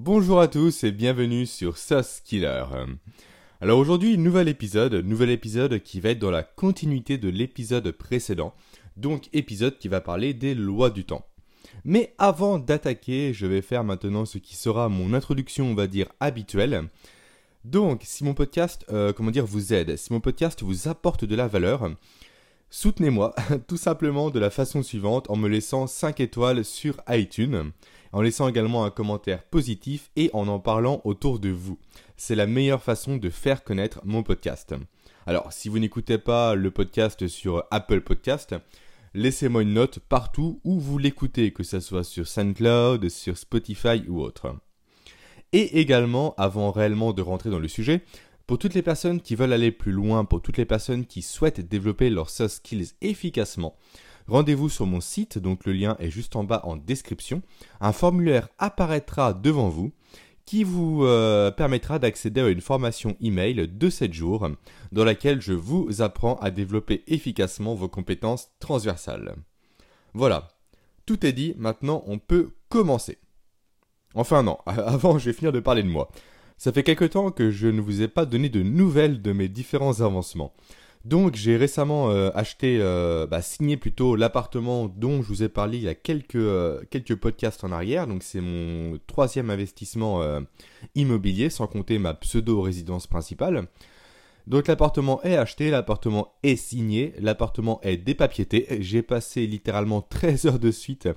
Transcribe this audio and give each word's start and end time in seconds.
Bonjour 0.00 0.40
à 0.40 0.46
tous 0.46 0.84
et 0.84 0.92
bienvenue 0.92 1.44
sur 1.44 1.76
Sauce 1.76 2.20
Killer. 2.24 2.62
Alors 3.60 3.80
aujourd'hui, 3.80 4.16
nouvel 4.16 4.46
épisode, 4.46 4.94
nouvel 4.94 5.28
épisode 5.28 5.82
qui 5.82 5.98
va 5.98 6.10
être 6.10 6.20
dans 6.20 6.30
la 6.30 6.44
continuité 6.44 7.18
de 7.18 7.28
l'épisode 7.28 7.90
précédent, 7.90 8.54
donc 8.96 9.28
épisode 9.32 9.76
qui 9.76 9.88
va 9.88 10.00
parler 10.00 10.34
des 10.34 10.54
lois 10.54 10.90
du 10.90 11.04
temps. 11.04 11.26
Mais 11.84 12.14
avant 12.18 12.60
d'attaquer, 12.60 13.34
je 13.34 13.46
vais 13.46 13.60
faire 13.60 13.82
maintenant 13.82 14.24
ce 14.24 14.38
qui 14.38 14.54
sera 14.54 14.88
mon 14.88 15.14
introduction, 15.14 15.66
on 15.66 15.74
va 15.74 15.88
dire, 15.88 16.06
habituelle. 16.20 16.84
Donc, 17.64 18.02
si 18.04 18.22
mon 18.22 18.34
podcast, 18.34 18.86
euh, 18.90 19.12
comment 19.12 19.32
dire, 19.32 19.46
vous 19.46 19.74
aide, 19.74 19.96
si 19.96 20.12
mon 20.12 20.20
podcast 20.20 20.62
vous 20.62 20.86
apporte 20.86 21.24
de 21.24 21.34
la 21.34 21.48
valeur, 21.48 21.90
soutenez-moi 22.70 23.34
tout 23.66 23.76
simplement 23.76 24.30
de 24.30 24.38
la 24.38 24.50
façon 24.50 24.82
suivante 24.82 25.28
en 25.30 25.36
me 25.36 25.48
laissant 25.48 25.86
5 25.86 26.20
étoiles 26.20 26.64
sur 26.64 27.00
iTunes, 27.08 27.72
en 28.12 28.20
laissant 28.20 28.48
également 28.48 28.84
un 28.84 28.90
commentaire 28.90 29.42
positif 29.42 30.10
et 30.16 30.30
en 30.32 30.48
en 30.48 30.60
parlant 30.60 31.00
autour 31.04 31.38
de 31.38 31.50
vous. 31.50 31.78
C'est 32.16 32.34
la 32.34 32.46
meilleure 32.46 32.82
façon 32.82 33.16
de 33.16 33.30
faire 33.30 33.64
connaître 33.64 34.00
mon 34.04 34.22
podcast. 34.22 34.74
Alors, 35.26 35.52
si 35.52 35.68
vous 35.68 35.78
n'écoutez 35.78 36.18
pas 36.18 36.54
le 36.54 36.70
podcast 36.70 37.28
sur 37.28 37.64
Apple 37.70 38.00
Podcast, 38.00 38.54
laissez-moi 39.12 39.62
une 39.62 39.74
note 39.74 39.98
partout 39.98 40.60
où 40.64 40.80
vous 40.80 40.96
l'écoutez, 40.96 41.52
que 41.52 41.62
ce 41.62 41.80
soit 41.80 42.04
sur 42.04 42.26
SoundCloud, 42.26 43.08
sur 43.08 43.36
Spotify 43.36 44.02
ou 44.08 44.22
autre. 44.22 44.56
Et 45.52 45.80
également, 45.80 46.34
avant 46.36 46.70
réellement 46.70 47.12
de 47.12 47.22
rentrer 47.22 47.50
dans 47.50 47.58
le 47.58 47.68
sujet, 47.68 48.02
pour 48.48 48.58
toutes 48.58 48.72
les 48.72 48.82
personnes 48.82 49.20
qui 49.20 49.34
veulent 49.34 49.52
aller 49.52 49.70
plus 49.70 49.92
loin, 49.92 50.24
pour 50.24 50.40
toutes 50.40 50.56
les 50.56 50.64
personnes 50.64 51.04
qui 51.04 51.20
souhaitent 51.20 51.60
développer 51.60 52.08
leurs 52.08 52.30
soft 52.30 52.56
skills 52.56 52.94
efficacement, 53.02 53.76
rendez-vous 54.26 54.70
sur 54.70 54.86
mon 54.86 55.02
site, 55.02 55.36
donc 55.36 55.66
le 55.66 55.74
lien 55.74 55.96
est 56.00 56.08
juste 56.08 56.34
en 56.34 56.44
bas 56.44 56.62
en 56.64 56.76
description. 56.76 57.42
Un 57.82 57.92
formulaire 57.92 58.48
apparaîtra 58.58 59.34
devant 59.34 59.68
vous 59.68 59.92
qui 60.46 60.64
vous 60.64 61.04
euh, 61.04 61.50
permettra 61.50 61.98
d'accéder 61.98 62.40
à 62.40 62.48
une 62.48 62.62
formation 62.62 63.18
email 63.20 63.68
de 63.68 63.90
7 63.90 64.14
jours 64.14 64.48
dans 64.92 65.04
laquelle 65.04 65.42
je 65.42 65.52
vous 65.52 66.00
apprends 66.00 66.36
à 66.36 66.50
développer 66.50 67.04
efficacement 67.06 67.74
vos 67.74 67.88
compétences 67.88 68.48
transversales. 68.60 69.36
Voilà, 70.14 70.48
tout 71.04 71.26
est 71.26 71.34
dit, 71.34 71.52
maintenant 71.58 72.02
on 72.06 72.18
peut 72.18 72.52
commencer. 72.70 73.18
Enfin 74.14 74.42
non, 74.42 74.56
avant 74.64 75.18
je 75.18 75.26
vais 75.26 75.34
finir 75.34 75.52
de 75.52 75.60
parler 75.60 75.82
de 75.82 75.88
moi. 75.88 76.08
Ça 76.58 76.72
fait 76.72 76.82
quelque 76.82 77.04
temps 77.04 77.30
que 77.30 77.50
je 77.50 77.68
ne 77.68 77.80
vous 77.80 78.02
ai 78.02 78.08
pas 78.08 78.26
donné 78.26 78.48
de 78.48 78.62
nouvelles 78.62 79.22
de 79.22 79.32
mes 79.32 79.48
différents 79.48 80.00
avancements. 80.00 80.52
Donc 81.04 81.36
j'ai 81.36 81.56
récemment 81.56 82.10
euh, 82.10 82.30
acheté, 82.34 82.78
euh, 82.80 83.26
bah, 83.26 83.40
signé 83.40 83.76
plutôt 83.76 84.16
l'appartement 84.16 84.88
dont 84.88 85.22
je 85.22 85.28
vous 85.28 85.42
ai 85.44 85.48
parlé 85.48 85.78
il 85.78 85.84
y 85.84 85.88
a 85.88 85.94
quelques, 85.94 86.34
euh, 86.34 86.82
quelques 86.90 87.14
podcasts 87.14 87.62
en 87.62 87.70
arrière. 87.70 88.08
Donc 88.08 88.24
c'est 88.24 88.40
mon 88.40 88.98
troisième 89.06 89.50
investissement 89.50 90.20
immobilier, 90.96 91.48
sans 91.48 91.68
compter 91.68 91.98
ma 91.98 92.14
pseudo-résidence 92.14 93.06
principale. 93.06 93.68
Donc 94.48 94.66
l'appartement 94.66 95.22
est 95.22 95.36
acheté, 95.36 95.70
l'appartement 95.70 96.34
est 96.42 96.56
signé, 96.56 97.14
l'appartement 97.20 97.80
est 97.82 97.98
dépapiété. 97.98 98.66
J'ai 98.80 99.02
passé 99.02 99.46
littéralement 99.46 100.02
13 100.10 100.46
heures 100.46 100.58
de 100.58 100.72
suite 100.72 101.08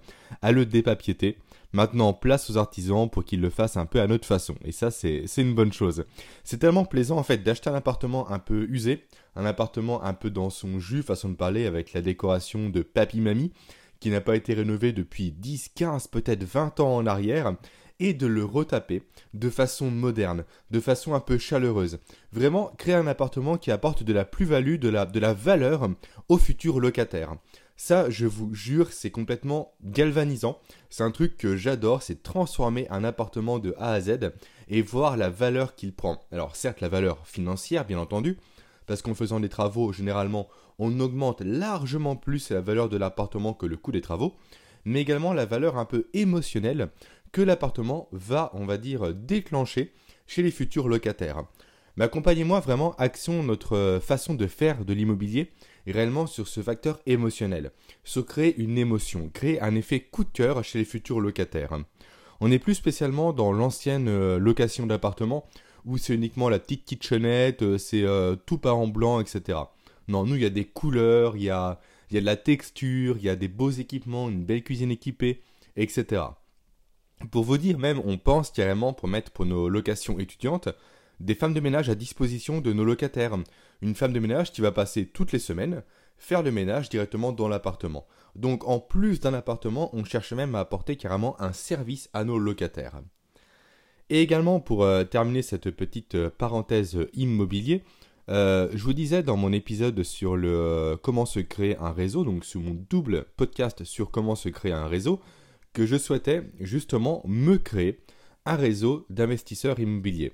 à 0.42 0.52
le 0.52 0.66
dépapiéter. 0.66 1.38
Maintenant, 1.74 2.14
place 2.14 2.50
aux 2.50 2.58
artisans 2.58 3.10
pour 3.10 3.24
qu'ils 3.24 3.42
le 3.42 3.50
fassent 3.50 3.78
un 3.78 3.86
peu 3.86 4.02
à 4.02 4.08
notre 4.08 4.28
façon. 4.28 4.56
Et 4.66 4.72
ça, 4.72 4.92
c'est 4.92 5.26
une 5.38 5.56
bonne 5.56 5.72
chose. 5.72 6.06
C'est 6.44 6.58
tellement 6.58 6.86
plaisant, 6.86 7.18
en 7.18 7.24
fait, 7.24 7.38
d'acheter 7.38 7.70
un 7.70 7.76
appartement 7.76 8.30
un 8.30 8.40
peu 8.40 8.68
usé, 8.70 9.06
un 9.36 9.46
appartement 9.46 10.04
un 10.04 10.14
peu 10.14 10.30
dans 10.30 10.50
son 10.50 10.80
jus, 10.80 11.02
façon 11.02 11.30
de 11.30 11.36
parler, 11.36 11.66
avec 11.66 11.94
la 11.94 12.02
décoration 12.02 12.70
de 12.70 12.82
papy-mamie, 12.82 13.54
qui 14.02 14.10
n'a 14.10 14.20
pas 14.20 14.36
été 14.36 14.54
rénové 14.54 14.92
depuis 14.92 15.32
10, 15.32 15.70
15, 15.76 16.08
peut-être 16.08 16.44
20 16.44 16.80
ans 16.82 16.96
en 16.96 17.06
arrière, 17.06 17.56
et 18.02 18.16
de 18.16 18.26
le 18.26 18.44
retaper 18.44 19.04
de 19.36 19.50
façon 19.50 19.92
moderne, 19.92 20.44
de 20.72 20.80
façon 20.80 21.14
un 21.14 21.20
peu 21.20 21.38
chaleureuse. 21.38 22.00
Vraiment 22.34 22.74
créer 22.78 22.96
un 22.96 23.06
appartement 23.06 23.58
qui 23.58 23.72
apporte 23.72 24.02
de 24.02 24.12
la 24.12 24.26
plus-value, 24.26 24.78
de 24.78 24.90
la, 24.90 25.06
de 25.06 25.20
la 25.20 25.34
valeur 25.36 25.88
aux 26.28 26.40
futurs 26.40 26.80
locataires. 26.80 27.36
Ça, 27.76 28.10
je 28.10 28.28
vous 28.28 28.54
jure, 28.54 28.92
c'est 28.92 29.10
complètement 29.10 29.74
galvanisant. 29.84 30.60
C'est 30.90 31.04
un 31.04 31.12
truc 31.12 31.38
que 31.38 31.56
j'adore, 31.56 32.04
c'est 32.04 32.22
transformer 32.22 32.88
un 32.90 33.04
appartement 33.04 33.60
de 33.60 33.74
A 33.80 33.94
à 33.94 34.02
Z 34.02 34.32
et 34.68 34.82
voir 34.82 35.18
la 35.18 35.30
valeur 35.30 35.76
qu'il 35.76 35.94
prend. 35.94 36.22
Alors 36.32 36.56
certes, 36.56 36.82
la 36.82 36.90
valeur 36.90 37.28
financière, 37.28 37.86
bien 37.86 37.98
entendu, 37.98 38.38
parce 38.86 39.02
qu'en 39.02 39.16
faisant 39.16 39.40
des 39.40 39.50
travaux, 39.50 39.94
généralement, 39.94 40.48
on 40.80 41.00
augmente 41.00 41.42
largement 41.42 42.16
plus 42.16 42.52
la 42.52 42.62
valeur 42.62 42.90
de 42.90 42.98
l'appartement 42.98 43.54
que 43.54 43.66
le 43.66 43.78
coût 43.78 43.92
des 43.92 44.02
travaux, 44.02 44.36
mais 44.86 45.02
également 45.02 45.34
la 45.34 45.46
valeur 45.46 45.78
un 45.78 45.86
peu 45.86 46.08
émotionnelle 46.14 46.90
que 47.32 47.42
l'appartement 47.42 48.10
va, 48.12 48.52
on 48.54 48.66
va 48.66 48.78
dire, 48.78 49.14
déclencher 49.14 49.94
chez 50.28 50.44
les 50.44 50.52
futurs 50.52 50.88
locataires. 50.88 51.44
Mais 51.98 52.06
accompagnez-moi 52.06 52.60
vraiment, 52.60 52.96
action 52.96 53.44
notre 53.44 54.00
façon 54.02 54.34
de 54.34 54.48
faire 54.48 54.86
de 54.86 54.94
l'immobilier 54.94 55.52
réellement 55.88 56.28
sur 56.28 56.48
ce 56.48 56.62
facteur 56.62 57.00
émotionnel, 57.06 57.72
se 58.04 58.20
créer 58.20 58.56
une 58.58 58.78
émotion, 58.78 59.30
créer 59.34 59.62
un 59.62 59.76
effet 59.76 60.00
coup 60.00 60.24
de 60.24 60.30
cœur 60.30 60.64
chez 60.64 60.80
les 60.80 60.86
futurs 60.86 61.20
locataires. 61.20 61.78
On 62.40 62.50
n'est 62.50 62.60
plus 62.60 62.76
spécialement 62.76 63.34
dans 63.34 63.52
l'ancienne 63.52 64.08
euh, 64.08 64.40
location 64.40 64.88
d'appartement 64.88 65.46
où 65.86 65.98
c'est 65.98 66.14
uniquement 66.14 66.50
la 66.50 66.60
petite 66.60 66.86
kitchenette, 66.86 67.64
euh, 67.64 67.78
c'est 67.78 68.04
euh, 68.04 68.36
tout 68.36 68.58
par 68.58 68.78
en 68.78 68.88
blanc, 68.88 69.20
etc. 69.20 69.60
Non, 70.08 70.26
nous, 70.26 70.36
il 70.36 70.42
y 70.42 70.46
a 70.46 70.50
des 70.50 70.66
couleurs, 70.66 71.36
il 71.36 71.44
y 71.44 71.50
a, 71.50 71.80
il 72.10 72.16
y 72.16 72.18
a 72.18 72.22
de 72.22 72.26
la 72.26 72.36
texture, 72.36 73.18
il 73.18 73.24
y 73.24 73.30
a 73.30 73.36
des 73.36 73.48
beaux 73.48 73.72
équipements, 73.72 74.30
une 74.30 74.44
belle 74.44 74.64
cuisine 74.64 74.92
équipée, 74.92 75.42
etc. 75.76 76.24
Pour 77.30 77.44
vous 77.44 77.58
dire 77.58 77.78
même, 77.78 78.02
on 78.06 78.18
pense 78.18 78.52
carrément 78.52 78.94
pour 78.94 79.08
mettre 79.08 79.32
pour 79.32 79.46
nos 79.46 79.70
locations 79.70 80.20
étudiantes 80.20 80.70
des 81.20 81.36
femmes 81.36 81.54
de 81.54 81.60
ménage 81.60 81.90
à 81.90 81.96
disposition 81.96 82.62
de 82.62 82.74
nos 82.74 82.84
locataires. 82.84 83.38
Une 83.82 83.96
femme 83.96 84.14
de 84.14 84.20
ménage 84.20 84.52
qui 84.52 84.62
va 84.62 84.72
passer 84.72 85.08
toutes 85.08 85.32
les 85.32 85.40
semaines 85.40 85.84
faire 86.22 86.44
le 86.44 86.52
ménage 86.52 86.90
directement 86.90 87.32
dans 87.32 87.48
l'appartement. 87.48 88.06
Donc 88.36 88.68
en 88.68 88.80
plus 88.80 89.20
d'un 89.20 89.34
appartement, 89.34 89.90
on 89.94 90.06
cherche 90.06 90.34
même 90.34 90.54
à 90.54 90.60
apporter 90.60 90.96
carrément 90.96 91.40
un 91.42 91.52
service 91.52 92.10
à 92.14 92.24
nos 92.24 92.38
locataires. 92.38 93.02
Et 94.10 94.22
également 94.22 94.60
pour 94.60 94.84
euh, 94.84 95.04
terminer 95.04 95.42
cette 95.42 95.72
petite 95.72 96.16
euh, 96.16 96.30
parenthèse 96.30 96.98
immobilier, 97.14 97.84
euh, 98.30 98.70
je 98.74 98.84
vous 98.84 98.94
disais 98.94 99.24
dans 99.24 99.36
mon 99.36 99.52
épisode 99.52 100.04
sur 100.04 100.38
le 100.38 100.96
comment 101.02 101.26
se 101.26 101.40
créer 101.40 101.76
un 101.78 101.92
réseau, 101.92 102.24
donc 102.24 102.46
sur 102.46 102.62
mon 102.62 102.78
double 102.90 103.26
podcast 103.36 103.84
sur 103.84 104.12
comment 104.12 104.36
se 104.36 104.50
créer 104.50 104.74
un 104.74 104.88
réseau, 104.88 105.20
que 105.74 105.88
je 105.88 105.98
souhaitais 105.98 106.44
justement 106.60 107.24
me 107.26 107.58
créer 107.58 108.00
un 108.46 108.56
réseau 108.56 109.06
d'investisseurs 109.10 109.80
immobiliers. 109.80 110.34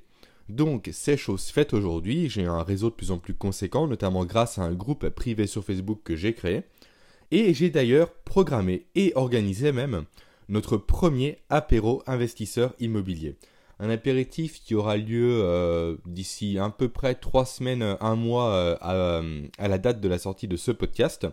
Donc, 0.49 0.89
c'est 0.93 1.17
chose 1.17 1.47
faite 1.47 1.73
aujourd'hui. 1.73 2.29
J'ai 2.29 2.45
un 2.45 2.63
réseau 2.63 2.89
de 2.89 2.95
plus 2.95 3.11
en 3.11 3.17
plus 3.17 3.33
conséquent, 3.33 3.87
notamment 3.87 4.25
grâce 4.25 4.57
à 4.57 4.63
un 4.63 4.73
groupe 4.73 5.09
privé 5.09 5.45
sur 5.45 5.63
Facebook 5.63 5.99
que 6.03 6.15
j'ai 6.15 6.33
créé. 6.33 6.63
Et 7.31 7.53
j'ai 7.53 7.69
d'ailleurs 7.69 8.13
programmé 8.13 8.85
et 8.95 9.11
organisé 9.15 9.73
même 9.73 10.05
notre 10.47 10.77
premier 10.77 11.39
apéro 11.49 12.01
investisseur 12.07 12.73
immobilier. 12.79 13.35
Un 13.79 13.89
apéritif 13.89 14.61
qui 14.63 14.73
aura 14.73 14.95
lieu 14.95 15.41
euh, 15.43 15.97
d'ici 16.05 16.57
à 16.57 16.69
peu 16.69 16.87
près 16.87 17.15
trois 17.15 17.45
semaines, 17.45 17.97
un 17.99 18.15
mois 18.15 18.53
euh, 18.53 18.77
euh, 18.85 19.47
à, 19.57 19.67
la 19.67 19.77
date 19.77 19.99
de 19.99 20.07
la 20.07 20.17
sortie 20.17 20.47
de 20.47 20.55
ce 20.55 20.71
podcast. 20.71 21.27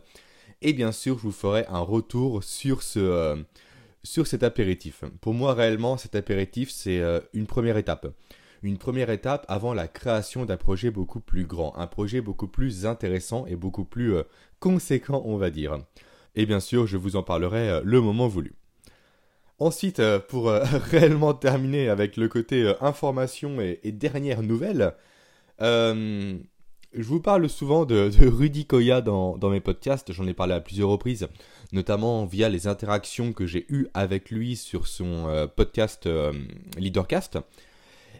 Et 0.60 0.72
bien 0.72 0.90
sûr, 0.90 1.18
je 1.18 1.22
vous 1.22 1.32
ferai 1.32 1.64
un 1.68 1.78
retour 1.78 2.42
sur, 2.42 2.82
ce, 2.82 3.42
sur 4.02 4.26
cet 4.26 4.42
apéritif. 4.42 5.04
Pour 5.20 5.34
moi, 5.34 5.54
réellement, 5.54 5.96
cet 5.96 6.16
apéritif, 6.16 6.70
c'est 6.70 7.00
une 7.32 7.46
première 7.46 7.76
étape 7.76 8.08
une 8.64 8.78
première 8.78 9.10
étape 9.10 9.44
avant 9.48 9.74
la 9.74 9.88
création 9.88 10.46
d'un 10.46 10.56
projet 10.56 10.90
beaucoup 10.90 11.20
plus 11.20 11.44
grand, 11.44 11.76
un 11.76 11.86
projet 11.86 12.20
beaucoup 12.20 12.48
plus 12.48 12.86
intéressant 12.86 13.46
et 13.46 13.56
beaucoup 13.56 13.84
plus 13.84 14.14
euh, 14.14 14.22
conséquent, 14.58 15.22
on 15.26 15.36
va 15.36 15.50
dire. 15.50 15.78
Et 16.34 16.46
bien 16.46 16.60
sûr, 16.60 16.86
je 16.86 16.96
vous 16.96 17.16
en 17.16 17.22
parlerai 17.22 17.68
euh, 17.68 17.80
le 17.84 18.00
moment 18.00 18.26
voulu. 18.26 18.54
Ensuite, 19.58 20.00
euh, 20.00 20.18
pour 20.18 20.46
réellement 20.90 21.34
terminer 21.34 21.90
avec 21.90 22.16
le 22.16 22.28
côté 22.28 22.72
information 22.80 23.60
et, 23.60 23.80
dernière 23.92 24.42
nouvelle, 24.42 24.94
je 25.60 26.38
vous 27.02 27.20
parle 27.20 27.48
souvent 27.50 27.84
de, 27.84 28.10
Rudy 28.18 28.64
Koya 28.64 29.02
dans, 29.02 29.36
dans, 29.36 29.50
mes 29.50 29.60
podcasts, 29.60 30.10
j'en 30.12 30.26
ai 30.26 30.34
parlé 30.34 30.54
à 30.54 30.60
plusieurs 30.60 30.88
reprises, 30.88 31.28
notamment 31.72 32.24
via 32.24 32.48
les 32.48 32.66
interactions 32.66 33.34
que 33.34 33.46
j'ai 33.46 33.66
eues 33.68 33.88
avec 33.92 34.30
lui 34.30 34.56
sur 34.56 34.86
son 34.86 35.48
podcast 35.54 36.08
Leadercast. 36.78 37.38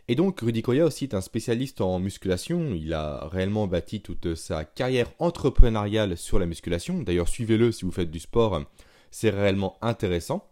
Et 0.09 0.15
donc 0.15 0.41
Rudy 0.41 0.63
Koya 0.63 0.85
aussi 0.85 1.05
est 1.05 1.15
un 1.15 1.21
spécialiste 1.21 1.81
en 1.81 1.99
musculation, 1.99 2.75
il 2.75 2.93
a 2.93 3.27
réellement 3.29 3.67
bâti 3.67 4.01
toute 4.01 4.35
sa 4.35 4.65
carrière 4.65 5.11
entrepreneuriale 5.19 6.17
sur 6.19 6.39
la 6.39 6.47
musculation, 6.47 7.03
d'ailleurs 7.03 7.29
suivez-le 7.29 7.73
si 7.73 7.87
vous 7.87 7.91
faites 7.91 8.11
du 8.11 8.21
sport, 8.21 8.63
c'est 9.11 9.31
réellement 9.31 9.79
intéressant. 9.81 10.47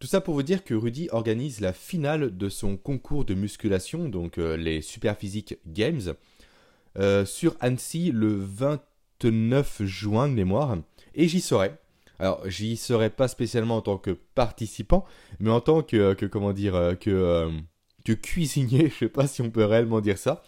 Tout 0.00 0.08
ça 0.08 0.20
pour 0.20 0.34
vous 0.34 0.42
dire 0.42 0.64
que 0.64 0.74
Rudy 0.74 1.08
organise 1.12 1.60
la 1.60 1.72
finale 1.72 2.36
de 2.36 2.48
son 2.48 2.76
concours 2.76 3.24
de 3.24 3.34
musculation, 3.34 4.08
donc 4.08 4.38
euh, 4.38 4.56
les 4.56 4.80
Superphysique 4.80 5.58
Games, 5.66 6.14
euh, 6.98 7.24
sur 7.24 7.54
Annecy 7.60 8.10
le 8.10 8.34
29 8.34 9.84
juin 9.84 10.28
de 10.28 10.32
mémoire, 10.32 10.78
et 11.14 11.28
j'y 11.28 11.40
serai. 11.40 11.72
Alors, 12.18 12.42
j'y 12.48 12.76
serai 12.76 13.08
pas 13.08 13.28
spécialement 13.28 13.78
en 13.78 13.80
tant 13.80 13.96
que 13.96 14.10
participant, 14.10 15.06
mais 15.38 15.50
en 15.50 15.60
tant 15.60 15.82
que, 15.82 16.12
que 16.12 16.26
comment 16.26 16.52
dire, 16.52 16.74
euh, 16.74 16.94
que, 16.94 17.10
euh, 17.10 17.50
que 18.04 18.12
cuisinier, 18.12 18.88
je 18.90 18.94
sais 18.94 19.08
pas 19.08 19.26
si 19.26 19.42
on 19.42 19.50
peut 19.50 19.64
réellement 19.64 20.00
dire 20.00 20.18
ça. 20.18 20.42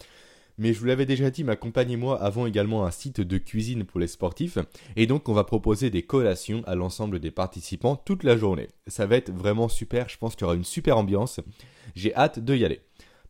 Mais 0.59 0.71
je 0.71 0.79
vous 0.79 0.85
l'avais 0.85 1.07
déjà 1.07 1.31
dit, 1.31 1.43
ma 1.43 1.55
compagne 1.55 1.91
et 1.91 1.97
moi 1.97 2.21
avons 2.21 2.45
également 2.45 2.85
un 2.85 2.91
site 2.91 3.21
de 3.21 3.37
cuisine 3.39 3.85
pour 3.85 3.99
les 3.99 4.07
sportifs, 4.07 4.59
et 4.95 5.07
donc 5.07 5.27
on 5.27 5.33
va 5.33 5.43
proposer 5.43 5.89
des 5.89 6.03
collations 6.03 6.61
à 6.67 6.75
l'ensemble 6.75 7.19
des 7.19 7.31
participants 7.31 7.95
toute 7.95 8.23
la 8.23 8.37
journée. 8.37 8.67
Ça 8.85 9.07
va 9.07 9.15
être 9.15 9.31
vraiment 9.31 9.67
super, 9.67 10.09
je 10.09 10.17
pense 10.17 10.35
qu'il 10.35 10.43
y 10.43 10.45
aura 10.45 10.55
une 10.55 10.63
super 10.63 10.97
ambiance. 10.97 11.39
J'ai 11.95 12.13
hâte 12.15 12.39
de 12.39 12.55
y 12.55 12.65
aller. 12.65 12.81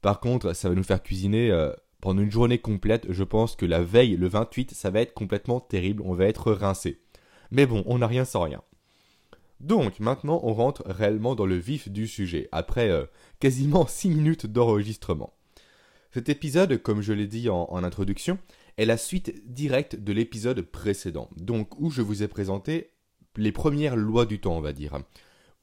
Par 0.02 0.20
contre, 0.20 0.54
ça 0.54 0.68
va 0.68 0.76
nous 0.76 0.84
faire 0.84 1.02
cuisiner 1.02 1.50
euh, 1.50 1.72
pendant 2.02 2.22
une 2.22 2.32
journée 2.32 2.58
complète. 2.58 3.06
Je 3.10 3.24
pense 3.24 3.56
que 3.56 3.66
la 3.66 3.82
veille, 3.82 4.18
le 4.18 4.28
28, 4.28 4.72
ça 4.72 4.90
va 4.90 5.00
être 5.00 5.14
complètement 5.14 5.62
terrible. 5.62 6.04
On 6.06 6.14
va 6.14 6.26
être 6.26 6.52
rincé. 6.52 7.00
Mais 7.52 7.66
bon, 7.66 7.84
on 7.86 8.00
n'a 8.00 8.08
rien 8.08 8.26
sans 8.26 8.42
rien. 8.42 8.62
Donc 9.64 10.02
maintenant, 10.02 10.42
on 10.44 10.54
rentre 10.54 10.84
réellement 10.86 11.36
dans 11.36 11.46
le 11.46 11.56
vif 11.56 11.90
du 11.90 12.06
sujet, 12.06 12.50
après 12.52 12.90
euh, 12.90 13.06
quasiment 13.40 13.88
6 13.88 14.10
minutes 14.10 14.46
d'enregistrement. 14.46 15.34
Cet 16.12 16.28
épisode, 16.28 16.82
comme 16.82 17.02
je 17.02 17.14
l'ai 17.14 17.28
dit 17.28 17.50
en, 17.50 17.84
introduction, 17.84 18.38
est 18.78 18.86
la 18.86 18.98
suite 18.98 19.42
directe 19.52 19.96
de 19.96 20.12
l'épisode 20.12 20.62
précédent, 20.62 21.30
donc 21.38 21.80
où 21.80 21.90
je 21.90 22.02
vous 22.02 22.24
ai 22.24 22.28
présenté 22.28 22.92
les 23.38 23.54
premières 23.54 23.96
lois 23.96 24.26
du 24.26 24.40
temps, 24.40 24.58
on 24.58 24.62
va 24.62 24.74
dire, 24.74 25.00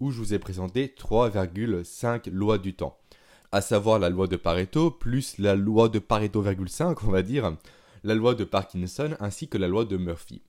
où 0.00 0.10
je 0.10 0.18
vous 0.18 0.32
ai 0.32 0.38
présenté 0.38 0.92
3,5 0.98 2.30
lois 2.30 2.56
du 2.58 2.74
temps 2.74 2.98
à 3.52 3.60
savoir 3.60 3.98
la 3.98 4.08
loi 4.10 4.28
de 4.28 4.36
Pareto, 4.36 4.90
plus 4.90 5.38
la 5.38 5.56
loi 5.56 5.88
de 5.88 5.98
Pareto,5, 5.98 6.98
on 7.04 7.10
va 7.10 7.22
dire, 7.22 7.56
la 8.04 8.14
loi 8.14 8.34
de 8.34 8.44
Parkinson, 8.44 9.16
ainsi 9.20 9.48
que 9.48 9.58
la 9.58 9.68
loi 9.68 9.84
de 9.84 9.96
Murphy. 9.96 10.42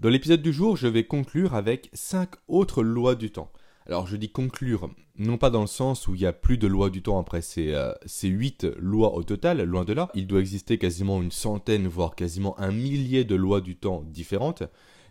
Dans 0.00 0.10
l'épisode 0.10 0.42
du 0.42 0.52
jour, 0.52 0.76
je 0.76 0.86
vais 0.86 1.02
conclure 1.02 1.56
avec 1.56 1.90
5 1.92 2.30
autres 2.46 2.84
lois 2.84 3.16
du 3.16 3.32
temps. 3.32 3.50
Alors 3.84 4.06
je 4.06 4.16
dis 4.16 4.30
conclure, 4.30 4.90
non 5.16 5.38
pas 5.38 5.50
dans 5.50 5.62
le 5.62 5.66
sens 5.66 6.06
où 6.06 6.14
il 6.14 6.20
y 6.20 6.26
a 6.26 6.32
plus 6.32 6.56
de 6.56 6.68
lois 6.68 6.88
du 6.88 7.02
temps 7.02 7.18
après 7.18 7.42
ces, 7.42 7.72
euh, 7.72 7.92
ces 8.06 8.28
8 8.28 8.68
lois 8.78 9.14
au 9.14 9.24
total, 9.24 9.60
loin 9.64 9.84
de 9.84 9.92
là, 9.92 10.08
il 10.14 10.28
doit 10.28 10.38
exister 10.38 10.78
quasiment 10.78 11.20
une 11.20 11.32
centaine, 11.32 11.88
voire 11.88 12.14
quasiment 12.14 12.56
un 12.60 12.70
millier 12.70 13.24
de 13.24 13.34
lois 13.34 13.60
du 13.60 13.74
temps 13.74 14.04
différentes, 14.06 14.62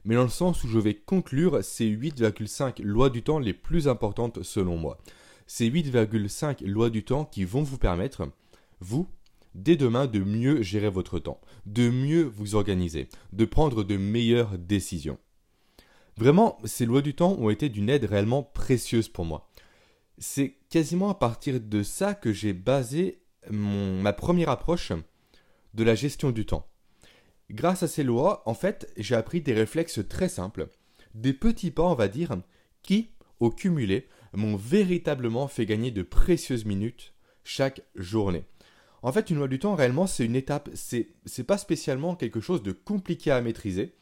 mais 0.05 0.15
dans 0.15 0.23
le 0.23 0.29
sens 0.29 0.63
où 0.63 0.69
je 0.69 0.79
vais 0.79 0.93
conclure 0.93 1.61
ces 1.65 1.89
8,5 1.89 2.81
lois 2.81 3.09
du 3.09 3.23
temps 3.23 3.39
les 3.39 3.53
plus 3.53 3.89
importantes 3.89 4.41
selon 4.41 4.77
moi. 4.77 4.99
Ces 5.47 5.69
8,5 5.69 6.65
lois 6.65 6.89
du 6.89 7.03
temps 7.03 7.25
qui 7.25 7.43
vont 7.43 7.63
vous 7.63 7.77
permettre, 7.77 8.29
vous, 8.79 9.09
dès 9.57 9.75
demain, 9.75 10.05
de 10.05 10.19
mieux 10.19 10.61
gérer 10.61 10.89
votre 10.89 11.19
temps, 11.19 11.41
de 11.65 11.89
mieux 11.89 12.23
vous 12.23 12.55
organiser, 12.55 13.09
de 13.33 13.43
prendre 13.43 13.83
de 13.83 13.97
meilleures 13.97 14.57
décisions. 14.57 15.17
Vraiment, 16.15 16.57
ces 16.63 16.85
lois 16.85 17.01
du 17.01 17.13
temps 17.13 17.35
ont 17.39 17.49
été 17.49 17.67
d'une 17.67 17.89
aide 17.89 18.05
réellement 18.05 18.43
précieuse 18.43 19.09
pour 19.09 19.25
moi. 19.25 19.49
C'est 20.17 20.55
quasiment 20.69 21.09
à 21.09 21.15
partir 21.15 21.59
de 21.59 21.83
ça 21.83 22.13
que 22.13 22.31
j'ai 22.31 22.53
basé 22.53 23.21
ma 23.51 24.13
première 24.13 24.49
approche 24.49 24.93
de 25.73 25.83
la 25.83 25.95
gestion 25.95 26.31
du 26.31 26.45
temps. 26.45 26.67
Grâce 27.49 27.83
à 27.83 27.87
ces 27.87 28.03
lois, 28.03 28.43
en 28.45 28.53
fait, 28.53 28.91
j'ai 28.97 29.15
appris 29.15 29.41
des 29.41 29.53
réflexes 29.53 30.01
très 30.07 30.29
simples, 30.29 30.69
des 31.13 31.33
petits 31.33 31.71
pas, 31.71 31.83
on 31.83 31.93
va 31.93 32.07
dire, 32.07 32.35
qui, 32.83 33.11
au 33.39 33.51
cumulé, 33.51 34.07
m'ont 34.33 34.55
véritablement 34.55 35.47
fait 35.47 35.65
gagner 35.65 35.91
de 35.91 36.03
précieuses 36.03 36.65
minutes 36.65 37.13
chaque 37.43 37.81
journée. 37.95 38.43
En 39.03 39.11
fait, 39.11 39.29
une 39.29 39.37
loi 39.37 39.47
du 39.47 39.59
temps, 39.59 39.75
réellement, 39.75 40.07
c'est 40.07 40.25
une 40.25 40.35
étape. 40.35 40.69
C'est, 40.73 41.09
c'est 41.25 41.43
pas 41.43 41.57
spécialement 41.57 42.15
quelque 42.15 42.39
chose 42.39 42.63
de 42.63 42.71
compliqué 42.71 43.31
à 43.31 43.41
maîtriser. 43.41 43.95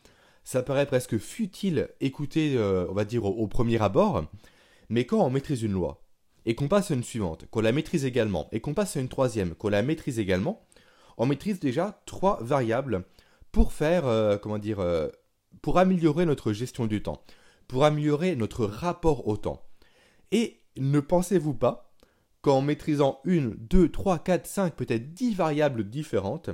Ça 0.44 0.64
paraît 0.64 0.86
presque 0.86 1.18
futile 1.18 1.90
écouter, 2.02 2.56
euh, 2.56 2.86
on 2.90 2.94
va 2.94 3.06
dire, 3.06 3.26
au, 3.26 3.48
premier 3.48 3.82
abord. 3.82 4.26
Mais 4.90 5.06
quand 5.06 5.20
on 5.20 5.30
maîtrise 5.30 5.64
une 5.64 5.74
loi, 5.74 6.04
et 6.46 6.54
qu'on 6.54 6.68
passe 6.68 6.92
à 6.92 6.94
une 6.94 7.04
suivante, 7.04 7.48
qu'on 7.50 7.62
la 7.62 7.72
maîtrise 7.72 8.06
également, 8.06 8.48
et 8.52 8.62
qu'on 8.62 8.76
passe 8.76 8.96
à 8.96 9.00
une 9.00 9.10
troisième, 9.10 9.56
qu'on 9.56 9.70
la 9.70 9.82
maîtrise 9.82 10.20
également, 10.20 10.68
on 11.18 11.26
maîtrise 11.26 11.60
déjà 11.60 12.02
trois 12.06 12.38
variables 12.44 13.06
pour 13.52 13.74
faire, 13.74 14.06
euh, 14.06 14.38
comment 14.38 14.60
dire, 14.60 14.80
euh, 14.80 15.08
pour 15.62 15.80
améliorer 15.80 16.26
notre 16.26 16.54
gestion 16.54 16.86
du 16.86 17.02
temps, 17.02 17.24
pour 17.68 17.84
améliorer 17.84 18.36
notre 18.36 18.66
rapport 18.66 19.28
au 19.28 19.38
temps. 19.38 19.64
Et 20.32 20.62
ne 20.78 21.00
pensez-vous 21.00 21.56
pas 21.56 21.85
qu'en 22.46 22.62
maîtrisant 22.62 23.22
une, 23.24 23.56
deux, 23.56 23.90
trois, 23.90 24.20
quatre, 24.20 24.46
cinq, 24.46 24.76
peut-être 24.76 25.16
dix 25.16 25.34
variables 25.34 25.84
différentes, 25.84 26.52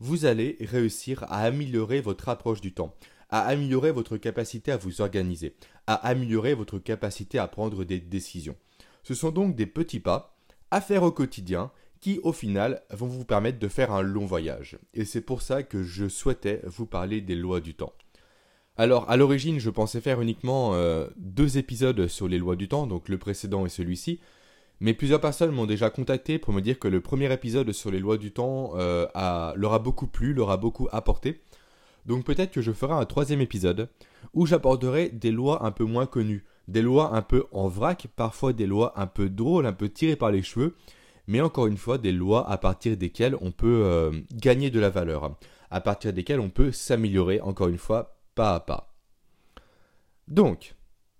vous 0.00 0.24
allez 0.24 0.56
réussir 0.60 1.24
à 1.24 1.42
améliorer 1.42 2.00
votre 2.00 2.30
approche 2.30 2.62
du 2.62 2.72
temps, 2.72 2.94
à 3.28 3.42
améliorer 3.42 3.92
votre 3.92 4.16
capacité 4.16 4.72
à 4.72 4.78
vous 4.78 5.02
organiser, 5.02 5.54
à 5.86 5.94
améliorer 6.08 6.54
votre 6.54 6.78
capacité 6.78 7.38
à 7.38 7.48
prendre 7.48 7.84
des 7.84 8.00
décisions. 8.00 8.56
Ce 9.02 9.12
sont 9.12 9.30
donc 9.30 9.54
des 9.54 9.66
petits 9.66 10.00
pas 10.00 10.38
à 10.70 10.80
faire 10.80 11.02
au 11.02 11.12
quotidien 11.12 11.70
qui 12.00 12.18
au 12.22 12.32
final 12.32 12.80
vont 12.88 13.06
vous 13.06 13.26
permettre 13.26 13.58
de 13.58 13.68
faire 13.68 13.92
un 13.92 14.00
long 14.00 14.24
voyage. 14.24 14.78
Et 14.94 15.04
c'est 15.04 15.20
pour 15.20 15.42
ça 15.42 15.62
que 15.62 15.82
je 15.82 16.08
souhaitais 16.08 16.62
vous 16.64 16.86
parler 16.86 17.20
des 17.20 17.34
lois 17.34 17.60
du 17.60 17.74
temps. 17.74 17.92
Alors, 18.78 19.10
à 19.10 19.18
l'origine, 19.18 19.58
je 19.58 19.68
pensais 19.68 20.00
faire 20.00 20.22
uniquement 20.22 20.72
euh, 20.72 21.08
deux 21.18 21.58
épisodes 21.58 22.08
sur 22.08 22.26
les 22.26 22.38
lois 22.38 22.56
du 22.56 22.68
temps, 22.68 22.86
donc 22.86 23.10
le 23.10 23.18
précédent 23.18 23.66
et 23.66 23.70
celui-ci. 23.70 24.18
Mais 24.80 24.92
plusieurs 24.92 25.20
personnes 25.20 25.52
m'ont 25.52 25.66
déjà 25.66 25.88
contacté 25.88 26.38
pour 26.38 26.52
me 26.52 26.60
dire 26.60 26.78
que 26.78 26.88
le 26.88 27.00
premier 27.00 27.32
épisode 27.32 27.72
sur 27.72 27.90
les 27.90 27.98
lois 27.98 28.18
du 28.18 28.32
temps 28.32 28.72
euh, 28.74 29.06
leur 29.56 29.72
a 29.72 29.78
beaucoup 29.78 30.06
plu, 30.06 30.34
leur 30.34 30.50
a 30.50 30.56
beaucoup 30.56 30.88
apporté. 30.92 31.40
Donc 32.04 32.24
peut-être 32.24 32.52
que 32.52 32.62
je 32.62 32.72
ferai 32.72 32.92
un 32.92 33.04
troisième 33.04 33.40
épisode 33.40 33.88
où 34.34 34.46
j'aborderai 34.46 35.08
des 35.08 35.32
lois 35.32 35.64
un 35.64 35.72
peu 35.72 35.84
moins 35.84 36.06
connues, 36.06 36.44
des 36.68 36.82
lois 36.82 37.14
un 37.14 37.22
peu 37.22 37.46
en 37.52 37.68
vrac, 37.68 38.06
parfois 38.14 38.52
des 38.52 38.66
lois 38.66 38.92
un 39.00 39.06
peu 39.06 39.28
drôles, 39.28 39.66
un 39.66 39.72
peu 39.72 39.88
tirées 39.88 40.16
par 40.16 40.30
les 40.30 40.42
cheveux, 40.42 40.76
mais 41.26 41.40
encore 41.40 41.66
une 41.66 41.76
fois 41.76 41.98
des 41.98 42.12
lois 42.12 42.48
à 42.48 42.58
partir 42.58 42.96
desquelles 42.96 43.36
on 43.40 43.50
peut 43.50 43.82
euh, 43.84 44.12
gagner 44.32 44.70
de 44.70 44.78
la 44.78 44.90
valeur, 44.90 45.36
à 45.70 45.80
partir 45.80 46.12
desquelles 46.12 46.38
on 46.38 46.50
peut 46.50 46.70
s'améliorer, 46.70 47.40
encore 47.40 47.68
une 47.68 47.78
fois, 47.78 48.18
pas 48.36 48.54
à 48.54 48.60
pas. 48.60 48.94
Donc, 50.28 50.75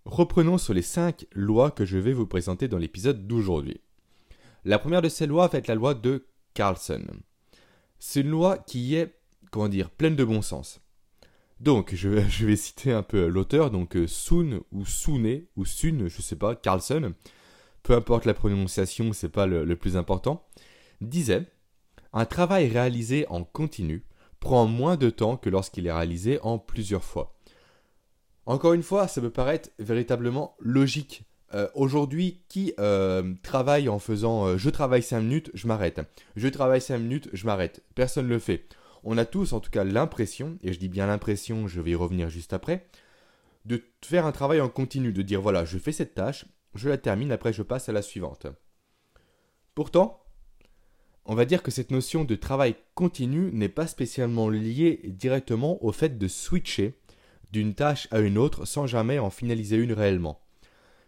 reprenons 0.06 0.56
sur 0.56 0.72
les 0.72 0.82
5 0.82 1.26
lois 1.32 1.70
que 1.70 1.84
je 1.84 1.98
vais 1.98 2.12
vous 2.12 2.26
présenter 2.26 2.68
dans 2.68 2.78
l'épisode 2.78 3.26
d'aujourd'hui. 3.26 3.80
La 4.64 4.78
première 4.78 5.02
de 5.02 5.08
ces 5.08 5.26
lois 5.26 5.48
va 5.48 5.58
être 5.58 5.66
la 5.66 5.74
loi 5.74 5.94
de 5.94 6.26
Carlson. 6.54 7.04
C'est 7.98 8.20
une 8.20 8.30
loi 8.30 8.58
qui 8.58 8.94
est, 8.94 9.18
comment 9.50 9.68
dire, 9.68 9.90
pleine 9.90 10.16
de 10.16 10.24
bon 10.24 10.42
sens. 10.42 10.80
Donc, 11.60 11.94
je 11.94 12.08
vais, 12.08 12.24
je 12.30 12.54
citer 12.54 12.92
un 12.92 13.02
peu 13.02 13.26
l'auteur, 13.26 13.70
donc 13.70 13.96
euh, 13.96 14.06
Sun 14.06 14.60
ou 14.72 14.86
Sune 14.86 15.42
ou 15.56 15.64
Sun, 15.64 16.08
je 16.08 16.22
sais 16.22 16.36
pas, 16.36 16.54
Carlson, 16.54 17.12
peu 17.82 17.94
importe 17.94 18.24
la 18.24 18.34
prononciation, 18.34 19.12
c'est 19.12 19.28
pas 19.28 19.46
le 19.46 19.76
plus 19.76 19.96
important, 19.96 20.46
disait 21.00 21.46
Un 22.12 22.24
travail 22.24 22.68
réalisé 22.68 23.26
en 23.28 23.44
continu 23.44 24.04
prend 24.40 24.66
moins 24.66 24.96
de 24.96 25.10
temps 25.10 25.36
que 25.36 25.50
lorsqu'il 25.50 25.86
est 25.86 25.92
réalisé 25.92 26.38
en 26.42 26.58
plusieurs 26.58 27.04
fois. 27.04 27.35
Encore 28.46 28.74
une 28.74 28.84
fois, 28.84 29.08
ça 29.08 29.20
me 29.20 29.30
paraît 29.30 29.62
véritablement 29.80 30.56
logique. 30.60 31.24
Euh, 31.54 31.68
aujourd'hui, 31.74 32.42
qui 32.48 32.74
euh, 32.78 33.34
travaille 33.42 33.88
en 33.88 33.98
faisant 33.98 34.46
euh, 34.46 34.56
je 34.56 34.70
travaille 34.70 35.02
5 35.02 35.20
minutes, 35.20 35.50
je 35.54 35.66
m'arrête. 35.66 36.00
Je 36.36 36.48
travaille 36.48 36.80
5 36.80 36.98
minutes, 36.98 37.28
je 37.32 37.46
m'arrête. 37.46 37.82
Personne 37.94 38.26
ne 38.26 38.30
le 38.30 38.38
fait. 38.38 38.68
On 39.04 39.18
a 39.18 39.24
tous 39.24 39.52
en 39.52 39.60
tout 39.60 39.70
cas 39.70 39.84
l'impression, 39.84 40.58
et 40.62 40.72
je 40.72 40.78
dis 40.78 40.88
bien 40.88 41.06
l'impression, 41.06 41.68
je 41.68 41.80
vais 41.80 41.92
y 41.92 41.94
revenir 41.94 42.28
juste 42.28 42.52
après, 42.52 42.86
de 43.64 43.82
faire 44.04 44.26
un 44.26 44.32
travail 44.32 44.60
en 44.60 44.68
continu, 44.68 45.12
de 45.12 45.22
dire 45.22 45.40
voilà, 45.40 45.64
je 45.64 45.78
fais 45.78 45.92
cette 45.92 46.14
tâche, 46.14 46.46
je 46.74 46.88
la 46.88 46.98
termine, 46.98 47.32
après 47.32 47.52
je 47.52 47.62
passe 47.62 47.88
à 47.88 47.92
la 47.92 48.02
suivante. 48.02 48.46
Pourtant, 49.74 50.24
on 51.24 51.34
va 51.34 51.44
dire 51.44 51.62
que 51.62 51.70
cette 51.70 51.90
notion 51.90 52.24
de 52.24 52.34
travail 52.34 52.76
continu 52.94 53.50
n'est 53.52 53.68
pas 53.68 53.86
spécialement 53.86 54.48
liée 54.48 55.00
directement 55.04 55.84
au 55.84 55.92
fait 55.92 56.18
de 56.18 56.28
switcher 56.28 56.98
d'une 57.52 57.74
tâche 57.74 58.08
à 58.10 58.20
une 58.20 58.38
autre 58.38 58.64
sans 58.64 58.86
jamais 58.86 59.18
en 59.18 59.30
finaliser 59.30 59.76
une 59.76 59.92
réellement. 59.92 60.40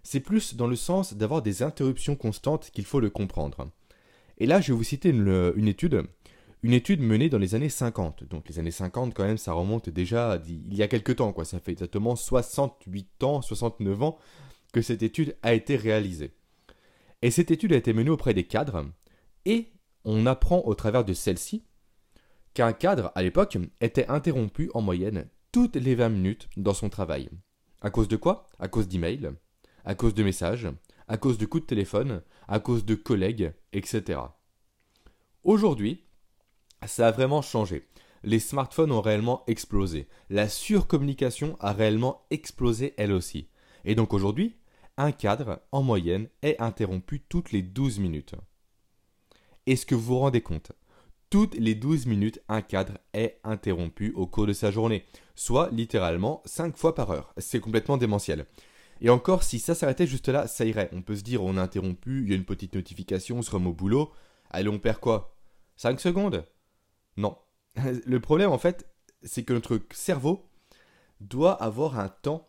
C'est 0.02 0.20
plus 0.20 0.54
dans 0.54 0.66
le 0.66 0.76
sens 0.76 1.14
d'avoir 1.14 1.42
des 1.42 1.62
interruptions 1.62 2.16
constantes 2.16 2.70
qu'il 2.70 2.84
faut 2.84 3.00
le 3.00 3.10
comprendre. 3.10 3.70
Et 4.38 4.46
là, 4.46 4.60
je 4.60 4.72
vais 4.72 4.76
vous 4.76 4.84
citer 4.84 5.10
une, 5.10 5.68
étude, 5.68 6.04
une 6.62 6.72
étude 6.72 7.02
menée 7.02 7.28
dans 7.28 7.38
les 7.38 7.54
années 7.54 7.68
50. 7.68 8.24
Donc 8.24 8.48
les 8.48 8.58
années 8.58 8.70
50, 8.70 9.12
quand 9.12 9.24
même, 9.24 9.38
ça 9.38 9.52
remonte 9.52 9.90
déjà 9.90 10.40
il 10.46 10.74
y 10.74 10.82
a 10.82 10.88
quelques 10.88 11.16
temps, 11.16 11.32
quoi. 11.32 11.44
Ça 11.44 11.58
fait 11.58 11.72
exactement 11.72 12.16
68 12.16 13.24
ans, 13.24 13.42
69 13.42 14.02
ans 14.02 14.18
que 14.72 14.82
cette 14.82 15.02
étude 15.02 15.36
a 15.42 15.54
été 15.54 15.76
réalisée. 15.76 16.32
Et 17.20 17.30
cette 17.30 17.50
étude 17.50 17.72
a 17.72 17.76
été 17.76 17.92
menée 17.92 18.10
auprès 18.10 18.34
des 18.34 18.44
cadres 18.44 18.86
et 19.44 19.72
on 20.04 20.26
apprend 20.26 20.62
au 20.64 20.74
travers 20.74 21.04
de 21.04 21.12
celle-ci 21.12 21.64
qu'un 22.54 22.72
cadre, 22.72 23.12
à 23.14 23.22
l'époque, 23.22 23.58
était 23.80 24.06
interrompu 24.08 24.70
en 24.74 24.80
moyenne 24.80 25.28
toutes 25.58 25.74
les 25.74 25.96
20 25.96 26.10
minutes 26.10 26.48
dans 26.56 26.72
son 26.72 26.88
travail. 26.88 27.28
À 27.80 27.90
cause 27.90 28.06
de 28.06 28.14
quoi? 28.14 28.46
À 28.60 28.68
cause 28.68 28.86
d'emails, 28.86 29.32
à 29.84 29.96
cause 29.96 30.14
de 30.14 30.22
messages, 30.22 30.68
à 31.08 31.16
cause 31.16 31.36
de 31.36 31.46
coups 31.46 31.64
de 31.64 31.66
téléphone, 31.66 32.22
à 32.46 32.60
cause 32.60 32.84
de 32.84 32.94
collègues, 32.94 33.52
etc. 33.72 34.20
Aujourd'hui, 35.42 36.04
ça 36.86 37.08
a 37.08 37.10
vraiment 37.10 37.42
changé. 37.42 37.88
les 38.22 38.38
smartphones 38.38 38.92
ont 38.92 39.00
réellement 39.00 39.42
explosé. 39.48 40.06
La 40.30 40.48
surcommunication 40.48 41.56
a 41.58 41.72
réellement 41.72 42.24
explosé 42.30 42.94
elle 42.96 43.12
aussi. 43.12 43.48
Et 43.84 43.96
donc 43.96 44.14
aujourd'hui, 44.14 44.58
un 44.96 45.10
cadre, 45.10 45.60
en 45.72 45.82
moyenne, 45.82 46.28
est 46.42 46.60
interrompu 46.62 47.24
toutes 47.28 47.50
les 47.50 47.62
12 47.62 47.98
minutes. 47.98 48.36
Est-ce 49.66 49.86
que 49.86 49.96
vous 49.96 50.02
vous 50.02 50.18
rendez 50.20 50.40
compte? 50.40 50.70
Toutes 51.30 51.56
les 51.56 51.74
12 51.74 52.06
minutes, 52.06 52.40
un 52.48 52.62
cadre 52.62 52.94
est 53.12 53.38
interrompu 53.44 54.12
au 54.16 54.26
cours 54.26 54.46
de 54.46 54.54
sa 54.54 54.70
journée, 54.70 55.04
soit 55.34 55.68
littéralement 55.72 56.42
5 56.46 56.76
fois 56.76 56.94
par 56.94 57.10
heure. 57.10 57.34
C'est 57.36 57.60
complètement 57.60 57.98
démentiel. 57.98 58.46
Et 59.02 59.10
encore, 59.10 59.42
si 59.42 59.58
ça 59.58 59.74
s'arrêtait 59.74 60.06
juste 60.06 60.28
là, 60.28 60.46
ça 60.46 60.64
irait. 60.64 60.88
On 60.92 61.02
peut 61.02 61.16
se 61.16 61.22
dire, 61.22 61.44
on 61.44 61.58
a 61.58 61.62
interrompu, 61.62 62.22
il 62.22 62.30
y 62.30 62.32
a 62.32 62.36
une 62.36 62.46
petite 62.46 62.74
notification, 62.74 63.38
on 63.38 63.42
se 63.42 63.50
remet 63.50 63.68
au 63.68 63.74
boulot. 63.74 64.10
Allez, 64.50 64.70
on 64.70 64.78
perd 64.78 65.00
quoi? 65.00 65.36
5 65.76 66.00
secondes? 66.00 66.46
Non. 67.18 67.36
Le 68.06 68.20
problème, 68.20 68.50
en 68.50 68.58
fait, 68.58 68.86
c'est 69.22 69.42
que 69.42 69.52
notre 69.52 69.80
cerveau 69.92 70.48
doit 71.20 71.62
avoir 71.62 71.98
un 71.98 72.08
temps 72.08 72.48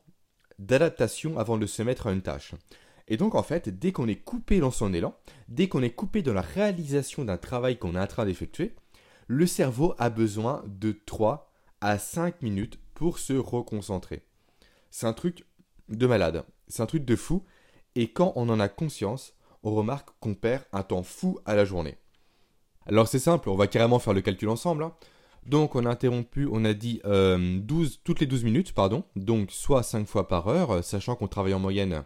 d'adaptation 0.57 1.37
avant 1.37 1.57
de 1.57 1.65
se 1.65 1.81
mettre 1.83 2.07
à 2.07 2.13
une 2.13 2.21
tâche. 2.21 2.53
Et 3.09 3.17
donc 3.17 3.35
en 3.35 3.43
fait, 3.43 3.69
dès 3.69 3.91
qu'on 3.91 4.07
est 4.07 4.23
coupé 4.23 4.59
dans 4.59 4.71
son 4.71 4.93
élan, 4.93 5.15
dès 5.47 5.67
qu'on 5.67 5.81
est 5.81 5.89
coupé 5.89 6.21
dans 6.21 6.33
la 6.33 6.41
réalisation 6.41 7.25
d'un 7.25 7.37
travail 7.37 7.77
qu'on 7.77 7.95
est 7.95 7.99
en 7.99 8.07
train 8.07 8.25
d'effectuer, 8.25 8.75
le 9.27 9.47
cerveau 9.47 9.95
a 9.97 10.09
besoin 10.09 10.63
de 10.67 10.95
3 11.05 11.51
à 11.81 11.97
5 11.97 12.41
minutes 12.41 12.79
pour 12.93 13.19
se 13.19 13.33
reconcentrer. 13.33 14.21
C'est 14.91 15.07
un 15.07 15.13
truc 15.13 15.45
de 15.89 16.05
malade, 16.05 16.43
c'est 16.67 16.83
un 16.83 16.87
truc 16.87 17.03
de 17.03 17.15
fou, 17.15 17.43
et 17.95 18.11
quand 18.11 18.31
on 18.35 18.47
en 18.49 18.59
a 18.59 18.69
conscience, 18.69 19.33
on 19.63 19.73
remarque 19.73 20.09
qu'on 20.19 20.35
perd 20.35 20.63
un 20.71 20.83
temps 20.83 21.03
fou 21.03 21.39
à 21.45 21.55
la 21.55 21.65
journée. 21.65 21.97
Alors 22.85 23.07
c'est 23.07 23.19
simple, 23.19 23.49
on 23.49 23.55
va 23.55 23.67
carrément 23.67 23.99
faire 23.99 24.13
le 24.13 24.21
calcul 24.21 24.49
ensemble. 24.49 24.83
Hein. 24.83 24.93
Donc 25.45 25.75
on 25.75 25.85
a 25.85 25.89
interrompu, 25.89 26.47
on 26.51 26.63
a 26.63 26.73
dit 26.73 27.01
12, 27.03 27.05
euh, 27.05 27.59
toutes 28.03 28.19
les 28.19 28.27
12 28.27 28.43
minutes, 28.43 28.73
pardon, 28.73 29.03
donc 29.15 29.51
soit 29.51 29.83
5 29.83 30.07
fois 30.07 30.27
par 30.27 30.47
heure, 30.47 30.83
sachant 30.83 31.15
qu'on 31.15 31.27
travaille 31.27 31.53
en 31.55 31.59
moyenne 31.59 32.03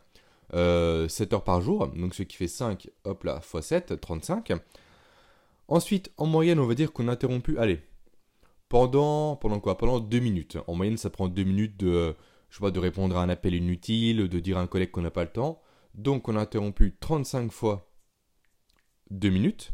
7 0.54 0.58
euh, 0.60 1.08
heures 1.32 1.44
par 1.44 1.62
jour, 1.62 1.88
donc 1.88 2.14
ce 2.14 2.24
qui 2.24 2.38
fait 2.38 2.48
5, 2.48 2.90
hop 3.06 3.24
là, 3.24 3.42
fois 3.42 3.62
7, 3.62 4.00
35. 4.00 4.54
Ensuite, 5.68 6.12
en 6.18 6.26
moyenne, 6.26 6.60
on 6.60 6.68
va 6.68 6.76
dire 6.76 6.94
qu'on 6.94 7.08
a 7.08 7.14
interrompu, 7.14 7.58
allez, 7.58 7.82
pendant, 8.70 9.36
pendant 9.36 9.60
quoi? 9.60 9.78
Pendant 9.78 10.00
2 10.00 10.20
minutes. 10.20 10.58
En 10.68 10.76
moyenne, 10.76 10.98
ça 10.98 11.10
prend 11.10 11.28
2 11.28 11.44
minutes 11.44 11.78
de, 11.78 12.16
je 12.50 12.64
sais 12.64 12.72
de 12.72 12.80
répondre 12.80 13.18
à 13.18 13.24
un 13.24 13.30
appel 13.30 13.56
inutile, 13.56 14.30
de 14.30 14.40
dire 14.40 14.58
à 14.58 14.62
un 14.62 14.68
collègue 14.68 14.92
qu'on 14.92 15.02
n'a 15.02 15.12
pas 15.12 15.24
le 15.24 15.32
temps. 15.32 15.62
Donc 15.96 16.28
on 16.28 16.36
a 16.36 16.42
interrompu 16.42 16.96
35 17.00 17.52
fois 17.52 17.92
2 19.12 19.30
minutes 19.30 19.74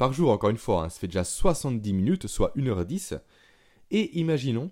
par 0.00 0.14
jour, 0.14 0.30
encore 0.30 0.48
une 0.48 0.56
fois, 0.56 0.84
hein, 0.84 0.88
ça 0.88 0.98
fait 0.98 1.08
déjà 1.08 1.24
70 1.24 1.92
minutes, 1.92 2.26
soit 2.26 2.56
1h10. 2.56 3.20
Et 3.90 4.18
imaginons 4.18 4.70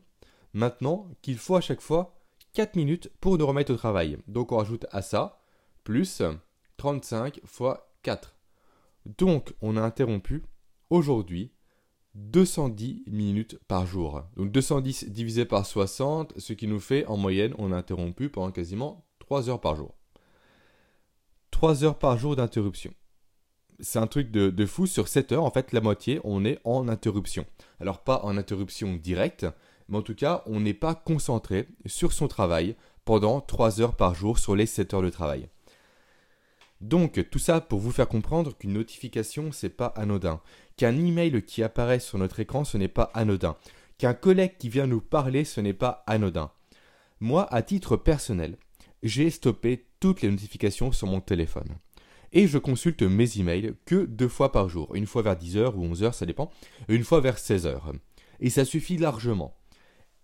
maintenant 0.55 1.07
qu'il 1.21 1.37
faut 1.37 1.57
à 1.57 1.61
chaque 1.61 1.83
fois 1.83 2.19
4 2.55 2.77
minutes 2.77 3.13
pour 3.21 3.37
nous 3.37 3.47
remettre 3.47 3.75
au 3.75 3.77
travail. 3.77 4.17
Donc 4.27 4.53
on 4.53 4.57
rajoute 4.57 4.87
à 4.91 5.03
ça 5.03 5.38
plus 5.89 6.21
35 6.77 7.41
fois 7.47 7.91
4. 8.03 8.37
Donc 9.19 9.55
on 9.63 9.79
a 9.79 9.81
interrompu 9.81 10.45
aujourd'hui 10.91 11.51
210 12.15 13.05
minutes 13.07 13.59
par 13.69 13.87
jour. 13.87 14.23
Donc 14.37 14.53
210 14.53 15.09
divisé 15.09 15.47
par 15.47 15.65
60, 15.65 16.35
ce 16.37 16.53
qui 16.53 16.67
nous 16.67 16.79
fait 16.79 17.07
en 17.07 17.17
moyenne, 17.17 17.55
on 17.57 17.73
a 17.73 17.77
interrompu 17.79 18.29
pendant 18.29 18.53
quasiment 18.53 19.07
3 19.21 19.49
heures 19.49 19.63
par 19.63 19.77
jour. 19.77 19.95
3 21.53 21.85
heures 21.85 21.99
par 21.99 22.19
jour 22.19 22.37
d'interruption 22.37 22.93
c'est 23.81 24.01
un 24.01 24.09
truc 24.09 24.31
de, 24.33 24.67
fou. 24.67 24.87
Sur 24.87 25.07
7 25.07 25.31
heures, 25.31 25.45
en 25.45 25.53
fait, 25.53 25.73
la 25.73 25.81
moitié, 25.81 26.21
on 26.25 26.45
est 26.45 26.59
en 26.65 26.89
interruption. 26.89 27.47
Alors, 27.79 28.03
pas 28.03 28.21
en 28.25 28.37
interruption 28.37 28.97
directe, 28.97 29.47
mais 29.89 29.99
en 29.99 30.03
tout 30.03 30.17
cas, 30.17 30.43
on 30.47 30.59
n'est 30.59 30.75
pas 30.75 30.97
concentré 30.97 31.69
sur 31.87 32.13
son 32.13 32.27
travail 32.27 32.75
pendant 33.05 33.41
3 33.41 33.81
heures 33.81 33.95
par 33.95 34.17
jour 34.17 34.41
sur 34.41 34.57
les 34.57 34.67
7 34.67 34.95
heures 34.95 35.03
de 35.03 35.11
travail. 35.11 35.49
Donc, 36.81 37.29
tout 37.31 37.39
ça 37.39 37.61
pour 37.61 37.81
vous 37.81 37.91
faire 37.91 38.09
comprendre 38.09 38.57
qu'une 38.57 38.75
notification, 38.75 39.51
c'est 39.53 39.69
pas 39.69 39.89
anodin. 39.97 40.41
Qu'un 40.77 40.97
email 40.97 41.43
qui 41.43 41.63
apparaît 41.63 42.01
sur 42.01 42.19
notre 42.19 42.41
écran, 42.41 42.65
ce 42.65 42.79
n'est 42.79 42.89
pas 42.89 43.11
anodin. 43.15 43.57
Qu'un 43.99 44.15
collègue 44.15 44.57
qui 44.59 44.69
vient 44.69 44.87
nous 44.87 45.01
parler, 45.01 45.45
ce 45.45 45.61
n'est 45.61 45.73
pas 45.73 46.05
anodin. 46.07 46.53
Moi, 47.21 47.53
à 47.53 47.63
titre 47.63 47.97
personnel, 47.97 48.57
j'ai 49.03 49.31
stoppé 49.31 49.87
toutes 49.99 50.23
les 50.23 50.31
notifications 50.31 50.93
sur 50.93 51.09
mon 51.09 51.21
téléphone 51.21 51.79
et 52.33 52.47
je 52.47 52.59
consulte 52.59 53.03
mes 53.03 53.39
emails 53.39 53.75
que 53.85 54.05
deux 54.05 54.29
fois 54.29 54.53
par 54.53 54.69
jour, 54.69 54.95
une 54.95 55.07
fois 55.07 55.23
vers 55.23 55.37
10h 55.37 55.75
ou 55.75 55.87
11h, 55.87 56.13
ça 56.13 56.27
dépend, 56.27 56.51
une 56.89 57.05
fois 57.05 57.21
vers 57.21 57.37
16h. 57.37 57.81
Et 58.41 58.51
ça 58.51 58.65
suffit 58.65 58.99
largement. 58.99 59.57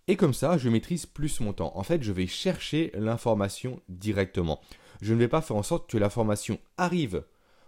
Et 0.06 0.16
comme 0.16 0.34
ça, 0.34 0.58
je 0.58 0.68
maîtrise 0.68 1.06
plus 1.06 1.40
mon 1.40 1.52
temps. 1.54 1.72
En 1.76 1.82
fait, 1.82 2.02
je 2.02 2.12
vais 2.12 2.26
chercher 2.26 2.92
l'information 2.94 3.80
directement. 3.88 4.60
Je 5.00 5.14
ne 5.14 5.18
vais 5.18 5.28
pas 5.28 5.40
faire 5.40 5.56
en 5.56 5.62
sorte 5.62 5.90
que 5.90 5.98
l'information 5.98 6.58
arrive, 6.76 7.24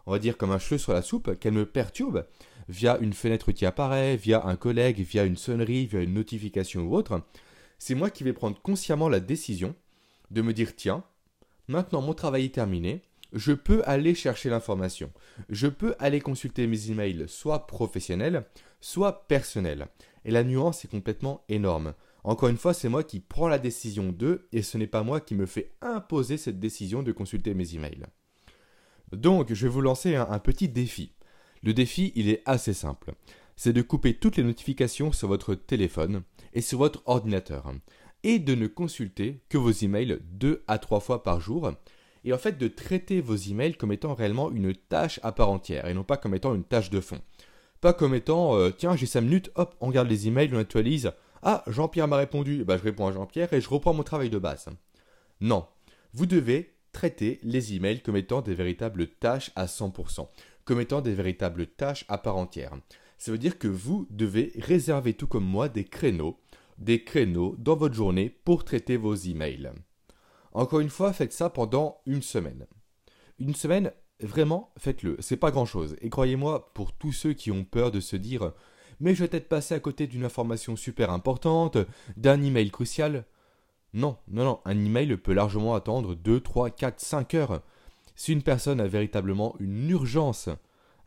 on 0.07 0.13
va 0.13 0.19
dire 0.19 0.37
comme 0.37 0.53
un 0.53 0.59
cheveu 0.59 0.79
sur 0.79 0.93
la 0.93 1.03
soupe, 1.03 1.39
qu'elle 1.39 1.53
me 1.53 1.67
perturbe 1.67 2.27
via 2.69 2.99
une 2.99 3.13
fenêtre 3.13 3.53
qui 3.53 3.67
apparaît, 3.67 4.17
via 4.17 4.47
un 4.47 4.57
collègue, 4.57 5.01
via 5.01 5.25
une 5.25 5.37
sonnerie, 5.37 5.87
via 5.87 6.01
une 6.01 6.15
notification 6.15 6.83
ou 6.83 6.95
autre. 6.97 7.23
C'est 7.79 7.95
moi 7.95 8.11
qui 8.11 8.25
vais 8.25 8.33
prendre 8.33 8.61
consciemment 8.61 9.09
la 9.09 9.21
décision 9.21 9.75
de 10.31 10.43
me 10.43 10.53
dire 10.53 10.75
tiens, 10.75 11.05
maintenant 11.69 12.03
mon 12.03 12.15
travail 12.15 12.47
est 12.47 12.55
terminé, 12.55 13.03
je 13.33 13.53
peux 13.53 13.83
aller 13.85 14.15
chercher 14.15 14.51
l'information. 14.51 15.13
Je 15.49 15.67
peux 15.67 15.95
aller 15.99 16.21
consulter 16.21 16.67
mes 16.67 16.91
emails 16.91 17.27
soit 17.29 17.67
professionnels, 17.67 18.45
soit 18.81 19.27
personnels. 19.29 19.89
Et 20.25 20.31
la 20.31 20.45
nuance 20.45 20.85
est 20.85 20.89
complètement 20.89 21.45
énorme. 21.49 21.95
Encore 22.27 22.49
une 22.49 22.57
fois, 22.57 22.75
c'est 22.75 22.89
moi 22.89 23.05
qui 23.05 23.21
prends 23.21 23.47
la 23.47 23.61
décision 23.61 24.11
de, 24.11 24.49
et 24.51 24.63
ce 24.63 24.77
n'est 24.79 24.89
pas 24.89 25.05
moi 25.05 25.21
qui 25.21 25.37
me 25.37 25.47
fais 25.47 25.71
imposer 25.81 26.37
cette 26.37 26.59
décision 26.59 27.05
de 27.05 27.13
consulter 27.13 27.55
mes 27.55 27.77
emails. 27.77 28.05
Donc, 29.13 29.55
je 29.55 29.67
vais 29.67 29.73
vous 29.73 29.81
lancer 29.81 30.17
un, 30.17 30.27
un 30.29 30.41
petit 30.41 30.69
défi. 30.69 31.13
Le 31.63 31.73
défi, 31.73 32.13
il 32.17 32.29
est 32.29 32.43
assez 32.45 32.75
simple. 32.75 33.15
C'est 33.55 33.73
de 33.73 33.81
couper 33.81 34.15
toutes 34.15 34.37
les 34.37 34.43
notifications 34.43 35.13
sur 35.13 35.29
votre 35.29 35.55
téléphone 35.55 36.25
et 36.53 36.63
sur 36.63 36.79
votre 36.79 37.05
ordinateur. 37.07 37.73
Et 38.25 38.41
de 38.41 38.57
ne 38.57 38.67
consulter 38.67 39.41
que 39.49 39.57
vos 39.57 39.71
emails 39.71 40.19
deux 40.25 40.65
à 40.67 40.79
trois 40.79 40.99
fois 40.99 41.23
par 41.23 41.39
jour 41.39 41.71
et 42.25 42.33
en 42.33 42.39
fait 42.39 42.59
de 42.59 42.67
traiter 42.67 43.21
vos 43.21 43.37
emails 43.37 43.77
comme 43.77 43.93
étant 43.93 44.15
réellement 44.15 44.51
une 44.51 44.75
tâche 44.75 45.21
à 45.23 45.31
part 45.31 45.51
entière 45.51 45.87
et 45.87 45.95
non 45.95 46.03
pas 46.03 46.17
comme 46.17 46.35
étant 46.35 46.57
une 46.57 46.65
tâche 46.65 46.91
de 46.91 47.01
fond. 47.01 47.21
Pas 47.81 47.93
comme 47.93 48.17
étant 48.17 48.57
euh, 48.57 48.71
tiens 48.77 48.97
j'ai 48.97 49.07
5 49.07 49.21
minutes, 49.21 49.53
hop, 49.55 49.77
on 49.81 49.87
regarde 49.87 50.09
les 50.09 50.27
emails, 50.27 50.51
on 50.53 50.59
actualise. 50.59 51.13
Ah, 51.49 51.63
Jean-Pierre 51.69 52.09
m'a 52.09 52.17
répondu, 52.17 52.65
bah, 52.65 52.77
je 52.77 52.83
réponds 52.83 53.07
à 53.07 53.13
Jean-Pierre 53.13 53.53
et 53.53 53.61
je 53.61 53.69
reprends 53.69 53.95
mon 53.95 54.03
travail 54.03 54.31
de 54.31 54.39
base. 54.39 54.69
Non, 55.41 55.65
vous 56.13 56.27
devez 56.27 56.75
traiter 56.91 57.39
les 57.45 57.73
emails 57.73 58.03
comme 58.03 58.17
étant 58.17 58.43
des 58.43 58.57
véritables 58.57 59.07
tâches 59.07 59.53
à 59.55 59.67
100%, 59.67 60.27
comme 60.65 60.81
étant 60.81 61.03
des 61.03 61.15
véritables 61.15 61.69
tâches 61.69 62.05
à 62.09 62.19
part 62.19 62.37
entière. 62.37 62.73
Ça 63.17 63.31
veut 63.31 63.39
dire 63.39 63.61
que 63.61 63.69
vous 63.69 64.09
devez 64.11 64.55
réserver 64.57 65.15
tout 65.15 65.29
comme 65.29 65.45
moi 65.45 65.69
des 65.69 65.85
créneaux, 65.85 66.37
des 66.79 67.05
créneaux 67.05 67.55
dans 67.59 67.77
votre 67.77 67.95
journée 67.95 68.29
pour 68.29 68.65
traiter 68.65 68.97
vos 68.97 69.15
emails. 69.15 69.71
Encore 70.53 70.81
une 70.81 70.91
fois, 70.91 71.13
faites 71.13 71.33
ça 71.33 71.49
pendant 71.49 72.01
une 72.07 72.23
semaine. 72.23 72.67
Une 73.39 73.55
semaine, 73.55 73.93
vraiment, 74.19 74.73
faites-le. 74.79 75.17
C'est 75.21 75.37
pas 75.37 75.53
grand 75.53 75.65
chose. 75.65 75.95
Et 76.01 76.11
croyez-moi, 76.11 76.73
pour 76.75 76.93
tous 76.93 77.13
ceux 77.13 77.35
qui 77.35 77.53
ont 77.53 77.65
peur 77.65 77.93
de 77.93 78.01
se 78.01 78.17
dire 78.17 78.53
Mais 79.01 79.15
je 79.15 79.23
vais 79.23 79.29
peut-être 79.29 79.49
passer 79.49 79.75
à 79.75 79.81
côté 79.81 80.07
d'une 80.07 80.25
information 80.25 80.77
super 80.77 81.11
importante, 81.11 81.79
d'un 82.17 82.43
email 82.43 82.71
crucial. 82.71 83.25
Non, 83.93 84.17
non, 84.29 84.45
non, 84.45 84.61
un 84.65 84.85
email 84.85 85.17
peut 85.17 85.33
largement 85.33 85.75
attendre 85.75 86.15
2, 86.15 86.41
3, 86.41 86.71
4, 86.71 87.01
5 87.01 87.35
heures. 87.35 87.63
Si 88.15 88.33
une 88.33 88.43
personne 88.43 88.81
a 88.81 88.87
véritablement 88.87 89.55
une 89.61 89.91
urgence 89.91 90.49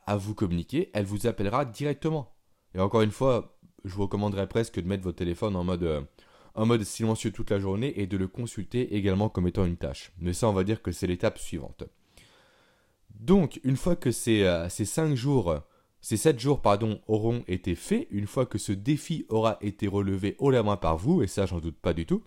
à 0.05 0.17
vous 0.17 0.33
communiquer, 0.33 0.89
elle 0.93 1.05
vous 1.05 1.27
appellera 1.27 1.65
directement. 1.65 2.33
Et 2.75 2.79
encore 2.79 3.01
une 3.01 3.11
fois, 3.11 3.57
je 3.85 3.93
vous 3.93 4.03
recommanderais 4.03 4.47
presque 4.47 4.79
de 4.79 4.87
mettre 4.87 5.03
votre 5.03 5.17
téléphone 5.17 5.55
en 5.55 5.63
mode 5.63 5.83
euh, 5.83 6.83
silencieux 6.83 7.31
toute 7.31 7.49
la 7.49 7.59
journée 7.59 7.99
et 7.99 8.07
de 8.07 8.17
le 8.17 8.27
consulter 8.27 8.95
également 8.95 9.29
comme 9.29 9.47
étant 9.47 9.65
une 9.65 9.77
tâche. 9.77 10.11
Mais 10.19 10.33
ça, 10.33 10.47
on 10.47 10.53
va 10.53 10.63
dire 10.63 10.81
que 10.81 10.91
c'est 10.91 11.07
l'étape 11.07 11.39
suivante. 11.39 11.83
Donc, 13.19 13.59
une 13.63 13.77
fois 13.77 13.95
que 13.95 14.11
ces, 14.11 14.43
euh, 14.43 14.69
ces 14.69 14.85
5 14.85 15.15
jours, 15.15 15.61
ces 16.01 16.17
7 16.17 16.39
jours, 16.39 16.61
pardon, 16.61 17.01
auront 17.07 17.43
été 17.47 17.75
faits, 17.75 18.07
une 18.11 18.27
fois 18.27 18.45
que 18.45 18.57
ce 18.57 18.71
défi 18.71 19.25
aura 19.29 19.57
été 19.61 19.87
relevé 19.87 20.35
haut 20.39 20.51
la 20.51 20.63
main 20.63 20.77
par 20.77 20.97
vous, 20.97 21.21
et 21.21 21.27
ça, 21.27 21.45
j'en 21.45 21.59
doute 21.59 21.77
pas 21.77 21.93
du 21.93 22.05
tout, 22.05 22.23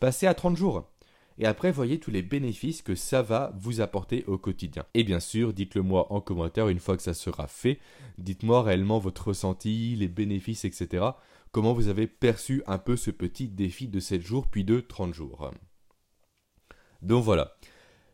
passez 0.00 0.26
à 0.26 0.34
30 0.34 0.56
jours. 0.56 0.90
Et 1.36 1.46
après, 1.46 1.72
voyez 1.72 1.98
tous 1.98 2.12
les 2.12 2.22
bénéfices 2.22 2.80
que 2.80 2.94
ça 2.94 3.20
va 3.20 3.52
vous 3.58 3.80
apporter 3.80 4.24
au 4.26 4.38
quotidien. 4.38 4.84
Et 4.94 5.02
bien 5.02 5.18
sûr, 5.18 5.52
dites-le 5.52 5.82
moi 5.82 6.12
en 6.12 6.20
commentaire 6.20 6.68
une 6.68 6.78
fois 6.78 6.96
que 6.96 7.02
ça 7.02 7.12
sera 7.12 7.48
fait. 7.48 7.80
Dites-moi 8.18 8.62
réellement 8.62 9.00
votre 9.00 9.28
ressenti, 9.28 9.96
les 9.96 10.06
bénéfices, 10.06 10.64
etc 10.64 11.10
comment 11.54 11.72
vous 11.72 11.86
avez 11.86 12.08
perçu 12.08 12.64
un 12.66 12.78
peu 12.78 12.96
ce 12.96 13.12
petit 13.12 13.46
défi 13.46 13.86
de 13.86 14.00
7 14.00 14.20
jours 14.20 14.48
puis 14.48 14.64
de 14.64 14.80
30 14.80 15.14
jours. 15.14 15.52
Donc 17.00 17.22
voilà, 17.22 17.56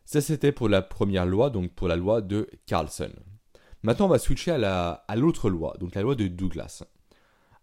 ça 0.05 0.21
c'était 0.21 0.51
pour 0.51 0.69
la 0.69 0.83
première 0.83 1.25
loi, 1.25 1.49
donc 1.49 1.73
pour 1.73 1.87
la 1.87 1.95
loi 1.95 2.21
de 2.21 2.47
Carlson. 2.67 3.11
Maintenant 3.83 4.05
on 4.05 4.09
va 4.09 4.19
switcher 4.19 4.51
à 4.51 5.15
l'autre 5.15 5.49
loi, 5.49 5.75
donc 5.79 5.95
la 5.95 6.01
loi 6.01 6.15
de 6.15 6.27
Douglas. 6.27 6.83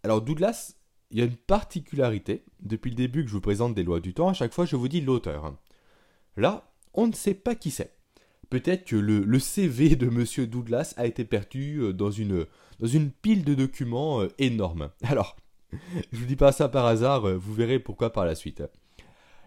Alors 0.03 0.23
Douglas, 0.23 0.75
il 1.11 1.19
y 1.19 1.23
a 1.23 1.25
une 1.25 1.37
particularité. 1.37 2.45
Depuis 2.61 2.91
le 2.91 2.97
début 2.97 3.23
que 3.23 3.29
je 3.29 3.35
vous 3.35 3.41
présente 3.41 3.75
des 3.75 3.85
lois 3.85 4.01
du 4.01 4.15
temps, 4.15 4.29
à 4.29 4.35
chaque 4.35 4.53
fois 4.53 4.67
je 4.67 4.77
vous 4.77 4.89
dis 4.89 5.01
l'auteur. 5.01 5.55
Là, 6.37 6.71
on 6.95 7.07
ne 7.07 7.13
sait 7.13 7.35
pas 7.35 7.55
qui 7.55 7.71
c'est. 7.71 7.99
Peut-être 8.51 8.85
que 8.85 8.97
le, 8.97 9.39
CV 9.39 9.95
de 9.95 10.09
Monsieur 10.09 10.47
Douglas 10.47 10.95
a 10.97 11.07
été 11.07 11.25
perdu 11.25 11.81
euh, 11.81 11.93
dans 11.93 12.11
une, 12.11 12.47
pile 13.11 13.45
de 13.45 13.55
documents 13.55 14.23
euh, 14.23 14.29
énorme. 14.39 14.91
Alors, 15.03 15.37
je 16.13 16.19
vous 16.19 16.25
dis 16.25 16.37
pas 16.37 16.53
ça 16.53 16.69
par 16.69 16.87
hasard, 16.87 17.29
euh, 17.29 17.37
vous 17.37 17.53
verrez 17.53 17.79
pourquoi 17.79 18.11
par 18.11 18.25
la 18.25 18.35
suite. 18.35 18.63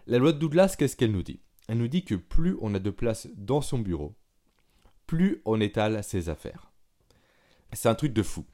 La 0.06 0.18
loi 0.18 0.32
de 0.32 0.38
Douglas, 0.38 0.76
qu'est-ce 0.78 0.96
qu'elle 0.96 1.10
nous 1.10 1.24
dit? 1.24 1.40
Elle 1.68 1.78
nous 1.78 1.88
dit 1.88 2.04
que 2.04 2.14
plus 2.14 2.56
on 2.60 2.74
a 2.74 2.78
de 2.78 2.90
place 2.90 3.28
dans 3.36 3.60
son 3.60 3.78
bureau, 3.78 4.14
plus 5.12 5.42
on 5.44 5.60
étale 5.60 6.02
ses 6.02 6.30
affaires. 6.30 6.70
C'est 7.74 7.90
un 7.90 7.94
truc 7.94 8.14
de 8.14 8.22
fou. 8.22 8.46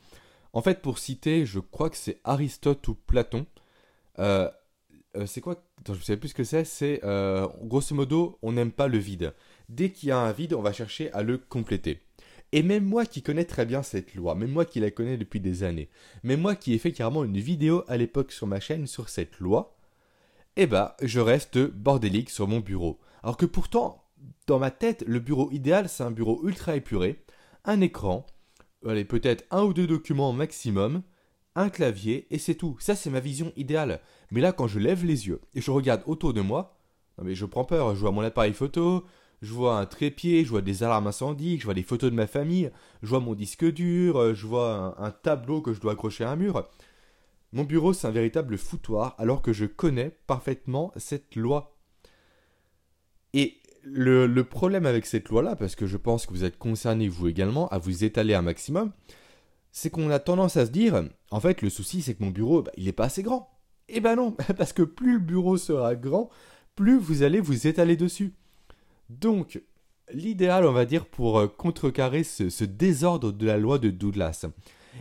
En 0.52 0.60
fait, 0.60 0.82
pour 0.82 0.98
citer, 0.98 1.46
je 1.46 1.60
crois 1.60 1.88
que 1.88 1.96
c'est 1.96 2.20
Aristote 2.24 2.88
ou 2.88 2.94
Platon. 2.96 3.46
Euh, 4.18 4.50
euh, 5.16 5.24
c'est 5.26 5.40
quoi 5.40 5.62
Je 5.86 5.92
ne 5.92 5.98
sais 5.98 6.16
plus 6.16 6.30
ce 6.30 6.34
que 6.34 6.42
c'est. 6.42 6.64
C'est 6.64 7.00
euh, 7.04 7.46
grosso 7.62 7.94
modo, 7.94 8.40
on 8.42 8.50
n'aime 8.50 8.72
pas 8.72 8.88
le 8.88 8.98
vide. 8.98 9.34
Dès 9.68 9.92
qu'il 9.92 10.08
y 10.08 10.12
a 10.12 10.18
un 10.18 10.32
vide, 10.32 10.52
on 10.52 10.60
va 10.60 10.72
chercher 10.72 11.12
à 11.12 11.22
le 11.22 11.38
compléter. 11.38 12.00
Et 12.50 12.64
même 12.64 12.84
moi 12.84 13.06
qui 13.06 13.22
connais 13.22 13.44
très 13.44 13.64
bien 13.64 13.84
cette 13.84 14.16
loi, 14.16 14.34
même 14.34 14.50
moi 14.50 14.64
qui 14.64 14.80
la 14.80 14.90
connais 14.90 15.16
depuis 15.16 15.38
des 15.38 15.62
années, 15.62 15.90
même 16.24 16.40
moi 16.40 16.56
qui 16.56 16.74
ai 16.74 16.78
fait 16.78 16.90
carrément 16.90 17.22
une 17.22 17.38
vidéo 17.38 17.84
à 17.86 17.96
l'époque 17.96 18.32
sur 18.32 18.48
ma 18.48 18.58
chaîne 18.58 18.88
sur 18.88 19.10
cette 19.10 19.38
loi, 19.38 19.76
eh 20.56 20.66
ben, 20.66 20.92
je 21.02 21.20
reste 21.20 21.56
bordélique 21.58 22.30
sur 22.30 22.48
mon 22.48 22.58
bureau. 22.58 22.98
Alors 23.22 23.36
que 23.36 23.46
pourtant, 23.46 24.07
dans 24.47 24.58
ma 24.58 24.70
tête, 24.70 25.04
le 25.06 25.20
bureau 25.20 25.50
idéal, 25.50 25.88
c'est 25.88 26.02
un 26.02 26.11
bureau 26.11 26.40
ultra 26.44 26.76
épuré, 26.76 27.25
un 27.64 27.80
écran, 27.80 28.26
allez, 28.87 29.04
peut-être 29.04 29.44
un 29.50 29.64
ou 29.64 29.73
deux 29.73 29.87
documents 29.87 30.32
maximum, 30.32 31.02
un 31.54 31.70
clavier, 31.70 32.26
et 32.30 32.38
c'est 32.38 32.54
tout. 32.54 32.76
Ça, 32.78 32.94
c'est 32.94 33.11
ma 33.11 33.20
vision 33.20 33.52
idéale. 33.56 34.00
Mais 34.30 34.40
là, 34.40 34.52
quand 34.52 34.68
je 34.68 34.78
lève 34.78 35.04
les 35.04 35.26
yeux 35.26 35.40
et 35.54 35.61
je 35.61 35.70
regarde 35.70 36.02
autour 36.06 36.32
de 36.32 36.40
moi, 36.40 36.76
non 37.18 37.25
mais 37.25 37.35
je 37.35 37.47
prends 37.47 37.64
peur, 37.64 37.94
je 37.94 38.00
vois 38.00 38.12
mon 38.12 38.23
appareil 38.23 38.52
photo, 38.52 39.04
je 39.42 39.52
vois 39.52 39.78
un 39.78 39.87
trépied, 39.87 40.44
je 40.44 40.50
vois 40.50 40.62
des 40.62 40.82
alarmes 40.82 41.08
incendies, 41.08 41.58
je 41.58 41.64
vois 41.64 41.75
des 41.75 41.82
photos 41.82 42.11
de 42.11 42.16
ma 42.16 42.26
famille, 42.26 42.70
je 43.02 43.08
vois 43.08 43.20
mon 43.20 43.35
disque 43.35 43.64
dur, 43.64 44.35
je 44.35 44.47
vois 44.47 44.97
un, 44.99 45.04
un 45.04 45.11
tableau 45.11 45.61
que 45.61 45.73
je 45.73 45.80
dois 45.80 45.92
accrocher 45.92 46.25
à 46.25 46.30
un 46.30 46.37
mur. 46.37 46.68
Mon 47.52 47.64
bureau, 47.64 47.92
c'est 47.92 48.06
un 48.06 48.12
véritable 48.12 48.58
foutoir, 48.58 49.14
alors 49.18 49.42
que 49.42 49.52
je 49.52 49.64
connais 49.64 50.16
parfaitement 50.26 50.92
cette 50.97 51.35
loi. 51.35 51.76
Et 53.32 53.58
le, 53.92 54.42
problème 54.42 54.87
avec 54.87 55.07
cette 55.07 55.28
loi-là, 55.28 55.57
parce 55.57 55.75
que 55.75 55.87
je 55.87 55.97
pense 55.97 56.26
que 56.26 56.33
vous 56.33 56.45
êtes 56.45 56.59
concerné 56.59 57.09
vous 57.09 57.28
également 57.28 57.68
à 57.68 57.78
vous 57.78 58.04
étaler 58.04 58.35
un 58.35 58.42
maximum, 58.42 58.92
c'est 59.73 59.90
qu'on 59.90 60.11
a 60.11 60.18
tendance 60.18 60.57
à 60.57 60.66
se 60.66 60.71
dire, 60.71 61.04
en 61.30 61.40
fait, 61.40 61.62
le 61.62 61.71
souci, 61.71 62.02
c'est 62.02 62.14
que 62.14 62.25
mon 62.25 62.30
bureau, 62.30 62.62
bah, 62.62 62.73
il 62.76 62.85
n'est 62.85 62.92
pas 62.92 63.04
assez 63.04 63.23
grand. 63.23 63.50
Eh 63.88 64.00
ben 64.00 64.16
non, 64.16 64.33
parce 64.57 64.73
que 64.73 64.83
plus 64.83 65.14
le 65.14 65.18
bureau 65.18 65.57
sera 65.57 65.95
grand, 65.95 66.30
plus 66.75 66.99
vous 66.99 67.23
allez 67.23 67.40
vous 67.40 67.66
étaler 67.66 67.97
dessus. 67.97 68.35
Donc, 69.09 69.62
l'idéal, 70.12 70.64
on 70.66 70.73
va 70.73 70.85
dire, 70.85 71.07
pour 71.07 71.38
euh, 71.38 71.47
contrecarrer 71.47 72.25
ce, 72.25 72.50
ce, 72.50 72.64
désordre 72.64 73.33
de 73.33 73.47
la 73.47 73.57
loi 73.57 73.78
de 73.78 73.90
Douglas, 73.90 74.47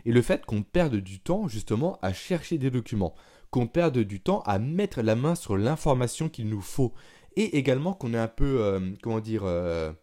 est 0.06 0.12
le 0.12 0.22
fait 0.22 0.46
qu'on 0.46 0.64
perde 0.64 0.98
du 0.98 1.20
temps 1.20 1.48
justement 1.48 1.98
à 2.02 2.14
chercher 2.14 2.58
des 2.58 2.72
documents, 2.72 3.16
qu'on 3.50 3.68
perde 3.68 4.00
du 4.00 4.22
temps 4.22 4.42
à 4.42 4.60
mettre 4.60 5.02
la 5.02 5.16
main 5.16 5.36
sur 5.36 5.58
l'information 5.58 6.30
qu'il 6.30 6.50
nous 6.50 6.62
faut, 6.62 6.94
et 7.38 7.58
également 7.58 7.94
qu'on 7.94 8.14
est 8.16 8.18
un 8.18 8.28
peu, 8.28 8.64
euh, 8.64 8.80
comment 9.04 9.20
dire, 9.20 9.44
euh, 9.46 9.94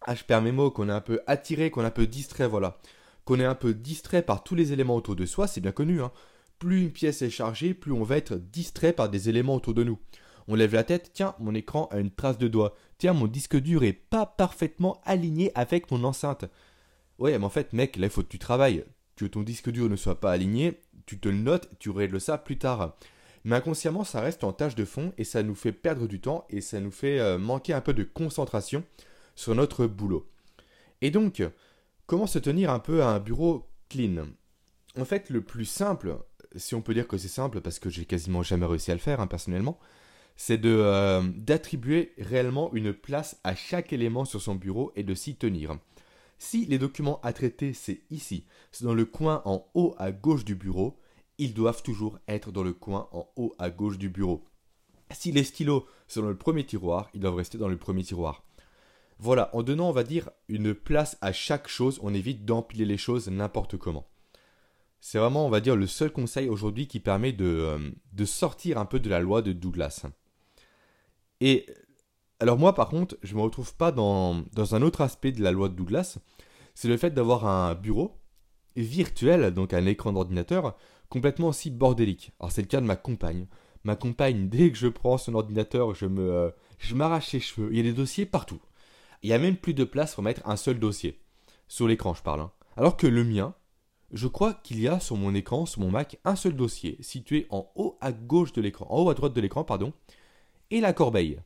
ah, 0.00 0.14
je 0.14 0.24
perds 0.24 0.40
mes 0.40 0.52
mots, 0.52 0.70
qu'on 0.70 0.88
est 0.88 0.92
un 0.92 1.02
peu 1.02 1.20
attiré, 1.26 1.70
qu'on 1.70 1.82
est 1.82 1.86
un 1.86 1.90
peu 1.90 2.06
distrait, 2.06 2.48
voilà. 2.48 2.78
Qu'on 3.26 3.38
est 3.38 3.44
un 3.44 3.54
peu 3.54 3.74
distrait 3.74 4.22
par 4.22 4.42
tous 4.42 4.54
les 4.54 4.72
éléments 4.72 4.96
autour 4.96 5.14
de 5.16 5.26
soi, 5.26 5.46
c'est 5.46 5.60
bien 5.60 5.70
connu, 5.70 6.02
hein. 6.02 6.10
Plus 6.58 6.82
une 6.82 6.92
pièce 6.92 7.20
est 7.22 7.30
chargée, 7.30 7.74
plus 7.74 7.92
on 7.92 8.02
va 8.02 8.16
être 8.16 8.36
distrait 8.36 8.94
par 8.94 9.10
des 9.10 9.28
éléments 9.28 9.54
autour 9.54 9.74
de 9.74 9.84
nous. 9.84 9.98
On 10.48 10.54
lève 10.54 10.74
la 10.74 10.82
tête, 10.82 11.10
tiens, 11.12 11.34
mon 11.38 11.54
écran 11.54 11.88
a 11.92 11.98
une 11.98 12.10
trace 12.10 12.38
de 12.38 12.48
doigt. 12.48 12.74
Tiens, 12.98 13.12
mon 13.12 13.26
disque 13.26 13.56
dur 13.56 13.84
est 13.84 13.92
pas 13.92 14.26
parfaitement 14.26 15.00
aligné 15.04 15.52
avec 15.54 15.90
mon 15.90 16.04
enceinte. 16.04 16.46
Ouais, 17.18 17.38
mais 17.38 17.44
en 17.44 17.50
fait, 17.50 17.72
mec, 17.74 17.96
là, 17.96 18.06
il 18.06 18.10
faut 18.10 18.22
que 18.22 18.28
tu 18.28 18.38
travailles. 18.38 18.84
Que 19.16 19.26
ton 19.26 19.42
disque 19.42 19.70
dur 19.70 19.90
ne 19.90 19.96
soit 19.96 20.20
pas 20.20 20.32
aligné, 20.32 20.80
tu 21.06 21.20
te 21.20 21.28
le 21.28 21.36
notes, 21.36 21.68
tu 21.78 21.90
règles 21.90 22.20
ça 22.20 22.38
plus 22.38 22.58
tard. 22.58 22.96
Mais 23.44 23.56
inconsciemment, 23.56 24.04
ça 24.04 24.20
reste 24.20 24.44
en 24.44 24.52
tâche 24.52 24.74
de 24.74 24.84
fond 24.84 25.12
et 25.16 25.24
ça 25.24 25.42
nous 25.42 25.54
fait 25.54 25.72
perdre 25.72 26.06
du 26.06 26.20
temps 26.20 26.46
et 26.50 26.60
ça 26.60 26.80
nous 26.80 26.90
fait 26.90 27.18
euh, 27.18 27.38
manquer 27.38 27.72
un 27.72 27.80
peu 27.80 27.94
de 27.94 28.04
concentration 28.04 28.84
sur 29.34 29.54
notre 29.54 29.86
boulot. 29.86 30.28
Et 31.00 31.10
donc, 31.10 31.42
comment 32.06 32.26
se 32.26 32.38
tenir 32.38 32.70
un 32.70 32.78
peu 32.78 33.02
à 33.02 33.08
un 33.08 33.18
bureau 33.18 33.66
clean? 33.88 34.26
En 34.98 35.04
fait, 35.04 35.30
le 35.30 35.40
plus 35.40 35.64
simple, 35.64 36.18
si 36.56 36.74
on 36.74 36.82
peut 36.82 36.94
dire 36.94 37.08
que 37.08 37.16
c'est 37.16 37.28
simple 37.28 37.60
parce 37.60 37.78
que 37.78 37.88
j'ai 37.88 38.04
quasiment 38.04 38.42
jamais 38.42 38.66
réussi 38.66 38.90
à 38.90 38.94
le 38.94 39.00
faire 39.00 39.20
hein, 39.20 39.26
personnellement, 39.26 39.78
c'est 40.36 40.64
euh, 40.64 41.22
d'attribuer 41.36 42.12
réellement 42.18 42.72
une 42.74 42.92
place 42.92 43.38
à 43.44 43.54
chaque 43.54 43.92
élément 43.92 44.24
sur 44.24 44.40
son 44.40 44.54
bureau 44.54 44.92
et 44.96 45.02
de 45.02 45.14
s'y 45.14 45.36
tenir. 45.36 45.78
Si 46.38 46.64
les 46.64 46.78
documents 46.78 47.20
à 47.22 47.32
traiter 47.32 47.74
c'est 47.74 48.00
ici, 48.10 48.44
c'est 48.72 48.84
dans 48.84 48.94
le 48.94 49.04
coin 49.04 49.42
en 49.44 49.66
haut 49.74 49.94
à 49.98 50.12
gauche 50.12 50.44
du 50.44 50.54
bureau, 50.54 50.98
ils 51.40 51.54
doivent 51.54 51.82
toujours 51.82 52.18
être 52.28 52.52
dans 52.52 52.62
le 52.62 52.74
coin 52.74 53.08
en 53.12 53.26
haut 53.34 53.54
à 53.58 53.70
gauche 53.70 53.96
du 53.96 54.10
bureau. 54.10 54.44
Si 55.10 55.32
les 55.32 55.42
stylos 55.42 55.86
sont 56.06 56.20
dans 56.20 56.28
le 56.28 56.36
premier 56.36 56.64
tiroir, 56.64 57.08
ils 57.14 57.20
doivent 57.20 57.34
rester 57.34 57.56
dans 57.56 57.66
le 57.68 57.78
premier 57.78 58.04
tiroir. 58.04 58.44
Voilà, 59.18 59.50
en 59.56 59.62
donnant, 59.62 59.88
on 59.88 59.92
va 59.92 60.04
dire, 60.04 60.30
une 60.48 60.74
place 60.74 61.16
à 61.22 61.32
chaque 61.32 61.66
chose, 61.66 61.98
on 62.02 62.12
évite 62.12 62.44
d'empiler 62.44 62.84
les 62.84 62.98
choses 62.98 63.28
n'importe 63.28 63.78
comment. 63.78 64.06
C'est 65.00 65.18
vraiment, 65.18 65.46
on 65.46 65.50
va 65.50 65.60
dire, 65.60 65.76
le 65.76 65.86
seul 65.86 66.12
conseil 66.12 66.48
aujourd'hui 66.50 66.86
qui 66.86 67.00
permet 67.00 67.32
de, 67.32 67.44
euh, 67.44 68.26
sortir 68.26 68.76
un 68.76 68.84
peu 68.84 69.00
de 69.00 69.08
la 69.08 69.20
loi 69.20 69.40
de 69.40 69.52
Douglas. 69.52 70.04
Et 71.40 71.64
alors 72.38 72.58
moi, 72.58 72.74
par 72.74 72.90
contre, 72.90 73.16
je 73.22 73.32
ne 73.32 73.38
me 73.38 73.42
retrouve 73.42 73.74
pas 73.74 73.92
dans 73.92 74.44
un 74.72 74.82
autre 74.82 75.00
aspect 75.00 75.32
de 75.32 75.42
la 75.42 75.52
loi 75.52 75.70
de 75.70 75.74
Douglas, 75.74 76.18
c'est 76.74 76.88
le 76.88 76.98
fait 76.98 77.10
d'avoir 77.10 77.46
un 77.46 77.74
bureau 77.74 78.20
virtuel, 78.76 79.52
donc 79.52 79.72
un 79.72 79.86
écran 79.86 80.12
d'ordinateur, 80.12 80.76
complètement 81.10 81.48
aussi 81.48 81.70
bordélique. 81.70 82.32
Alors 82.40 82.50
c'est 82.50 82.62
le 82.62 82.68
cas 82.68 82.80
de 82.80 82.86
ma 82.86 82.96
compagne. 82.96 83.46
Ma 83.84 83.96
compagne, 83.96 84.48
dès 84.48 84.70
que 84.70 84.78
je 84.78 84.88
prends 84.88 85.18
son 85.18 85.34
ordinateur, 85.34 85.94
je 85.94 86.06
me, 86.06 86.32
euh, 86.32 86.50
m'arrache 86.94 87.32
les 87.32 87.40
cheveux. 87.40 87.68
Il 87.70 87.76
y 87.76 87.80
a 87.80 87.82
des 87.82 87.92
dossiers 87.92 88.24
partout. 88.24 88.60
Il 89.22 89.28
y 89.28 89.34
a 89.34 89.38
même 89.38 89.56
plus 89.56 89.74
de 89.74 89.84
place 89.84 90.14
pour 90.14 90.22
mettre 90.22 90.46
un 90.48 90.56
seul 90.56 90.78
dossier. 90.78 91.20
Sur 91.68 91.86
l'écran, 91.88 92.14
je 92.14 92.22
parle. 92.22 92.40
Hein. 92.40 92.52
Alors 92.76 92.96
que 92.96 93.06
le 93.06 93.24
mien, 93.24 93.54
je 94.12 94.26
crois 94.26 94.54
qu'il 94.54 94.80
y 94.80 94.88
a 94.88 95.00
sur 95.00 95.16
mon 95.16 95.34
écran, 95.34 95.66
sur 95.66 95.80
mon 95.80 95.90
Mac, 95.90 96.18
un 96.24 96.36
seul 96.36 96.54
dossier, 96.54 96.96
situé 97.00 97.46
en 97.50 97.70
haut 97.74 97.96
à 98.00 98.12
gauche 98.12 98.52
de 98.52 98.60
l'écran, 98.60 98.86
en 98.88 99.02
haut 99.02 99.10
à 99.10 99.14
droite 99.14 99.34
de 99.34 99.40
l'écran, 99.40 99.64
pardon, 99.64 99.92
et 100.70 100.80
la 100.80 100.92
corbeille. 100.92 101.38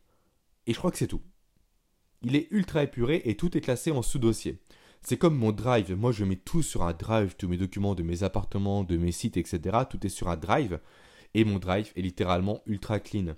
Et 0.66 0.72
je 0.72 0.79
crois 0.79 0.90
que 0.90 0.98
c'est 0.98 1.09
tout. 1.09 1.22
Il 2.22 2.37
est 2.37 2.48
ultra 2.50 2.83
épuré 2.83 3.22
et 3.24 3.37
tout 3.37 3.57
est 3.57 3.61
classé 3.61 3.90
en 3.90 4.03
sous-dossier. 4.03 4.61
C'est 5.06 5.18
comme 5.18 5.36
mon 5.36 5.52
drive. 5.52 5.94
Moi, 5.94 6.12
je 6.12 6.24
mets 6.24 6.36
tout 6.36 6.62
sur 6.62 6.82
un 6.82 6.94
drive, 6.94 7.36
tous 7.36 7.46
mes 7.46 7.58
documents 7.58 7.94
de 7.94 8.02
mes 8.02 8.22
appartements, 8.22 8.84
de 8.84 8.96
mes 8.96 9.12
sites, 9.12 9.36
etc. 9.36 9.80
Tout 9.88 10.04
est 10.06 10.10
sur 10.10 10.28
un 10.28 10.36
drive. 10.36 10.80
Et 11.34 11.44
mon 11.44 11.58
drive 11.58 11.92
est 11.94 12.00
littéralement 12.00 12.62
ultra 12.66 13.00
clean. 13.00 13.34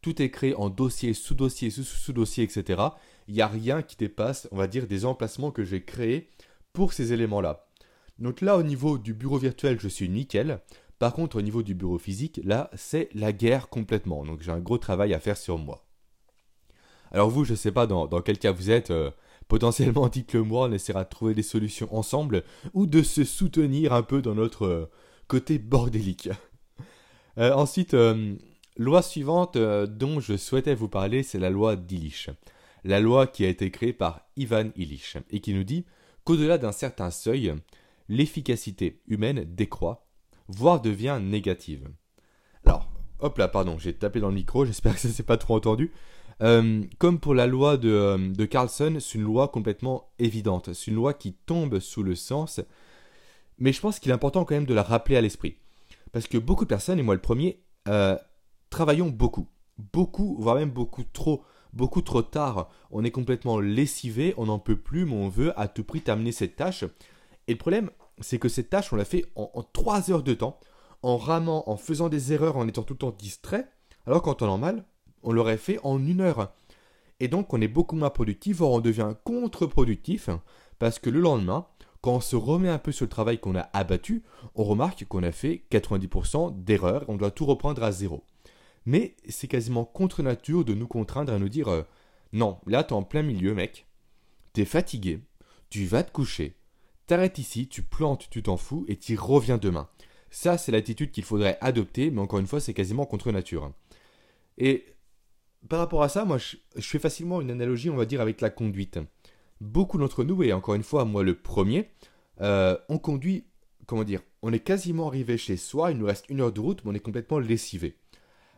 Tout 0.00 0.22
est 0.22 0.30
créé 0.30 0.54
en 0.54 0.70
dossier, 0.70 1.12
sous-dossier, 1.12 1.68
sous-sous-dossier, 1.68 2.44
etc. 2.44 2.82
Il 3.28 3.34
n'y 3.34 3.42
a 3.42 3.48
rien 3.48 3.82
qui 3.82 3.96
dépasse, 3.96 4.48
on 4.50 4.56
va 4.56 4.66
dire, 4.66 4.86
des 4.86 5.04
emplacements 5.04 5.50
que 5.50 5.62
j'ai 5.62 5.84
créés 5.84 6.30
pour 6.72 6.94
ces 6.94 7.12
éléments-là. 7.12 7.66
Donc 8.18 8.40
là, 8.40 8.56
au 8.56 8.62
niveau 8.62 8.96
du 8.96 9.12
bureau 9.12 9.36
virtuel, 9.36 9.78
je 9.78 9.88
suis 9.88 10.08
nickel. 10.08 10.60
Par 10.98 11.12
contre, 11.12 11.36
au 11.36 11.42
niveau 11.42 11.62
du 11.62 11.74
bureau 11.74 11.98
physique, 11.98 12.40
là, 12.44 12.70
c'est 12.74 13.10
la 13.14 13.34
guerre 13.34 13.68
complètement. 13.68 14.24
Donc 14.24 14.40
j'ai 14.40 14.52
un 14.52 14.60
gros 14.60 14.78
travail 14.78 15.12
à 15.12 15.20
faire 15.20 15.36
sur 15.36 15.58
moi. 15.58 15.84
Alors 17.12 17.28
vous, 17.28 17.44
je 17.44 17.52
ne 17.52 17.56
sais 17.56 17.72
pas 17.72 17.86
dans, 17.86 18.08
quel 18.22 18.38
cas 18.38 18.52
vous 18.52 18.70
êtes. 18.70 18.90
Euh, 18.90 19.10
potentiellement 19.50 20.08
dites-le 20.08 20.44
moi, 20.44 20.68
on 20.68 20.72
essaiera 20.72 21.04
de 21.04 21.08
trouver 21.08 21.34
des 21.34 21.42
solutions 21.42 21.92
ensemble 21.94 22.44
ou 22.72 22.86
de 22.86 23.02
se 23.02 23.24
soutenir 23.24 23.92
un 23.92 24.02
peu 24.02 24.22
dans 24.22 24.36
notre 24.36 24.64
euh, 24.64 24.90
côté 25.28 25.58
bordélique. 25.58 26.30
Euh, 27.38 27.54
ensuite, 27.54 27.94
euh, 27.94 28.34
loi 28.76 29.02
suivante 29.02 29.56
dont 29.56 30.18
je 30.18 30.36
souhaitais 30.36 30.74
vous 30.74 30.88
parler, 30.88 31.22
c'est 31.22 31.38
la 31.38 31.48
loi 31.48 31.76
d'Illich. 31.76 32.28
La 32.82 32.98
loi 32.98 33.28
qui 33.28 33.44
a 33.44 33.48
été 33.48 33.70
créée 33.70 33.92
par 33.92 34.22
Ivan 34.36 34.70
Illich 34.74 35.16
et 35.30 35.40
qui 35.40 35.54
nous 35.54 35.62
dit 35.62 35.86
qu'au-delà 36.24 36.58
d'un 36.58 36.72
certain 36.72 37.12
seuil, 37.12 37.54
l'efficacité 38.08 39.00
humaine 39.06 39.44
décroît, 39.44 40.08
voire 40.48 40.82
devient 40.82 41.20
négative. 41.22 41.88
Alors, 42.66 42.92
hop 43.20 43.38
là, 43.38 43.46
pardon, 43.46 43.78
j'ai 43.78 43.94
tapé 43.94 44.18
dans 44.18 44.28
le 44.28 44.34
micro, 44.34 44.66
j'espère 44.66 44.94
que 44.94 45.00
ça 45.00 45.08
s'est 45.08 45.22
pas 45.22 45.38
trop 45.38 45.54
entendu. 45.54 45.92
Euh, 46.42 46.82
comme 46.98 47.20
pour 47.20 47.34
la 47.34 47.46
loi 47.46 47.76
de, 47.76 47.90
euh, 47.90 48.32
de 48.32 48.44
Carlson, 48.46 48.96
c'est 48.98 49.18
une 49.18 49.24
loi 49.24 49.48
complètement 49.48 50.10
évidente. 50.18 50.72
C'est 50.72 50.90
une 50.90 50.96
loi 50.96 51.12
qui 51.12 51.34
tombe 51.34 51.78
sous 51.80 52.02
le 52.02 52.14
sens. 52.14 52.60
Mais 53.58 53.72
je 53.72 53.80
pense 53.80 53.98
qu'il 53.98 54.10
est 54.10 54.14
important 54.14 54.44
quand 54.44 54.54
même 54.54 54.66
de 54.66 54.74
la 54.74 54.82
rappeler 54.82 55.16
à 55.16 55.20
l'esprit. 55.20 55.56
Parce 56.12 56.26
que 56.26 56.38
beaucoup 56.38 56.64
de 56.64 56.70
personnes, 56.70 56.98
et 56.98 57.02
moi 57.02 57.14
le 57.14 57.20
premier, 57.20 57.62
euh, 57.88 58.16
travaillons 58.70 59.08
beaucoup. 59.08 59.48
Beaucoup, 59.92 60.36
voire 60.40 60.56
même 60.56 60.70
beaucoup 60.70 61.04
trop. 61.04 61.44
Beaucoup 61.72 62.02
trop 62.02 62.22
tard. 62.22 62.68
On 62.90 63.04
est 63.04 63.12
complètement 63.12 63.60
lessivé, 63.60 64.34
on 64.36 64.46
n'en 64.46 64.58
peut 64.58 64.76
plus, 64.76 65.04
mais 65.04 65.14
on 65.14 65.28
veut 65.28 65.58
à 65.60 65.68
tout 65.68 65.84
prix 65.84 66.00
terminer 66.00 66.32
cette 66.32 66.56
tâche. 66.56 66.84
Et 67.46 67.52
le 67.52 67.58
problème, 67.58 67.90
c'est 68.20 68.38
que 68.38 68.48
cette 68.48 68.70
tâche, 68.70 68.92
on 68.92 68.96
l'a 68.96 69.04
fait 69.04 69.24
en, 69.36 69.50
en 69.54 69.62
3 69.62 70.10
heures 70.10 70.24
de 70.24 70.34
temps, 70.34 70.58
en 71.02 71.16
ramant, 71.16 71.68
en 71.68 71.76
faisant 71.76 72.08
des 72.08 72.32
erreurs, 72.32 72.56
en 72.56 72.66
étant 72.66 72.82
tout 72.82 72.94
le 72.94 72.98
temps 72.98 73.14
distrait, 73.16 73.70
alors 74.04 74.22
qu'en 74.22 74.34
temps 74.34 74.46
normal, 74.46 74.84
on 75.22 75.32
l'aurait 75.32 75.56
fait 75.56 75.78
en 75.82 76.04
une 76.04 76.20
heure. 76.20 76.52
Et 77.20 77.28
donc 77.28 77.52
on 77.52 77.60
est 77.60 77.68
beaucoup 77.68 77.96
moins 77.96 78.10
productif, 78.10 78.58
voire 78.58 78.70
on 78.70 78.80
devient 78.80 79.14
contre-productif, 79.24 80.30
parce 80.78 80.98
que 80.98 81.10
le 81.10 81.20
lendemain, 81.20 81.66
quand 82.00 82.16
on 82.16 82.20
se 82.20 82.36
remet 82.36 82.68
un 82.70 82.78
peu 82.78 82.92
sur 82.92 83.04
le 83.04 83.10
travail 83.10 83.38
qu'on 83.38 83.56
a 83.56 83.68
abattu, 83.72 84.22
on 84.54 84.64
remarque 84.64 85.04
qu'on 85.04 85.22
a 85.22 85.32
fait 85.32 85.64
90% 85.70 86.64
d'erreurs, 86.64 87.04
on 87.08 87.16
doit 87.16 87.30
tout 87.30 87.44
reprendre 87.44 87.82
à 87.82 87.92
zéro. 87.92 88.24
Mais 88.86 89.16
c'est 89.28 89.48
quasiment 89.48 89.84
contre 89.84 90.22
nature 90.22 90.64
de 90.64 90.72
nous 90.72 90.86
contraindre 90.86 91.32
à 91.32 91.38
nous 91.38 91.50
dire 91.50 91.68
euh, 91.68 91.82
non, 92.32 92.58
là 92.66 92.84
t'es 92.84 92.94
en 92.94 93.02
plein 93.02 93.22
milieu, 93.22 93.54
mec, 93.54 93.86
t'es 94.54 94.64
fatigué, 94.64 95.20
tu 95.68 95.84
vas 95.84 96.02
te 96.02 96.10
coucher, 96.10 96.56
t'arrêtes 97.06 97.38
ici, 97.38 97.68
tu 97.68 97.82
plantes, 97.82 98.28
tu 98.30 98.42
t'en 98.42 98.56
fous 98.56 98.86
et 98.88 98.96
tu 98.96 99.18
reviens 99.18 99.58
demain. 99.58 99.88
Ça, 100.30 100.56
c'est 100.56 100.72
l'attitude 100.72 101.10
qu'il 101.10 101.24
faudrait 101.24 101.58
adopter, 101.60 102.10
mais 102.10 102.20
encore 102.20 102.38
une 102.38 102.46
fois, 102.46 102.60
c'est 102.60 102.72
quasiment 102.72 103.04
contre 103.04 103.32
nature. 103.32 103.72
Et 104.58 104.86
par 105.68 105.78
rapport 105.78 106.02
à 106.02 106.08
ça, 106.08 106.24
moi, 106.24 106.38
je, 106.38 106.56
fais 106.80 106.98
facilement 106.98 107.40
une 107.40 107.50
analogie, 107.50 107.90
on 107.90 107.96
va 107.96 108.06
dire, 108.06 108.20
avec 108.20 108.40
la 108.40 108.50
conduite. 108.50 108.98
Beaucoup 109.60 109.98
d'entre 109.98 110.24
nous, 110.24 110.42
et 110.42 110.52
encore 110.52 110.74
une 110.74 110.82
fois, 110.82 111.04
moi 111.04 111.22
le 111.22 111.34
premier, 111.34 111.90
euh, 112.40 112.76
on 112.88 112.98
conduit, 112.98 113.44
comment 113.86 114.04
dire, 114.04 114.22
on 114.42 114.52
est 114.52 114.60
quasiment 114.60 115.08
arrivé 115.08 115.36
chez 115.36 115.56
soi, 115.56 115.90
il 115.90 115.98
nous 115.98 116.06
reste 116.06 116.28
une 116.30 116.40
heure 116.40 116.52
de 116.52 116.60
route, 116.60 116.82
mais 116.84 116.92
on 116.92 116.94
est 116.94 117.00
complètement 117.00 117.38
lessivé. 117.38 117.96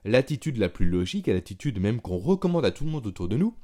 L'attitude 0.05 0.59
la 0.59 0.69
plus 0.69 0.87
logique, 0.87 1.27
et 1.27 1.33
l'attitude 1.33 1.81
même 1.81 2.01
qu'on 2.01 2.19
recommande 2.19 2.65
à 2.65 2.71
tout 2.71 2.85
le 2.85 2.91
monde 2.91 3.07
autour 3.07 3.29
de 3.29 3.37
nous, 3.37 3.57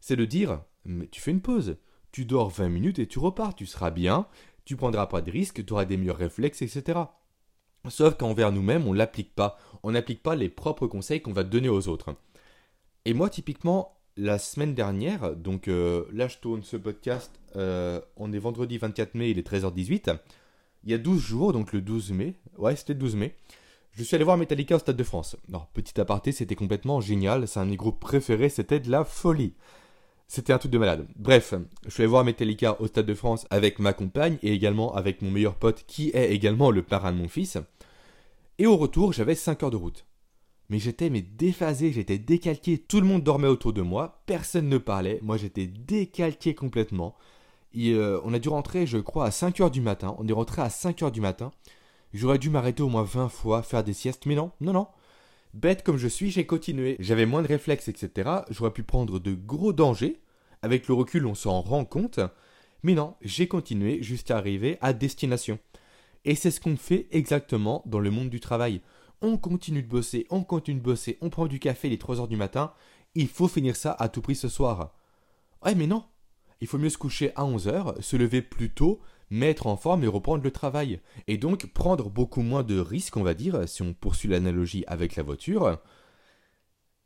c'est 0.00 0.16
de 0.16 0.24
dire 0.24 0.62
Mais 0.84 1.08
tu 1.08 1.20
fais 1.20 1.32
une 1.32 1.40
pause, 1.40 1.76
tu 2.12 2.24
dors 2.24 2.50
20 2.50 2.68
minutes 2.68 2.98
et 3.00 3.08
tu 3.08 3.18
repars, 3.18 3.54
tu 3.54 3.66
seras 3.66 3.90
bien, 3.90 4.26
tu 4.64 4.76
prendras 4.76 5.06
pas 5.06 5.22
de 5.22 5.30
risques, 5.30 5.64
tu 5.64 5.72
auras 5.72 5.84
des 5.84 5.96
meilleurs 5.96 6.16
réflexes, 6.16 6.62
etc. 6.62 7.00
Sauf 7.88 8.16
qu'envers 8.16 8.52
nous-mêmes, 8.52 8.86
on 8.86 8.92
l'applique 8.92 9.34
pas. 9.34 9.58
On 9.82 9.92
n'applique 9.92 10.22
pas 10.22 10.34
les 10.34 10.48
propres 10.48 10.86
conseils 10.86 11.20
qu'on 11.20 11.32
va 11.32 11.44
donner 11.44 11.68
aux 11.68 11.88
autres. 11.88 12.16
Et 13.06 13.14
moi, 13.14 13.30
typiquement, 13.30 13.96
la 14.16 14.36
semaine 14.36 14.74
dernière, 14.74 15.36
donc 15.36 15.68
euh, 15.68 16.06
là 16.12 16.26
je 16.26 16.38
tourne 16.38 16.64
ce 16.64 16.76
podcast, 16.76 17.30
euh, 17.54 18.00
on 18.16 18.32
est 18.32 18.38
vendredi 18.38 18.78
24 18.78 19.14
mai, 19.14 19.30
il 19.30 19.38
est 19.38 19.48
13h18. 19.48 20.18
Il 20.82 20.90
y 20.90 20.94
a 20.94 20.98
12 20.98 21.22
jours, 21.22 21.52
donc 21.52 21.72
le 21.72 21.80
12 21.80 22.10
mai, 22.10 22.34
ouais, 22.58 22.74
c'était 22.74 22.94
le 22.94 22.98
12 22.98 23.14
mai, 23.14 23.36
je 23.92 24.02
suis 24.02 24.16
allé 24.16 24.24
voir 24.24 24.36
Metallica 24.36 24.74
au 24.74 24.80
Stade 24.80 24.96
de 24.96 25.04
France. 25.04 25.36
Non, 25.48 25.62
petit 25.72 26.00
aparté, 26.00 26.32
c'était 26.32 26.56
complètement 26.56 27.00
génial. 27.00 27.46
C'est 27.46 27.60
un 27.60 27.66
de 27.66 27.70
mes 27.70 27.76
groupes 27.76 28.00
préférés, 28.00 28.48
c'était 28.48 28.80
de 28.80 28.90
la 28.90 29.04
folie. 29.04 29.54
C'était 30.26 30.52
un 30.52 30.58
truc 30.58 30.72
de 30.72 30.78
malade. 30.78 31.06
Bref, 31.14 31.54
je 31.84 31.90
suis 31.90 32.02
allé 32.02 32.10
voir 32.10 32.24
Metallica 32.24 32.76
au 32.80 32.88
Stade 32.88 33.06
de 33.06 33.14
France 33.14 33.46
avec 33.50 33.78
ma 33.78 33.92
compagne 33.92 34.36
et 34.42 34.52
également 34.52 34.92
avec 34.96 35.22
mon 35.22 35.30
meilleur 35.30 35.54
pote 35.54 35.84
qui 35.86 36.10
est 36.12 36.32
également 36.32 36.72
le 36.72 36.82
parrain 36.82 37.12
de 37.12 37.18
mon 37.18 37.28
fils. 37.28 37.56
Et 38.58 38.66
au 38.66 38.76
retour, 38.76 39.12
j'avais 39.12 39.36
5 39.36 39.62
heures 39.62 39.70
de 39.70 39.76
route. 39.76 40.04
Mais 40.68 40.78
j'étais 40.78 41.10
mais 41.10 41.22
déphasé, 41.22 41.92
j'étais 41.92 42.18
décalqué, 42.18 42.78
tout 42.78 43.00
le 43.00 43.06
monde 43.06 43.22
dormait 43.22 43.48
autour 43.48 43.72
de 43.72 43.82
moi, 43.82 44.22
personne 44.26 44.68
ne 44.68 44.78
parlait, 44.78 45.20
moi 45.22 45.36
j'étais 45.36 45.66
décalqué 45.66 46.54
complètement. 46.54 47.16
Et, 47.74 47.92
euh, 47.92 48.20
on 48.24 48.32
a 48.32 48.38
dû 48.38 48.48
rentrer, 48.48 48.86
je 48.86 48.98
crois, 48.98 49.26
à 49.26 49.30
5 49.30 49.60
heures 49.60 49.70
du 49.70 49.82
matin. 49.82 50.16
On 50.18 50.26
est 50.26 50.32
rentré 50.32 50.62
à 50.62 50.70
5 50.70 51.02
heures 51.02 51.12
du 51.12 51.20
matin. 51.20 51.52
J'aurais 52.14 52.38
dû 52.38 52.48
m'arrêter 52.48 52.82
au 52.82 52.88
moins 52.88 53.02
20 53.02 53.28
fois, 53.28 53.62
faire 53.62 53.84
des 53.84 53.92
siestes, 53.92 54.26
mais 54.26 54.34
non, 54.34 54.50
non, 54.60 54.72
non. 54.72 54.88
Bête 55.52 55.82
comme 55.82 55.98
je 55.98 56.08
suis, 56.08 56.30
j'ai 56.30 56.46
continué. 56.46 56.96
J'avais 57.00 57.26
moins 57.26 57.42
de 57.42 57.48
réflexes, 57.48 57.88
etc. 57.88 58.30
J'aurais 58.50 58.72
pu 58.72 58.82
prendre 58.82 59.18
de 59.18 59.34
gros 59.34 59.72
dangers. 59.72 60.20
Avec 60.62 60.88
le 60.88 60.94
recul, 60.94 61.26
on 61.26 61.34
s'en 61.34 61.60
rend 61.60 61.84
compte. 61.84 62.20
Mais 62.82 62.94
non, 62.94 63.14
j'ai 63.20 63.48
continué 63.48 64.02
jusqu'à 64.02 64.36
arriver 64.36 64.78
à 64.80 64.92
destination. 64.92 65.58
Et 66.24 66.34
c'est 66.34 66.50
ce 66.50 66.60
qu'on 66.60 66.76
fait 66.76 67.06
exactement 67.10 67.82
dans 67.86 68.00
le 68.00 68.10
monde 68.10 68.30
du 68.30 68.40
travail. 68.40 68.80
On 69.22 69.38
continue 69.38 69.82
de 69.82 69.88
bosser, 69.88 70.26
on 70.30 70.44
continue 70.44 70.80
de 70.80 70.84
bosser, 70.84 71.18
on 71.20 71.30
prend 71.30 71.46
du 71.46 71.58
café 71.58 71.88
les 71.88 71.98
3 71.98 72.20
heures 72.20 72.28
du 72.28 72.36
matin. 72.36 72.72
Il 73.14 73.28
faut 73.28 73.48
finir 73.48 73.76
ça 73.76 73.92
à 73.92 74.08
tout 74.08 74.20
prix 74.20 74.36
ce 74.36 74.48
soir. 74.48 74.94
Ouais, 75.64 75.74
mais 75.74 75.86
non. 75.86 76.04
Il 76.60 76.66
faut 76.66 76.78
mieux 76.78 76.90
se 76.90 76.98
coucher 76.98 77.32
à 77.34 77.44
11 77.44 77.68
heures, 77.68 77.94
se 78.00 78.16
lever 78.16 78.42
plus 78.42 78.70
tôt, 78.70 79.00
mettre 79.30 79.66
en 79.66 79.76
forme 79.76 80.04
et 80.04 80.08
reprendre 80.08 80.44
le 80.44 80.50
travail. 80.50 81.00
Et 81.26 81.38
donc 81.38 81.66
prendre 81.72 82.10
beaucoup 82.10 82.42
moins 82.42 82.62
de 82.62 82.78
risques, 82.78 83.16
on 83.16 83.22
va 83.22 83.34
dire, 83.34 83.68
si 83.68 83.82
on 83.82 83.94
poursuit 83.94 84.28
l'analogie 84.28 84.84
avec 84.86 85.16
la 85.16 85.22
voiture. 85.22 85.78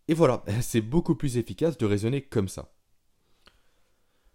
Et 0.09 0.15
voilà, 0.15 0.45
c'est 0.61 0.81
beaucoup 0.81 1.15
plus 1.15 1.37
efficace 1.37 1.79
de 1.79 1.87
raisonner 1.87 2.23
comme 2.23 2.49
ça. 2.49 2.73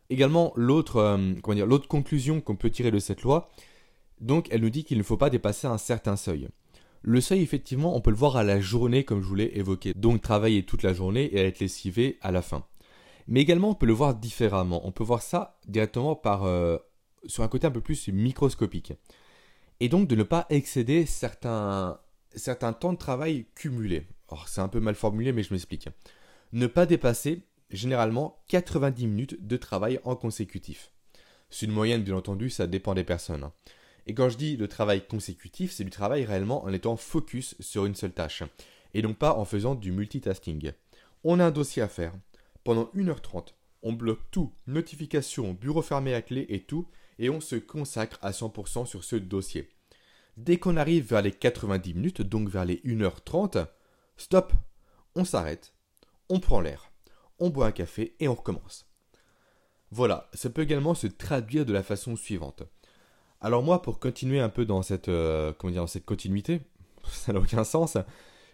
Également, 0.09 0.53
l'autre 0.55 0.97
euh, 0.97 1.65
l'autre 1.65 1.87
conclusion 1.87 2.39
qu'on 2.39 2.55
peut 2.55 2.69
tirer 2.69 2.91
de 2.91 2.99
cette 2.99 3.23
loi, 3.23 3.49
donc 4.21 4.47
elle 4.51 4.61
nous 4.61 4.69
dit 4.69 4.83
qu'il 4.83 4.97
ne 4.97 5.03
faut 5.03 5.17
pas 5.17 5.29
dépasser 5.29 5.67
un 5.67 5.77
certain 5.77 6.15
seuil. 6.15 6.47
Le 7.07 7.21
seuil, 7.21 7.43
effectivement, 7.43 7.95
on 7.95 8.01
peut 8.01 8.09
le 8.09 8.15
voir 8.15 8.35
à 8.35 8.43
la 8.43 8.59
journée, 8.59 9.03
comme 9.03 9.21
je 9.21 9.27
vous 9.27 9.35
l'ai 9.35 9.51
évoqué. 9.53 9.93
Donc 9.93 10.23
travailler 10.23 10.63
toute 10.65 10.81
la 10.81 10.91
journée 10.91 11.25
et 11.25 11.37
être 11.37 11.59
lessivé 11.59 12.17
à 12.21 12.31
la 12.31 12.41
fin. 12.41 12.65
Mais 13.27 13.41
également, 13.41 13.69
on 13.69 13.75
peut 13.75 13.85
le 13.85 13.93
voir 13.93 14.15
différemment. 14.15 14.81
On 14.87 14.91
peut 14.91 15.03
voir 15.03 15.21
ça 15.21 15.59
directement 15.67 16.19
euh, 16.25 16.79
sur 17.27 17.43
un 17.43 17.47
côté 17.47 17.67
un 17.67 17.71
peu 17.71 17.81
plus 17.81 18.07
microscopique. 18.07 18.93
Et 19.79 19.87
donc 19.87 20.07
de 20.07 20.15
ne 20.15 20.23
pas 20.23 20.47
excéder 20.49 21.05
certains, 21.05 21.99
temps 22.79 22.93
de 22.93 22.97
travail 22.97 23.45
cumulés. 23.53 24.07
C'est 24.47 24.61
un 24.61 24.67
peu 24.67 24.79
mal 24.79 24.95
formulé 24.95 25.31
mais 25.31 25.43
je 25.43 25.53
m'explique. 25.53 25.89
Ne 26.53 26.65
pas 26.65 26.87
dépasser 26.87 27.43
généralement 27.69 28.41
90 28.47 29.05
minutes 29.05 29.45
de 29.45 29.57
travail 29.57 29.99
en 30.05 30.15
consécutif. 30.15 30.91
C'est 31.51 31.67
une 31.67 31.71
moyenne 31.71 32.01
bien 32.01 32.15
entendu, 32.15 32.49
ça 32.49 32.65
dépend 32.65 32.95
des 32.95 33.03
personnes. 33.03 33.51
Et 34.07 34.13
quand 34.13 34.29
je 34.29 34.37
dis 34.37 34.57
le 34.57 34.67
travail 34.67 35.05
consécutif, 35.07 35.71
c'est 35.71 35.83
du 35.83 35.89
travail 35.89 36.25
réellement 36.25 36.63
en 36.63 36.73
étant 36.73 36.95
focus 36.95 37.55
sur 37.59 37.85
une 37.85 37.95
seule 37.95 38.13
tâche, 38.13 38.43
et 38.93 39.01
non 39.01 39.13
pas 39.13 39.35
en 39.35 39.45
faisant 39.45 39.75
du 39.75 39.91
multitasking. 39.91 40.71
On 41.23 41.39
a 41.39 41.45
un 41.45 41.51
dossier 41.51 41.81
à 41.81 41.87
faire. 41.87 42.13
Pendant 42.63 42.91
1h30, 42.95 43.53
on 43.83 43.93
bloque 43.93 44.31
tout, 44.31 44.53
notification, 44.67 45.53
bureau 45.53 45.81
fermé 45.81 46.13
à 46.13 46.21
clé 46.21 46.45
et 46.49 46.61
tout, 46.61 46.87
et 47.19 47.29
on 47.29 47.39
se 47.39 47.55
consacre 47.55 48.19
à 48.21 48.31
100% 48.31 48.85
sur 48.85 49.03
ce 49.03 49.15
dossier. 49.15 49.69
Dès 50.37 50.57
qu'on 50.57 50.77
arrive 50.77 51.07
vers 51.07 51.21
les 51.21 51.31
90 51.31 51.93
minutes, 51.93 52.21
donc 52.21 52.49
vers 52.49 52.65
les 52.65 52.77
1h30, 52.85 53.67
stop, 54.17 54.53
on 55.15 55.23
s'arrête, 55.23 55.73
on 56.29 56.39
prend 56.39 56.59
l'air, 56.59 56.91
on 57.39 57.49
boit 57.49 57.67
un 57.67 57.71
café 57.71 58.15
et 58.19 58.27
on 58.27 58.35
recommence. 58.35 58.85
Voilà, 59.91 60.29
ça 60.33 60.49
peut 60.49 60.63
également 60.63 60.93
se 60.93 61.07
traduire 61.07 61.65
de 61.65 61.71
la 61.71 61.83
façon 61.83 62.15
suivante. 62.15 62.63
Alors 63.45 63.61
moi, 63.61 63.83
pour 63.83 63.99
continuer 63.99 64.39
un 64.39 64.49
peu 64.49 64.65
dans 64.65 64.81
cette, 64.81 65.07
euh, 65.07 65.53
comment 65.55 65.71
dire, 65.71 65.83
dans 65.83 65.87
cette 65.87 66.07
continuité, 66.07 66.61
ça 67.03 67.31
n'a 67.31 67.39
aucun 67.39 67.63
sens, 67.63 67.95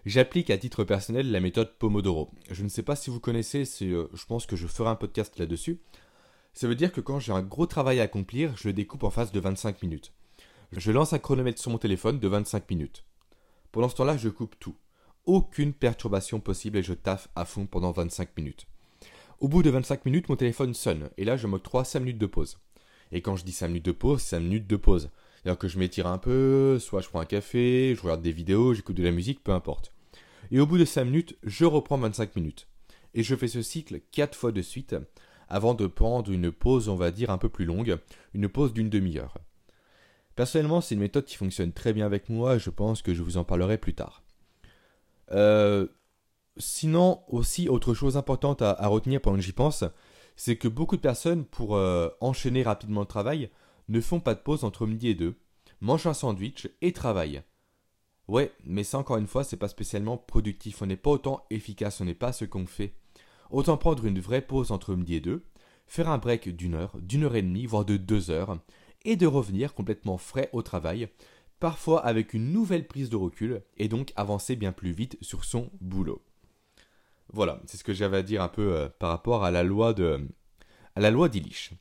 j'applique 0.06 0.50
à 0.50 0.58
titre 0.58 0.84
personnel 0.84 1.32
la 1.32 1.40
méthode 1.40 1.78
Pomodoro. 1.80 2.30
Je 2.50 2.62
ne 2.62 2.68
sais 2.68 2.84
pas 2.84 2.98
si 2.98 3.10
vous 3.10 3.22
connaissez, 3.22 3.64
euh, 3.84 4.10
je 4.14 4.26
pense 4.26 4.46
que 4.46 4.58
je 4.58 4.68
ferai 4.68 4.90
un 4.90 4.96
podcast 4.96 5.40
là-dessus. 5.40 5.80
Ça 6.54 6.68
veut 6.68 6.76
dire 6.76 6.92
que 6.92 7.00
quand 7.00 7.22
j'ai 7.22 7.32
un 7.32 7.42
gros 7.42 7.68
travail 7.68 8.02
à 8.02 8.04
accomplir, 8.04 8.58
je 8.58 8.68
le 8.68 8.74
découpe 8.74 9.06
en 9.06 9.12
phase 9.12 9.32
de 9.32 9.40
25 9.40 9.82
minutes. 9.82 10.12
Je 10.74 10.92
lance 10.92 11.14
un 11.14 11.20
chronomètre 11.20 11.62
sur 11.62 11.72
mon 11.72 11.78
téléphone 11.78 12.20
de 12.20 12.28
25 12.28 12.70
minutes. 12.70 13.06
Pendant 13.72 13.88
ce 13.88 13.96
temps-là, 13.96 14.18
je 14.18 14.28
coupe 14.28 14.60
tout. 14.60 14.76
Aucune 15.26 15.72
perturbation 15.72 16.42
possible 16.42 16.80
et 16.80 16.84
je 16.84 16.92
taffe 16.92 17.30
à 17.38 17.46
fond 17.46 17.66
pendant 17.66 17.94
25 17.94 18.36
minutes. 18.36 18.68
Au 19.40 19.48
bout 19.48 19.64
de 19.64 19.70
25 19.70 20.04
minutes, 20.04 20.28
mon 20.28 20.36
téléphone 20.36 20.74
sonne 20.74 21.12
et 21.16 21.24
là, 21.24 21.38
je 21.38 21.48
m'octroie 21.48 21.86
5 21.86 22.02
minutes 22.02 22.18
de 22.18 22.26
pause. 22.26 22.58
Et 23.12 23.22
quand 23.22 23.36
je 23.36 23.44
dis 23.44 23.52
5 23.52 23.68
minutes 23.68 23.86
de 23.86 23.92
pause, 23.92 24.22
5 24.22 24.40
minutes 24.40 24.68
de 24.68 24.76
pause. 24.76 25.10
C'est-à-dire 25.36 25.58
que 25.58 25.68
je 25.68 25.80
m'étire 25.80 26.08
un 26.08 26.18
peu, 26.18 26.78
soit 26.80 27.02
je 27.02 27.10
prends 27.10 27.20
un 27.20 27.26
café, 27.26 27.96
je 27.96 28.02
regarde 28.02 28.22
des 28.22 28.32
vidéos, 28.32 28.74
j'écoute 28.74 28.96
de 28.96 29.04
la 29.04 29.12
musique, 29.12 29.44
peu 29.44 29.52
importe. 29.52 29.94
Et 30.52 30.60
au 30.60 30.66
bout 30.66 30.78
de 30.78 30.86
5 30.86 31.06
minutes, 31.06 31.38
je 31.44 31.66
reprends 31.66 31.98
25 31.98 32.36
minutes. 32.36 32.68
Et 33.14 33.24
je 33.24 33.36
fais 33.36 33.48
ce 33.48 33.62
cycle 33.62 34.02
4 34.12 34.36
fois 34.36 34.52
de 34.52 34.62
suite 34.62 34.96
avant 35.50 35.74
de 35.74 35.88
prendre 35.88 36.32
une 36.32 36.52
pause, 36.52 36.88
on 36.88 36.96
va 36.96 37.12
dire, 37.12 37.30
un 37.30 37.38
peu 37.38 37.50
plus 37.50 37.66
longue, 37.66 37.98
une 38.34 38.48
pause 38.48 38.72
d'une 38.72 38.90
demi-heure. 38.90 39.38
Personnellement, 40.36 40.80
c'est 40.80 40.96
une 40.96 41.02
méthode 41.02 41.26
qui 41.26 41.36
fonctionne 41.36 41.74
très 41.74 41.92
bien 41.92 42.06
avec 42.06 42.30
moi, 42.30 42.58
je 42.58 42.70
pense 42.70 43.02
que 43.02 43.14
je 43.14 43.22
vous 43.22 43.36
en 43.38 43.44
parlerai 43.44 43.78
plus 43.78 43.94
tard. 43.94 44.24
Euh, 45.32 45.88
sinon, 46.58 47.22
aussi, 47.28 47.68
autre 47.68 47.94
chose 47.94 48.16
importante 48.16 48.62
à, 48.62 48.88
retenir 48.88 49.22
pendant 49.22 49.38
que 49.38 49.44
j'y 49.44 49.52
pense, 49.52 49.84
c'est 50.36 50.56
que 50.56 50.68
beaucoup 50.68 50.96
de 50.96 51.02
personnes, 51.02 51.46
pour 51.46 51.76
euh, 51.76 52.10
enchaîner 52.20 52.64
rapidement 52.64 53.02
le 53.02 53.08
travail, 53.08 53.50
ne 53.90 54.02
font 54.02 54.20
pas 54.20 54.34
de 54.34 54.40
pause 54.40 54.64
entre 54.64 54.88
midi 54.88 55.10
et 55.10 55.16
deux, 55.16 55.36
mangent 55.82 56.08
un 56.08 56.14
sandwich 56.14 56.70
et 56.82 56.94
travaillent. 56.94 57.44
Ouais, 58.28 58.52
mais 58.64 58.84
ça 58.84 58.98
encore 58.98 59.18
une 59.18 59.28
fois, 59.28 59.44
c'est 59.44 59.58
pas 59.58 59.68
spécialement 59.68 60.18
productif, 60.18 60.82
on 60.82 60.86
n'est 60.86 60.96
pas 60.96 61.12
autant 61.12 61.46
efficace, 61.50 62.00
on 62.02 62.06
n'est 62.06 62.14
pas 62.14 62.32
ce 62.32 62.46
qu'on 62.46 62.66
fait. 62.66 62.94
Autant 63.50 63.78
prendre 63.78 64.06
une 64.06 64.20
vraie 64.20 64.42
pause 64.42 64.72
entre 64.72 64.96
midi 64.96 65.16
et 65.16 65.20
deux, 65.20 65.44
faire 65.88 66.10
un 66.10 66.18
break 66.18 66.56
d'une 66.56 66.76
heure, 66.76 66.96
d'une 67.02 67.26
heure 67.26 67.36
et 67.36 67.42
demie, 67.42 67.66
voire 67.66 67.84
de 67.84 67.98
deux 67.98 68.32
heures, 68.32 68.58
et 69.04 69.18
de 69.18 69.28
revenir 69.28 69.74
complètement 69.74 70.18
frais 70.18 70.50
au 70.54 70.62
travail, 70.62 71.10
parfois 71.60 72.06
avec 72.06 72.34
une 72.34 72.54
nouvelle 72.54 72.88
prise 72.88 73.10
de 73.10 73.18
recul, 73.18 73.62
et 73.78 73.90
donc 73.90 74.14
avancer 74.16 74.56
bien 74.56 74.72
plus 74.72 74.92
vite 74.92 75.18
sur 75.22 75.44
son 75.44 75.70
boulot. 75.82 76.22
Voilà, 77.34 77.62
c'est 77.66 77.78
ce 77.78 77.84
que 77.84 77.94
j'avais 77.94 78.18
à 78.18 78.24
dire 78.24 78.42
un 78.42 78.50
peu 78.50 78.76
euh, 78.76 78.90
par 78.90 79.10
rapport 79.10 79.44
à 79.44 79.52
la 79.52 79.64
loi 79.64 79.94
de 79.94 80.28
à 80.96 81.00
la 81.00 81.12
loi 81.12 81.30
d'Illich. 81.30 81.72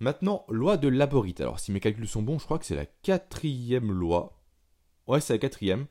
Maintenant, 0.00 0.44
loi 0.48 0.76
de 0.76 0.88
Laborit. 0.88 1.36
Alors, 1.38 1.60
si 1.60 1.70
mes 1.70 1.78
calculs 1.78 2.08
sont 2.08 2.22
bons, 2.22 2.40
je 2.40 2.44
crois 2.44 2.58
que 2.58 2.66
c'est 2.66 2.74
la 2.74 2.86
quatrième 2.86 3.92
loi. 3.92 4.42
Ouais, 5.06 5.20
c'est 5.20 5.34
la 5.34 5.38
quatrième. 5.38 5.86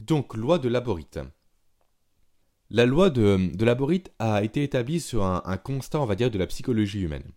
Donc, 0.00 0.34
loi 0.34 0.58
de 0.58 0.68
Laborite. 0.68 1.20
La 2.68 2.84
loi 2.84 3.10
de, 3.10 3.54
de 3.54 3.64
Laborite 3.64 4.10
a 4.18 4.42
été 4.42 4.64
établie 4.64 5.00
sur 5.00 5.24
un, 5.24 5.40
un 5.44 5.56
constat, 5.56 6.00
on 6.00 6.06
va 6.06 6.16
dire, 6.16 6.32
de 6.32 6.38
la 6.38 6.48
psychologie 6.48 7.02
humaine. 7.02 7.30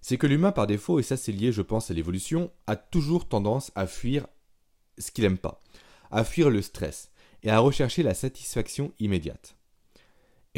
C'est 0.00 0.16
que 0.16 0.26
l'humain, 0.26 0.52
par 0.52 0.66
défaut, 0.66 0.98
et 0.98 1.02
ça 1.02 1.18
c'est 1.18 1.32
lié, 1.32 1.52
je 1.52 1.60
pense, 1.60 1.90
à 1.90 1.94
l'évolution, 1.94 2.50
a 2.66 2.76
toujours 2.76 3.28
tendance 3.28 3.70
à 3.74 3.86
fuir 3.86 4.26
ce 4.96 5.10
qu'il 5.10 5.24
n'aime 5.24 5.36
pas, 5.36 5.62
à 6.10 6.24
fuir 6.24 6.48
le 6.48 6.62
stress 6.62 7.10
et 7.42 7.50
à 7.50 7.58
rechercher 7.58 8.02
la 8.02 8.14
satisfaction 8.14 8.94
immédiate. 8.98 9.57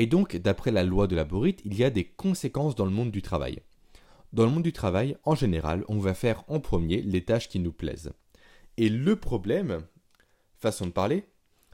Et 0.00 0.06
donc, 0.06 0.34
d'après 0.34 0.70
la 0.70 0.82
loi 0.82 1.06
de 1.06 1.14
Laborite, 1.14 1.60
il 1.66 1.76
y 1.76 1.84
a 1.84 1.90
des 1.90 2.04
conséquences 2.04 2.74
dans 2.74 2.86
le 2.86 2.90
monde 2.90 3.10
du 3.10 3.20
travail. 3.20 3.60
Dans 4.32 4.46
le 4.46 4.50
monde 4.50 4.62
du 4.62 4.72
travail, 4.72 5.18
en 5.24 5.34
général, 5.34 5.84
on 5.88 5.98
va 5.98 6.14
faire 6.14 6.42
en 6.48 6.58
premier 6.58 7.02
les 7.02 7.22
tâches 7.22 7.50
qui 7.50 7.58
nous 7.58 7.70
plaisent. 7.70 8.10
Et 8.78 8.88
le 8.88 9.16
problème, 9.16 9.84
façon 10.56 10.86
de 10.86 10.90
parler, 10.90 11.26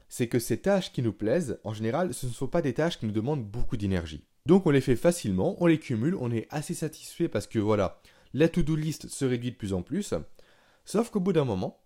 c'est 0.09 0.27
que 0.27 0.39
ces 0.39 0.59
tâches 0.59 0.91
qui 0.91 1.01
nous 1.01 1.13
plaisent, 1.13 1.61
en 1.63 1.73
général, 1.73 2.13
ce 2.13 2.25
ne 2.25 2.33
sont 2.33 2.49
pas 2.49 2.61
des 2.61 2.73
tâches 2.73 2.99
qui 2.99 3.05
nous 3.05 3.13
demandent 3.13 3.45
beaucoup 3.45 3.77
d'énergie. 3.77 4.25
Donc 4.45 4.65
on 4.65 4.71
les 4.71 4.81
fait 4.81 4.97
facilement, 4.97 5.55
on 5.63 5.65
les 5.65 5.79
cumule, 5.79 6.17
on 6.19 6.29
est 6.29 6.47
assez 6.49 6.73
satisfait 6.73 7.29
parce 7.29 7.47
que 7.47 7.59
voilà, 7.59 8.01
la 8.33 8.49
to-do 8.49 8.75
list 8.75 9.07
se 9.07 9.23
réduit 9.23 9.51
de 9.51 9.55
plus 9.55 9.71
en 9.71 9.83
plus. 9.83 10.13
Sauf 10.83 11.11
qu'au 11.11 11.21
bout 11.21 11.31
d'un 11.31 11.45
moment, 11.45 11.79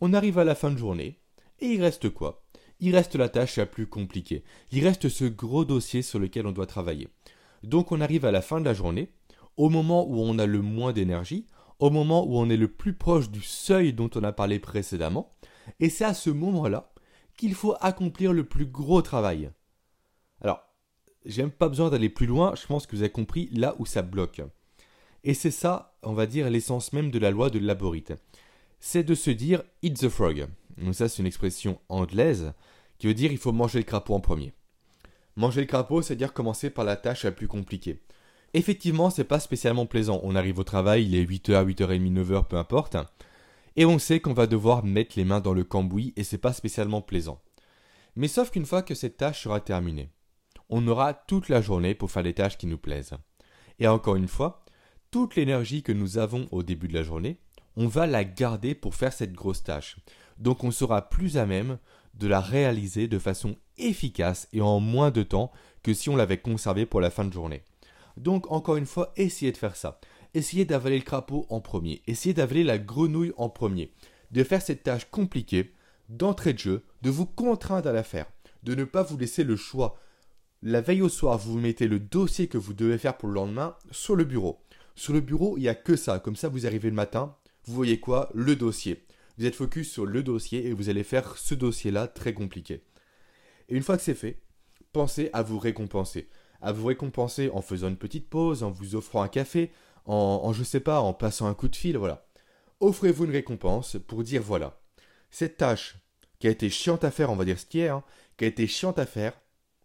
on 0.00 0.12
arrive 0.12 0.40
à 0.40 0.44
la 0.44 0.56
fin 0.56 0.72
de 0.72 0.76
journée, 0.76 1.20
et 1.60 1.66
il 1.66 1.80
reste 1.80 2.10
quoi? 2.10 2.43
Il 2.80 2.94
reste 2.94 3.14
la 3.14 3.28
tâche 3.28 3.56
la 3.56 3.66
plus 3.66 3.86
compliquée. 3.86 4.44
Il 4.72 4.84
reste 4.84 5.08
ce 5.08 5.24
gros 5.24 5.64
dossier 5.64 6.02
sur 6.02 6.18
lequel 6.18 6.46
on 6.46 6.52
doit 6.52 6.66
travailler. 6.66 7.08
Donc 7.62 7.92
on 7.92 8.00
arrive 8.00 8.24
à 8.24 8.32
la 8.32 8.42
fin 8.42 8.60
de 8.60 8.64
la 8.64 8.74
journée, 8.74 9.10
au 9.56 9.68
moment 9.68 10.06
où 10.06 10.20
on 10.20 10.38
a 10.38 10.46
le 10.46 10.60
moins 10.60 10.92
d'énergie, 10.92 11.46
au 11.78 11.90
moment 11.90 12.26
où 12.26 12.36
on 12.36 12.50
est 12.50 12.56
le 12.56 12.68
plus 12.68 12.94
proche 12.94 13.30
du 13.30 13.42
seuil 13.42 13.92
dont 13.92 14.10
on 14.14 14.24
a 14.24 14.32
parlé 14.32 14.58
précédemment, 14.58 15.30
et 15.80 15.88
c'est 15.88 16.04
à 16.04 16.14
ce 16.14 16.30
moment-là 16.30 16.92
qu'il 17.36 17.54
faut 17.54 17.74
accomplir 17.80 18.32
le 18.32 18.44
plus 18.44 18.66
gros 18.66 19.02
travail. 19.02 19.50
Alors, 20.40 20.62
j'ai 21.24 21.42
même 21.42 21.50
pas 21.50 21.68
besoin 21.68 21.90
d'aller 21.90 22.08
plus 22.08 22.26
loin, 22.26 22.54
je 22.54 22.66
pense 22.66 22.86
que 22.86 22.94
vous 22.94 23.02
avez 23.02 23.10
compris 23.10 23.48
là 23.52 23.74
où 23.78 23.86
ça 23.86 24.02
bloque. 24.02 24.42
Et 25.24 25.34
c'est 25.34 25.50
ça, 25.50 25.96
on 26.02 26.12
va 26.12 26.26
dire, 26.26 26.50
l'essence 26.50 26.92
même 26.92 27.10
de 27.10 27.18
la 27.18 27.30
loi 27.30 27.48
de 27.48 27.58
Laborite. 27.58 28.12
C'est 28.78 29.04
de 29.04 29.14
se 29.14 29.30
dire 29.30 29.62
eat 29.82 29.98
the 29.98 30.08
frog. 30.08 30.46
Donc 30.78 30.94
ça, 30.94 31.08
c'est 31.08 31.20
une 31.20 31.26
expression 31.26 31.80
anglaise 31.88 32.52
qui 32.98 33.06
veut 33.06 33.14
dire 33.14 33.32
il 33.32 33.38
faut 33.38 33.52
manger 33.52 33.78
le 33.78 33.84
crapaud 33.84 34.14
en 34.14 34.20
premier. 34.20 34.52
Manger 35.36 35.62
le 35.62 35.66
crapaud, 35.66 36.02
c'est-à-dire 36.02 36.32
commencer 36.32 36.70
par 36.70 36.84
la 36.84 36.96
tâche 36.96 37.24
la 37.24 37.32
plus 37.32 37.48
compliquée. 37.48 38.00
Effectivement, 38.52 39.10
c'est 39.10 39.24
pas 39.24 39.40
spécialement 39.40 39.86
plaisant. 39.86 40.20
On 40.22 40.36
arrive 40.36 40.60
au 40.60 40.64
travail, 40.64 41.06
il 41.06 41.14
est 41.16 41.24
8h, 41.24 41.66
8h30, 41.66 42.12
9h, 42.12 42.46
peu 42.46 42.56
importe. 42.56 42.96
Et 43.76 43.84
on 43.84 43.98
sait 43.98 44.20
qu'on 44.20 44.32
va 44.32 44.46
devoir 44.46 44.84
mettre 44.84 45.14
les 45.16 45.24
mains 45.24 45.40
dans 45.40 45.54
le 45.54 45.64
cambouis 45.64 46.12
et 46.16 46.22
c'est 46.22 46.38
pas 46.38 46.52
spécialement 46.52 47.02
plaisant. 47.02 47.40
Mais 48.14 48.28
sauf 48.28 48.52
qu'une 48.52 48.66
fois 48.66 48.82
que 48.82 48.94
cette 48.94 49.16
tâche 49.16 49.42
sera 49.42 49.60
terminée, 49.60 50.10
on 50.68 50.86
aura 50.86 51.14
toute 51.14 51.48
la 51.48 51.60
journée 51.60 51.96
pour 51.96 52.12
faire 52.12 52.22
les 52.22 52.34
tâches 52.34 52.56
qui 52.56 52.68
nous 52.68 52.78
plaisent. 52.78 53.16
Et 53.80 53.88
encore 53.88 54.14
une 54.14 54.28
fois, 54.28 54.64
toute 55.10 55.34
l'énergie 55.34 55.82
que 55.82 55.92
nous 55.92 56.18
avons 56.18 56.46
au 56.52 56.62
début 56.62 56.86
de 56.86 56.94
la 56.94 57.02
journée, 57.02 57.38
on 57.76 57.88
va 57.88 58.06
la 58.06 58.24
garder 58.24 58.76
pour 58.76 58.94
faire 58.94 59.12
cette 59.12 59.32
grosse 59.32 59.64
tâche. 59.64 59.96
Donc 60.38 60.64
on 60.64 60.70
sera 60.70 61.08
plus 61.08 61.36
à 61.36 61.46
même 61.46 61.78
de 62.14 62.26
la 62.26 62.40
réaliser 62.40 63.08
de 63.08 63.18
façon 63.18 63.56
efficace 63.76 64.48
et 64.52 64.60
en 64.60 64.80
moins 64.80 65.10
de 65.10 65.22
temps 65.22 65.52
que 65.82 65.94
si 65.94 66.08
on 66.08 66.16
l'avait 66.16 66.38
conservée 66.38 66.86
pour 66.86 67.00
la 67.00 67.10
fin 67.10 67.24
de 67.24 67.32
journée. 67.32 67.62
Donc 68.16 68.50
encore 68.50 68.76
une 68.76 68.86
fois, 68.86 69.12
essayez 69.16 69.52
de 69.52 69.56
faire 69.56 69.76
ça. 69.76 70.00
Essayez 70.34 70.64
d'avaler 70.64 70.98
le 70.98 71.04
crapaud 71.04 71.46
en 71.48 71.60
premier. 71.60 72.02
Essayez 72.06 72.34
d'avaler 72.34 72.64
la 72.64 72.78
grenouille 72.78 73.32
en 73.36 73.48
premier. 73.48 73.92
De 74.30 74.42
faire 74.42 74.62
cette 74.62 74.82
tâche 74.82 75.08
compliquée, 75.10 75.72
d'entrée 76.08 76.52
de 76.52 76.58
jeu, 76.58 76.84
de 77.02 77.10
vous 77.10 77.26
contraindre 77.26 77.88
à 77.88 77.92
la 77.92 78.02
faire. 78.02 78.26
De 78.62 78.74
ne 78.74 78.84
pas 78.84 79.02
vous 79.02 79.16
laisser 79.16 79.44
le 79.44 79.56
choix. 79.56 79.98
La 80.62 80.80
veille 80.80 81.02
au 81.02 81.08
soir, 81.08 81.38
vous 81.38 81.58
mettez 81.58 81.86
le 81.86 81.98
dossier 82.00 82.48
que 82.48 82.58
vous 82.58 82.72
devez 82.72 82.98
faire 82.98 83.16
pour 83.16 83.28
le 83.28 83.34
lendemain 83.34 83.76
sur 83.90 84.16
le 84.16 84.24
bureau. 84.24 84.60
Sur 84.96 85.12
le 85.12 85.20
bureau, 85.20 85.56
il 85.56 85.62
n'y 85.62 85.68
a 85.68 85.74
que 85.74 85.96
ça. 85.96 86.18
Comme 86.18 86.36
ça, 86.36 86.48
vous 86.48 86.66
arrivez 86.66 86.88
le 86.88 86.96
matin, 86.96 87.36
vous 87.66 87.74
voyez 87.74 88.00
quoi? 88.00 88.30
Le 88.34 88.56
dossier. 88.56 89.04
Vous 89.38 89.46
êtes 89.46 89.54
focus 89.54 89.90
sur 89.90 90.06
le 90.06 90.22
dossier 90.22 90.66
et 90.66 90.72
vous 90.72 90.88
allez 90.88 91.04
faire 91.04 91.36
ce 91.36 91.54
dossier-là 91.54 92.08
très 92.08 92.34
compliqué. 92.34 92.82
Et 93.68 93.76
une 93.76 93.82
fois 93.82 93.96
que 93.96 94.02
c'est 94.02 94.14
fait, 94.14 94.40
pensez 94.92 95.30
à 95.32 95.42
vous 95.42 95.58
récompenser 95.58 96.28
à 96.64 96.72
vous 96.72 96.86
récompenser 96.86 97.50
en 97.50 97.60
faisant 97.60 97.88
une 97.88 97.98
petite 97.98 98.30
pause, 98.30 98.62
en 98.62 98.70
vous 98.70 98.96
offrant 98.96 99.22
un 99.22 99.28
café, 99.28 99.70
en, 100.06 100.52
je 100.54 100.64
sais 100.64 100.80
pas, 100.80 101.00
en 101.00 101.12
passant 101.12 101.46
un 101.46 101.54
coup 101.54 101.68
de 101.68 101.76
fil, 101.76 101.98
voilà. 101.98 102.26
Offrez-vous 102.80 103.26
une 103.26 103.32
récompense 103.32 103.98
pour 104.08 104.22
dire 104.22 104.42
voilà, 104.42 104.80
cette 105.30 105.58
tâche 105.58 105.96
qui 106.38 106.48
a 106.48 106.50
été 106.50 106.70
chiante 106.70 107.04
à 107.04 107.10
faire, 107.10 107.30
on 107.30 107.36
va 107.36 107.44
dire 107.44 107.58
ce 107.58 107.66
qui 107.66 107.80
est, 107.80 107.88
hein, 107.88 108.02
qui 108.38 108.44
a 108.44 108.48
été 108.48 108.66
chiante 108.66 108.98
à 108.98 109.04
faire, 109.04 109.38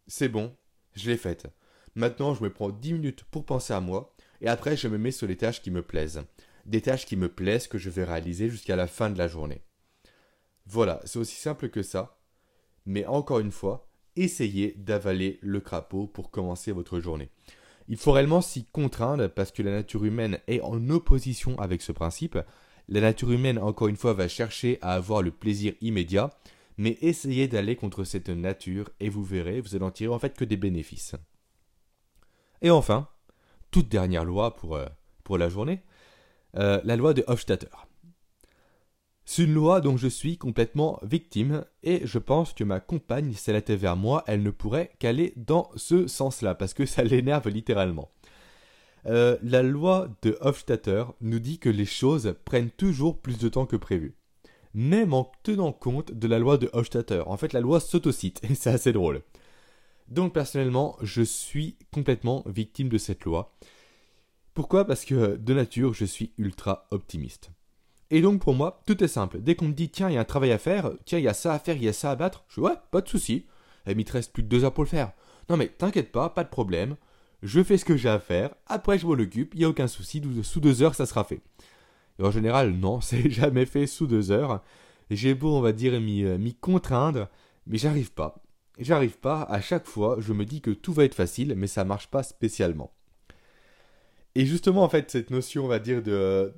c'est 0.07 0.29
bon, 0.29 0.55
je 0.95 1.09
l'ai 1.09 1.17
faite. 1.17 1.47
Maintenant, 1.95 2.33
je 2.33 2.43
me 2.43 2.49
prends 2.49 2.69
10 2.69 2.93
minutes 2.93 3.25
pour 3.25 3.45
penser 3.45 3.73
à 3.73 3.81
moi, 3.81 4.15
et 4.39 4.47
après, 4.47 4.77
je 4.77 4.87
me 4.87 4.97
mets 4.97 5.11
sur 5.11 5.27
les 5.27 5.35
tâches 5.35 5.61
qui 5.61 5.71
me 5.71 5.81
plaisent. 5.81 6.23
Des 6.65 6.81
tâches 6.81 7.05
qui 7.05 7.15
me 7.15 7.29
plaisent 7.29 7.67
que 7.67 7.77
je 7.77 7.89
vais 7.89 8.03
réaliser 8.03 8.49
jusqu'à 8.49 8.75
la 8.75 8.87
fin 8.87 9.09
de 9.09 9.17
la 9.17 9.27
journée. 9.27 9.61
Voilà, 10.65 11.01
c'est 11.05 11.19
aussi 11.19 11.35
simple 11.35 11.69
que 11.69 11.81
ça. 11.81 12.19
Mais 12.85 13.05
encore 13.05 13.39
une 13.39 13.51
fois, 13.51 13.89
essayez 14.15 14.73
d'avaler 14.77 15.39
le 15.41 15.59
crapaud 15.59 16.07
pour 16.07 16.31
commencer 16.31 16.71
votre 16.71 16.99
journée. 16.99 17.29
Il 17.87 17.97
faut 17.97 18.11
réellement 18.11 18.41
s'y 18.41 18.65
contraindre 18.65 19.29
parce 19.29 19.51
que 19.51 19.63
la 19.63 19.71
nature 19.71 20.05
humaine 20.05 20.39
est 20.47 20.61
en 20.61 20.89
opposition 20.89 21.57
avec 21.59 21.81
ce 21.81 21.91
principe. 21.91 22.37
La 22.87 23.01
nature 23.01 23.31
humaine, 23.31 23.57
encore 23.57 23.87
une 23.87 23.95
fois, 23.95 24.13
va 24.13 24.27
chercher 24.27 24.77
à 24.81 24.93
avoir 24.93 25.23
le 25.23 25.31
plaisir 25.31 25.73
immédiat, 25.81 26.29
mais 26.77 26.97
essayez 27.01 27.47
d'aller 27.47 27.75
contre 27.75 28.03
cette 28.03 28.29
nature 28.29 28.89
et 28.99 29.09
vous 29.09 29.23
verrez, 29.23 29.59
vous 29.59 29.75
allez 29.75 29.85
en 29.85 29.91
tirer 29.91 30.13
en 30.13 30.19
fait 30.19 30.37
que 30.37 30.45
des 30.45 30.57
bénéfices. 30.57 31.15
Et 32.61 32.69
enfin, 32.69 33.07
toute 33.71 33.89
dernière 33.89 34.25
loi 34.25 34.55
pour, 34.55 34.75
euh, 34.75 34.87
pour 35.23 35.37
la 35.37 35.49
journée, 35.49 35.81
euh, 36.57 36.81
la 36.83 36.95
loi 36.95 37.13
de 37.13 37.23
Hofstadter. 37.27 37.67
C'est 39.25 39.43
une 39.43 39.53
loi 39.53 39.79
dont 39.79 39.95
je 39.95 40.07
suis 40.07 40.37
complètement 40.39 40.99
victime, 41.03 41.63
et 41.83 42.01
je 42.03 42.17
pense 42.17 42.53
que 42.53 42.63
ma 42.63 42.79
compagne, 42.79 43.33
si 43.33 43.51
elle 43.51 43.57
était 43.57 43.75
vers 43.75 43.95
moi, 43.95 44.23
elle 44.25 44.41
ne 44.41 44.49
pourrait 44.49 44.91
qu'aller 44.97 45.33
dans 45.35 45.69
ce 45.75 46.07
sens-là, 46.07 46.55
parce 46.55 46.73
que 46.73 46.87
ça 46.87 47.03
l'énerve 47.05 47.47
littéralement. 47.47 48.09
Euh, 49.05 49.37
la 49.43 49.61
loi 49.61 50.09
de 50.23 50.37
Hofstadter 50.41 51.05
nous 51.21 51.39
dit 51.39 51.59
que 51.59 51.69
les 51.69 51.85
choses 51.85 52.35
prennent 52.43 52.71
toujours 52.71 53.19
plus 53.21 53.37
de 53.37 53.49
temps 53.49 53.65
que 53.67 53.75
prévu. 53.75 54.15
Même 54.73 55.13
en 55.13 55.31
tenant 55.43 55.73
compte 55.73 56.11
de 56.11 56.27
la 56.27 56.39
loi 56.39 56.57
de 56.57 56.69
Hofstadter. 56.73 57.23
En 57.25 57.37
fait, 57.37 57.53
la 57.53 57.61
loi 57.61 57.79
s'autocite, 57.79 58.41
et 58.43 58.55
c'est 58.55 58.71
assez 58.71 58.93
drôle. 58.93 59.21
Donc 60.07 60.33
personnellement, 60.33 60.97
je 61.01 61.21
suis 61.21 61.77
complètement 61.93 62.43
victime 62.47 62.89
de 62.89 62.97
cette 62.97 63.25
loi. 63.25 63.55
Pourquoi? 64.59 64.83
Parce 64.83 65.05
que 65.05 65.37
de 65.37 65.53
nature, 65.53 65.93
je 65.93 66.03
suis 66.03 66.33
ultra 66.37 66.85
optimiste. 66.91 67.49
Et 68.11 68.19
donc 68.19 68.41
pour 68.41 68.53
moi, 68.53 68.83
tout 68.85 69.01
est 69.01 69.07
simple. 69.07 69.39
Dès 69.39 69.55
qu'on 69.55 69.69
me 69.69 69.73
dit, 69.73 69.87
tiens, 69.87 70.09
il 70.09 70.15
y 70.15 70.17
a 70.17 70.19
un 70.19 70.25
travail 70.25 70.51
à 70.51 70.57
faire, 70.57 70.91
tiens, 71.05 71.17
il 71.17 71.23
y 71.23 71.29
a 71.29 71.33
ça 71.33 71.53
à 71.53 71.59
faire, 71.59 71.77
il 71.77 71.85
y 71.85 71.87
a 71.87 71.93
ça 71.93 72.11
à 72.11 72.17
battre, 72.17 72.43
je 72.49 72.55
dis, 72.55 72.67
ouais, 72.67 72.73
pas 72.91 72.99
de 72.99 73.07
souci. 73.07 73.45
Et 73.87 73.93
il 73.93 74.03
te 74.03 74.11
reste 74.11 74.33
plus 74.33 74.43
de 74.43 74.49
deux 74.49 74.65
heures 74.65 74.73
pour 74.73 74.83
le 74.83 74.89
faire. 74.89 75.13
Non 75.49 75.55
mais 75.55 75.69
t'inquiète 75.69 76.11
pas, 76.11 76.29
pas 76.29 76.43
de 76.43 76.49
problème. 76.49 76.97
Je 77.41 77.63
fais 77.63 77.77
ce 77.77 77.85
que 77.85 77.95
j'ai 77.95 78.09
à 78.09 78.19
faire, 78.19 78.53
après 78.67 78.99
je 78.99 79.07
m'en 79.07 79.13
occupe, 79.13 79.53
il 79.53 79.59
n'y 79.59 79.63
a 79.63 79.69
aucun 79.69 79.87
souci, 79.87 80.21
sous 80.43 80.59
deux 80.59 80.83
heures 80.83 80.93
ça 80.93 81.05
sera 81.05 81.23
fait. 81.23 81.39
Et 82.19 82.23
en 82.23 82.31
général, 82.31 82.73
non, 82.73 82.99
c'est 82.99 83.29
jamais 83.29 83.65
fait 83.65 83.87
sous 83.87 84.07
deux 84.07 84.29
heures. 84.29 84.61
J'ai 85.09 85.35
beau, 85.35 85.55
on 85.55 85.61
va 85.61 85.71
dire, 85.71 85.93
euh, 85.93 86.37
m'y 86.37 86.53
contraindre, 86.53 87.29
mais 87.65 87.77
j'arrive 87.77 88.11
pas. 88.11 88.43
J'arrive 88.77 89.19
pas, 89.19 89.43
à 89.43 89.61
chaque 89.61 89.87
fois, 89.87 90.17
je 90.19 90.33
me 90.33 90.43
dis 90.43 90.59
que 90.59 90.71
tout 90.71 90.91
va 90.91 91.05
être 91.05 91.15
facile, 91.15 91.53
mais 91.55 91.67
ça 91.67 91.85
marche 91.85 92.07
pas 92.07 92.23
spécialement. 92.23 92.91
Et 94.39 94.45
justement, 94.45 94.83
en 94.83 94.89
fait, 94.89 95.11
cette 95.11 95.31
notion, 95.31 95.65
on 95.65 95.67
va 95.67 95.79
dire, 95.79 96.01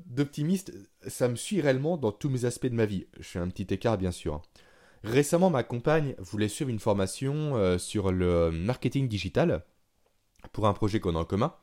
d'optimiste, 0.05 0.71
ça 1.07 1.27
me 1.27 1.35
suit 1.35 1.61
réellement 1.61 1.97
dans 1.97 2.11
tous 2.11 2.29
mes 2.29 2.45
aspects 2.45 2.67
de 2.67 2.75
ma 2.75 2.85
vie. 2.85 3.07
Je 3.19 3.23
fais 3.23 3.39
un 3.39 3.47
petit 3.47 3.73
écart, 3.73 3.97
bien 3.97 4.11
sûr. 4.11 4.35
Hein. 4.35 4.41
Récemment, 5.03 5.49
ma 5.49 5.63
compagne 5.63 6.13
voulait 6.19 6.47
suivre 6.47 6.69
une 6.69 6.77
formation 6.77 7.55
euh, 7.55 7.79
sur 7.79 8.11
le 8.11 8.51
marketing 8.51 9.07
digital 9.07 9.65
pour 10.51 10.67
un 10.67 10.73
projet 10.73 10.99
qu'on 10.99 11.15
a 11.15 11.17
en 11.17 11.25
commun. 11.25 11.55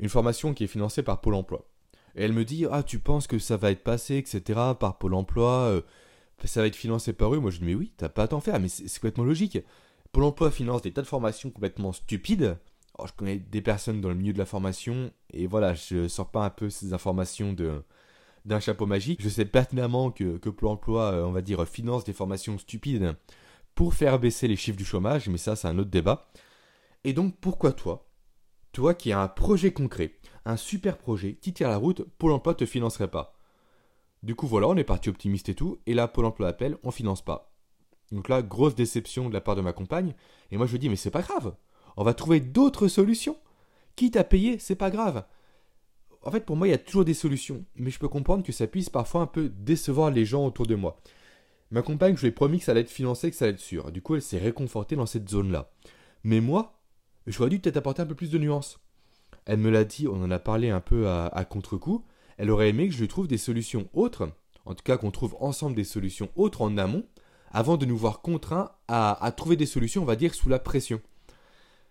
Une 0.00 0.08
formation 0.08 0.52
qui 0.52 0.64
est 0.64 0.66
financée 0.66 1.04
par 1.04 1.20
Pôle 1.20 1.34
emploi. 1.34 1.68
Et 2.16 2.24
elle 2.24 2.32
me 2.32 2.44
dit 2.44 2.66
Ah, 2.68 2.82
tu 2.82 2.98
penses 2.98 3.28
que 3.28 3.38
ça 3.38 3.56
va 3.56 3.70
être 3.70 3.84
passé, 3.84 4.16
etc., 4.16 4.58
par 4.80 4.98
Pôle 4.98 5.14
emploi 5.14 5.68
euh, 5.68 5.80
Ça 6.42 6.60
va 6.60 6.66
être 6.66 6.74
financé 6.74 7.12
par 7.12 7.32
eux? 7.32 7.38
Moi, 7.38 7.52
je 7.52 7.58
dis 7.60 7.66
Mais 7.66 7.76
oui, 7.76 7.92
t'as 7.96 8.08
pas 8.08 8.24
à 8.24 8.28
t'en 8.28 8.40
faire, 8.40 8.58
mais 8.58 8.68
c'est 8.68 8.92
complètement 8.94 9.22
logique. 9.22 9.60
Pôle 10.10 10.24
emploi 10.24 10.50
finance 10.50 10.82
des 10.82 10.92
tas 10.92 11.02
de 11.02 11.06
formations 11.06 11.50
complètement 11.50 11.92
stupides 11.92 12.58
je 13.04 13.12
connais 13.12 13.38
des 13.38 13.60
personnes 13.60 14.00
dans 14.00 14.08
le 14.08 14.14
milieu 14.14 14.32
de 14.32 14.38
la 14.38 14.46
formation 14.46 15.12
et 15.30 15.46
voilà, 15.46 15.74
je 15.74 16.08
sors 16.08 16.30
pas 16.30 16.44
un 16.44 16.50
peu 16.50 16.70
ces 16.70 16.94
informations 16.94 17.54
d'un 18.44 18.60
chapeau 18.60 18.86
magique. 18.86 19.22
Je 19.22 19.28
sais 19.28 19.44
pertinemment 19.44 20.10
que, 20.10 20.38
que 20.38 20.48
Pôle 20.48 20.70
emploi, 20.70 21.12
euh, 21.12 21.24
on 21.24 21.32
va 21.32 21.42
dire, 21.42 21.66
finance 21.66 22.04
des 22.04 22.12
formations 22.12 22.58
stupides 22.58 23.14
pour 23.74 23.94
faire 23.94 24.18
baisser 24.18 24.48
les 24.48 24.56
chiffres 24.56 24.78
du 24.78 24.84
chômage, 24.84 25.28
mais 25.28 25.38
ça, 25.38 25.54
c'est 25.56 25.68
un 25.68 25.78
autre 25.78 25.90
débat. 25.90 26.28
Et 27.04 27.12
donc, 27.12 27.36
pourquoi 27.40 27.72
toi, 27.72 28.08
toi 28.72 28.94
qui 28.94 29.12
as 29.12 29.20
un 29.20 29.28
projet 29.28 29.72
concret, 29.72 30.14
un 30.46 30.56
super 30.56 30.96
projet, 30.96 31.34
qui 31.34 31.52
tire 31.52 31.68
la 31.68 31.76
route, 31.76 32.02
Pôle 32.18 32.32
emploi 32.32 32.54
te 32.54 32.64
financerait 32.64 33.10
pas 33.10 33.34
Du 34.22 34.34
coup, 34.34 34.46
voilà, 34.46 34.68
on 34.68 34.76
est 34.76 34.84
parti 34.84 35.10
optimiste 35.10 35.50
et 35.50 35.54
tout. 35.54 35.78
Et 35.86 35.94
là, 35.94 36.08
Pôle 36.08 36.24
emploi 36.24 36.48
appelle, 36.48 36.78
on 36.82 36.90
finance 36.90 37.22
pas. 37.22 37.52
Donc 38.12 38.28
là, 38.28 38.42
grosse 38.42 38.74
déception 38.74 39.28
de 39.28 39.34
la 39.34 39.40
part 39.40 39.56
de 39.56 39.60
ma 39.60 39.72
compagne. 39.72 40.14
Et 40.50 40.56
moi, 40.56 40.66
je 40.66 40.72
lui 40.72 40.78
dis, 40.78 40.88
mais 40.88 40.96
c'est 40.96 41.10
pas 41.10 41.22
grave. 41.22 41.54
On 41.96 42.04
va 42.04 42.14
trouver 42.14 42.40
d'autres 42.40 42.88
solutions. 42.88 43.36
Quitte 43.96 44.16
à 44.16 44.24
payer, 44.24 44.58
c'est 44.58 44.74
pas 44.74 44.90
grave. 44.90 45.24
En 46.22 46.30
fait, 46.30 46.44
pour 46.44 46.56
moi, 46.56 46.68
il 46.68 46.72
y 46.72 46.74
a 46.74 46.78
toujours 46.78 47.04
des 47.04 47.14
solutions. 47.14 47.64
Mais 47.76 47.90
je 47.90 47.98
peux 47.98 48.08
comprendre 48.08 48.42
que 48.42 48.52
ça 48.52 48.66
puisse 48.66 48.90
parfois 48.90 49.22
un 49.22 49.26
peu 49.26 49.48
décevoir 49.48 50.10
les 50.10 50.24
gens 50.24 50.44
autour 50.44 50.66
de 50.66 50.74
moi. 50.74 51.00
Ma 51.70 51.82
compagne, 51.82 52.16
je 52.16 52.22
lui 52.22 52.28
ai 52.28 52.32
promis 52.32 52.58
que 52.58 52.64
ça 52.64 52.72
allait 52.72 52.82
être 52.82 52.90
financé, 52.90 53.30
que 53.30 53.36
ça 53.36 53.46
allait 53.46 53.54
être 53.54 53.60
sûr. 53.60 53.90
Du 53.90 54.02
coup, 54.02 54.14
elle 54.14 54.22
s'est 54.22 54.38
réconfortée 54.38 54.96
dans 54.96 55.06
cette 55.06 55.28
zone-là. 55.28 55.70
Mais 56.22 56.40
moi, 56.40 56.78
j'aurais 57.26 57.50
dû 57.50 57.58
peut-être 57.58 57.76
apporter 57.76 58.02
un 58.02 58.06
peu 58.06 58.14
plus 58.14 58.30
de 58.30 58.38
nuances. 58.38 58.78
Elle 59.46 59.58
me 59.58 59.70
l'a 59.70 59.84
dit, 59.84 60.08
on 60.08 60.22
en 60.22 60.30
a 60.30 60.38
parlé 60.38 60.70
un 60.70 60.80
peu 60.80 61.08
à, 61.08 61.46
contre-coup. 61.48 62.04
Elle 62.36 62.50
aurait 62.50 62.68
aimé 62.68 62.88
que 62.88 62.94
je 62.94 63.00
lui 63.00 63.08
trouve 63.08 63.28
des 63.28 63.38
solutions 63.38 63.88
autres, 63.94 64.28
en 64.64 64.74
tout 64.74 64.82
cas 64.82 64.96
qu'on 64.96 65.10
trouve 65.10 65.36
ensemble 65.40 65.76
des 65.76 65.84
solutions 65.84 66.28
autres 66.36 66.62
en 66.62 66.76
amont, 66.76 67.04
avant 67.52 67.76
de 67.76 67.86
nous 67.86 67.96
voir 67.96 68.20
contraints 68.20 68.72
à, 68.88 69.32
trouver 69.36 69.56
des 69.56 69.66
solutions, 69.66 70.02
on 70.02 70.06
va 70.06 70.16
dire, 70.16 70.34
sous 70.34 70.48
la 70.48 70.58
pression. 70.58 71.00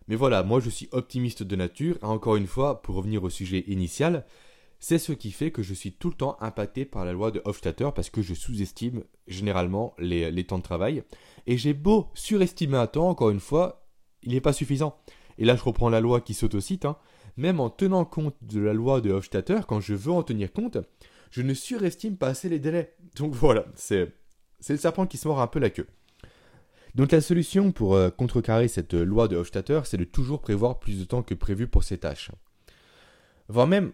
Mais 0.08 0.16
voilà, 0.16 0.44
moi 0.44 0.60
je 0.60 0.70
suis 0.70 0.90
optimiste 0.92 1.44
de 1.44 1.56
nature, 1.56 1.98
et 2.02 2.06
encore 2.06 2.36
une 2.36 2.48
fois, 2.48 2.82
pour 2.82 2.96
revenir 2.96 3.24
au 3.24 3.30
sujet 3.30 3.64
initial, 3.68 4.26
c'est 4.80 5.00
ce 5.00 5.14
qui 5.14 5.32
fait 5.32 5.52
que 5.52 5.64
je 5.64 5.74
suis 5.74 5.94
tout 5.94 6.10
le 6.10 6.16
temps 6.16 6.38
impacté 6.42 6.86
par 6.86 7.06
la 7.06 7.14
loi 7.14 7.32
de 7.32 7.42
Hofstadter 7.46 7.90
parce 7.96 8.10
que 8.10 8.22
je 8.22 8.34
sous-estime 8.34 9.04
généralement 9.28 9.96
les, 9.98 10.44
temps 10.44 10.58
de 10.58 10.64
travail. 10.64 11.04
Et 11.48 11.58
j'ai 11.58 11.74
beau 11.74 12.10
surestimer 12.14 12.78
un 12.78 12.88
temps, 12.88 13.10
encore 13.10 13.30
une 13.30 13.40
fois, 13.40 13.88
il 14.22 14.34
n'est 14.34 14.42
pas 14.42 14.54
suffisant. 14.54 14.98
Et 15.38 15.46
là 15.46 15.56
je 15.56 15.64
reprends 15.64 15.90
la 15.90 16.02
loi 16.02 16.22
qui 16.22 16.34
s'autocite, 16.34 16.86
hein, 16.86 16.98
même 17.38 17.60
en 17.60 17.70
tenant 17.70 18.06
compte 18.06 18.36
de 18.42 18.60
la 18.60 18.74
loi 18.74 19.02
de 19.02 19.12
Hofstadter, 19.12 19.62
quand 19.68 19.80
je 19.80 19.96
veux 19.96 20.12
en 20.12 20.24
tenir 20.24 20.54
compte, 20.54 20.78
je 21.32 21.42
ne 21.42 21.54
surestime 21.54 22.18
pas 22.18 22.28
assez 22.28 22.50
les 22.50 22.60
délais. 22.60 22.96
Donc 23.16 23.34
voilà, 23.34 23.66
c'est 23.76 24.14
le 24.70 24.78
serpent 24.78 25.08
qui 25.08 25.18
se 25.18 25.28
mord 25.28 25.42
un 25.42 25.48
peu 25.48 25.60
la 25.60 25.70
queue. 25.70 25.88
Donc 26.96 27.12
la 27.12 27.20
solution 27.20 27.74
pour 27.74 27.96
euh, 27.96 28.10
contrecarrer 28.10 28.70
cette 28.70 28.94
loi 28.94 29.28
de 29.28 29.36
Hofstadter, 29.36 29.82
c'est 29.84 29.98
de 29.98 30.06
toujours 30.06 30.42
prévoir 30.42 30.80
plus 30.80 30.98
de 30.98 31.04
temps 31.04 31.24
que 31.24 31.34
prévu 31.34 31.68
pour 31.68 31.84
ses 31.84 31.98
tâches. 31.98 32.32
Voire 33.50 33.68
même, 33.68 33.92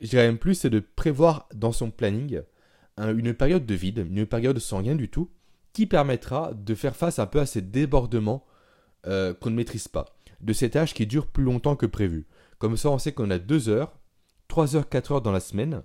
je 0.00 0.08
dirais 0.08 0.26
même 0.26 0.38
plus, 0.38 0.54
c'est 0.54 0.70
de 0.70 0.80
prévoir 0.80 1.48
dans 1.54 1.72
son 1.72 1.90
planning 1.90 2.42
une 2.98 3.34
période 3.34 3.66
de 3.66 3.74
vide, 3.74 4.06
une 4.08 4.26
période 4.26 4.58
sans 4.58 4.78
rien 4.78 4.94
du 4.94 5.08
tout, 5.08 5.30
qui 5.72 5.86
permettra 5.86 6.52
de 6.54 6.74
faire 6.74 6.94
face 6.94 7.18
un 7.18 7.26
peu 7.26 7.40
à 7.40 7.46
ces 7.46 7.62
débordements 7.62 8.46
euh, 9.06 9.34
qu'on 9.34 9.50
ne 9.50 9.56
maîtrise 9.56 9.88
pas, 9.88 10.06
de 10.40 10.52
ces 10.52 10.70
tâches 10.70 10.94
qui 10.94 11.06
durent 11.06 11.26
plus 11.26 11.44
longtemps 11.44 11.76
que 11.76 11.86
prévu. 11.86 12.26
Comme 12.58 12.76
ça, 12.76 12.90
on 12.90 12.98
sait 12.98 13.12
qu'on 13.12 13.30
a 13.30 13.38
2 13.38 13.68
heures, 13.68 13.98
3 14.48 14.76
heures, 14.76 14.88
4 14.88 15.12
heures 15.12 15.22
dans 15.22 15.32
la 15.32 15.40
semaine, 15.40 15.82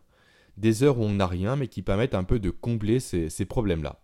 des 0.58 0.84
heures 0.84 1.00
où 1.00 1.04
on 1.04 1.14
n'a 1.14 1.26
rien, 1.26 1.56
mais 1.56 1.68
qui 1.68 1.82
permettent 1.82 2.14
un 2.14 2.24
peu 2.24 2.40
de 2.40 2.50
combler 2.50 3.00
ces 3.00 3.46
problèmes-là. 3.46 4.00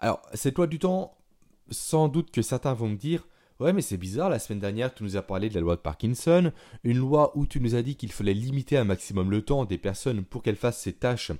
Alors, 0.00 0.20
cette 0.34 0.56
loi 0.56 0.66
du 0.66 0.78
temps, 0.78 1.16
sans 1.70 2.08
doute 2.08 2.30
que 2.30 2.42
certains 2.42 2.74
vont 2.74 2.88
me 2.88 2.96
dire 2.96 3.26
Ouais, 3.58 3.72
mais 3.72 3.80
c'est 3.80 3.96
bizarre, 3.96 4.28
la 4.28 4.38
semaine 4.38 4.60
dernière, 4.60 4.94
tu 4.94 5.02
nous 5.02 5.16
as 5.16 5.22
parlé 5.22 5.48
de 5.48 5.54
la 5.54 5.62
loi 5.62 5.76
de 5.76 5.80
Parkinson, 5.80 6.52
une 6.84 6.98
loi 6.98 7.32
où 7.36 7.46
tu 7.46 7.58
nous 7.58 7.74
as 7.74 7.80
dit 7.80 7.96
qu'il 7.96 8.12
fallait 8.12 8.34
limiter 8.34 8.76
un 8.76 8.84
maximum 8.84 9.30
le 9.30 9.42
temps 9.42 9.64
des 9.64 9.78
personnes 9.78 10.24
pour 10.24 10.42
qu'elles 10.42 10.56
fassent 10.56 10.80
ces 10.80 10.92
tâches 10.92 11.32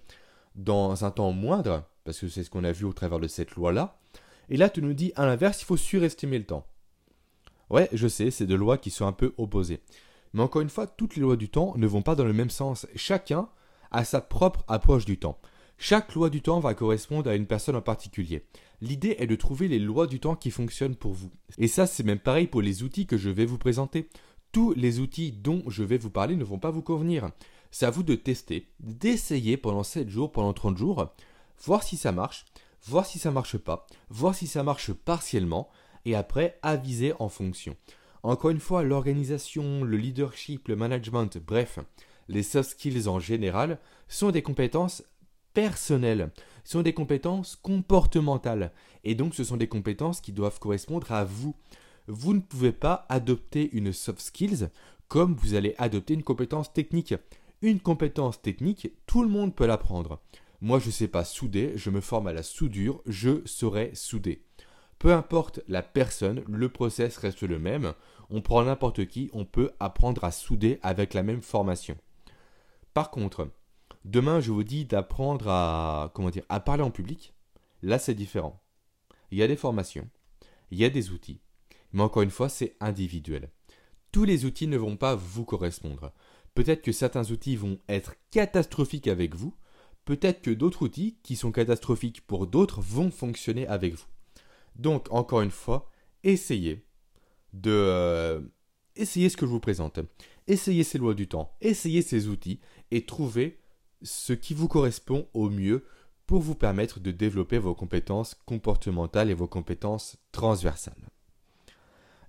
dans 0.55 1.05
un 1.05 1.11
temps 1.11 1.33
moindre, 1.33 1.85
parce 2.05 2.19
que 2.19 2.29
c'est 2.29 2.43
ce 2.43 2.49
qu'on 2.49 2.65
a 2.65 2.73
vu 2.73 2.87
au 2.87 2.95
travers 2.95 3.21
de 3.21 3.29
cette 3.29 3.55
loi-là. 3.55 3.99
Et 4.49 4.57
là, 4.57 4.71
tu 4.71 4.81
nous 4.81 4.95
dis 4.95 5.13
à 5.17 5.27
l'inverse, 5.27 5.61
il 5.61 5.67
faut 5.67 5.77
surestimer 5.77 6.39
le 6.39 6.47
temps. 6.47 6.67
Ouais, 7.69 7.91
je 7.93 8.09
sais, 8.09 8.31
c'est 8.31 8.47
deux 8.47 8.57
lois 8.57 8.79
qui 8.79 8.91
sont 8.91 9.07
un 9.07 9.13
peu 9.13 9.35
opposées. 9.37 9.83
Mais 10.33 10.43
encore 10.43 10.63
une 10.63 10.71
fois, 10.71 10.87
toutes 10.87 11.17
les 11.17 11.23
lois 11.23 11.37
du 11.37 11.51
temps 11.51 11.75
ne 11.77 11.87
vont 11.87 12.03
pas 12.03 12.15
dans 12.15 12.25
le 12.25 12.33
même 12.33 12.51
sens. 12.51 12.87
Chacun 12.95 13.49
a 13.91 14.05
sa 14.05 14.23
propre 14.23 14.65
approche 14.69 15.05
du 15.05 15.19
temps. 15.19 15.39
Chaque 15.79 16.15
loi 16.15 16.31
du 16.31 16.41
temps 16.41 16.59
va 16.59 16.75
correspondre 16.75 17.31
à 17.31 17.35
une 17.35 17.47
personne 17.47 17.77
en 17.77 17.83
particulier. 17.83 18.45
L'idée 18.81 19.17
est 19.19 19.27
de 19.27 19.37
trouver 19.37 19.69
les 19.69 19.79
lois 19.79 20.07
du 20.07 20.21
temps 20.21 20.35
qui 20.35 20.51
fonctionnent 20.51 20.97
pour 20.97 21.13
vous. 21.13 21.31
Et 21.59 21.69
ça, 21.69 21.87
c'est 21.87 22.03
même 22.03 22.19
pareil 22.19 22.47
pour 22.47 22.63
les 22.63 22.83
outils 22.83 23.07
que 23.07 23.17
je 23.17 23.31
vais 23.31 23.45
vous 23.45 23.59
présenter. 23.59 24.09
Tous 24.53 24.73
les 24.75 25.01
outils 25.01 25.33
dont 25.33 25.63
je 25.69 25.83
vais 25.83 25.99
vous 25.99 26.11
parler 26.11 26.37
ne 26.37 26.45
vont 26.45 26.59
pas 26.59 26.71
vous 26.71 26.83
convenir. 26.83 27.31
C'est 27.71 27.87
à 27.87 27.91
vous 27.91 28.03
de 28.03 28.15
tester, 28.15 28.69
d'essayer 28.81 29.57
pendant 29.57 29.83
7 29.83 30.09
jours, 30.09 30.33
pendant 30.33 30.55
30 30.55 30.79
jours, 30.79 31.13
voir 31.63 31.83
si 31.83 31.97
ça 31.97 32.11
marche, 32.11 32.47
voir 32.87 33.05
si 33.05 33.19
ça 33.19 33.31
marche 33.31 33.59
pas, 33.59 33.87
voir 34.09 34.35
si 34.35 34.47
ça 34.47 34.63
marche 34.63 34.93
partiellement, 34.93 35.69
et 36.07 36.15
après 36.15 36.59
aviser 36.63 37.13
en 37.19 37.29
fonction. 37.29 37.77
Encore 38.23 38.51
une 38.51 38.61
fois, 38.61 38.83
l'organisation, 38.83 39.85
le 39.85 39.97
leadership, 39.97 40.69
le 40.69 40.77
management, 40.77 41.37
bref, 41.39 41.79
les 42.29 42.43
soft 42.43 42.71
skills 42.71 43.09
en 43.09 43.21
général 43.21 43.79
sont 44.09 44.31
des 44.31 44.43
compétences 44.43 45.05
personnelles, 45.57 46.31
sont 46.65 46.83
des 46.83 46.93
compétences 46.93 47.57
comportementales. 47.57 48.73
Et 49.05 49.15
donc 49.15 49.35
ce 49.35 49.43
sont 49.43 49.57
des 49.57 49.69
compétences 49.69 50.21
qui 50.21 50.33
doivent 50.33 50.59
correspondre 50.59 51.11
à 51.13 51.25
vous. 51.25 51.55
Vous 52.09 52.35
ne 52.35 52.41
pouvez 52.41 52.73
pas 52.73 53.07
adopter 53.09 53.71
une 53.73 53.95
soft 53.95 54.21
skills 54.21 54.69
comme 55.09 55.35
vous 55.35 55.55
allez 55.55 55.75
adopter 55.79 56.13
une 56.13 56.23
compétence 56.23 56.75
technique. 56.75 57.15
Une 57.63 57.81
compétence 57.81 58.43
technique, 58.43 58.93
tout 59.07 59.23
le 59.23 59.31
monde 59.31 59.55
peut 59.55 59.65
l'apprendre. 59.65 60.21
Moi, 60.61 60.79
je 60.79 60.89
ne 60.89 60.93
sais 60.93 61.09
pas 61.09 61.25
souder, 61.25 61.73
je 61.77 61.89
me 61.89 62.03
forme 62.03 62.27
à 62.27 62.35
la 62.35 62.43
soudure, 62.43 63.01
je 63.07 63.41
saurai 63.47 63.93
souder. 63.95 64.43
Peu 64.99 65.15
importe 65.15 65.61
la 65.69 65.83
personne, 65.83 66.45
le 66.49 66.69
process 66.69 67.17
reste 67.17 67.45
le 67.45 67.59
même. 67.59 67.95
On 68.29 68.43
prend 68.43 68.63
n'importe 68.63 69.07
qui, 69.07 69.31
on 69.33 69.47
peut 69.47 69.71
apprendre 69.81 70.25
à 70.25 70.33
souder 70.33 70.81
avec 70.83 71.15
la 71.15 71.23
même 71.23 71.41
formation. 71.41 71.97
Par 72.93 73.11
contre, 73.11 73.49
Demain, 74.07 74.39
je 74.39 74.53
vous 74.53 74.63
dis 74.63 74.85
d'apprendre 74.85 75.49
à, 75.49 76.13
parler 76.65 76.85
en 76.85 76.93
public. 76.93 77.35
Là, 77.83 77.99
c'est 77.99 78.15
différent. 78.15 78.63
Il 79.33 79.39
y 79.39 79.43
a 79.43 79.49
des 79.49 79.57
formations, 79.57 80.09
il 80.71 80.79
y 80.79 80.85
a 80.85 80.91
des 80.91 81.11
outils, 81.11 81.41
mais 81.93 82.05
encore 82.05 82.23
une 82.23 82.31
fois, 82.31 82.49
c'est 82.49 82.77
individuel. 82.79 83.51
Tous 84.13 84.23
les 84.23 84.45
outils 84.45 84.69
ne 84.69 84.77
vont 84.77 84.97
pas 84.97 85.17
vous 85.17 85.45
correspondre. 85.45 86.13
Peut-être 86.55 86.83
que 86.83 86.93
certains 86.93 87.33
outils 87.33 87.57
vont 87.57 87.81
être 87.89 88.15
catastrophiques 88.31 89.09
avec 89.09 89.35
vous, 89.35 89.57
peut-être 90.05 90.41
que 90.41 90.53
d'autres 90.53 90.83
outils 90.83 91.19
qui 91.25 91.35
sont 91.35 91.51
catastrophiques 91.51 92.25
pour 92.29 92.47
d'autres 92.47 92.81
vont 92.81 93.11
fonctionner 93.11 93.67
avec 93.67 93.95
vous. 93.95 94.07
Donc, 94.77 95.11
encore 95.11 95.41
une 95.41 95.51
fois, 95.51 95.91
essayez 96.23 96.87
de... 97.53 97.73
Euh, 97.73 98.41
essayez 98.95 99.31
ce 99.31 99.37
que 99.37 99.47
je 99.47 99.51
vous 99.51 99.59
présente. 99.59 99.99
Essayez 100.47 100.85
ces 100.85 100.99
lois 100.99 101.15
du 101.15 101.27
temps, 101.27 101.57
essayez 101.61 102.03
ces 102.03 102.29
outils 102.29 102.61
et 102.93 103.05
trouvez 103.05 103.59
ce 104.03 104.33
qui 104.33 104.55
vous 104.55 104.69
correspond 104.69 105.27
au 105.35 105.51
mieux 105.51 105.85
pour 106.27 106.41
vous 106.41 106.55
permettre 106.55 107.01
de 107.01 107.11
développer 107.11 107.59
vos 107.59 107.75
compétences 107.75 108.35
comportementales 108.47 109.31
et 109.31 109.35
vos 109.35 109.47
compétences 109.47 110.17
transversales. 110.33 111.11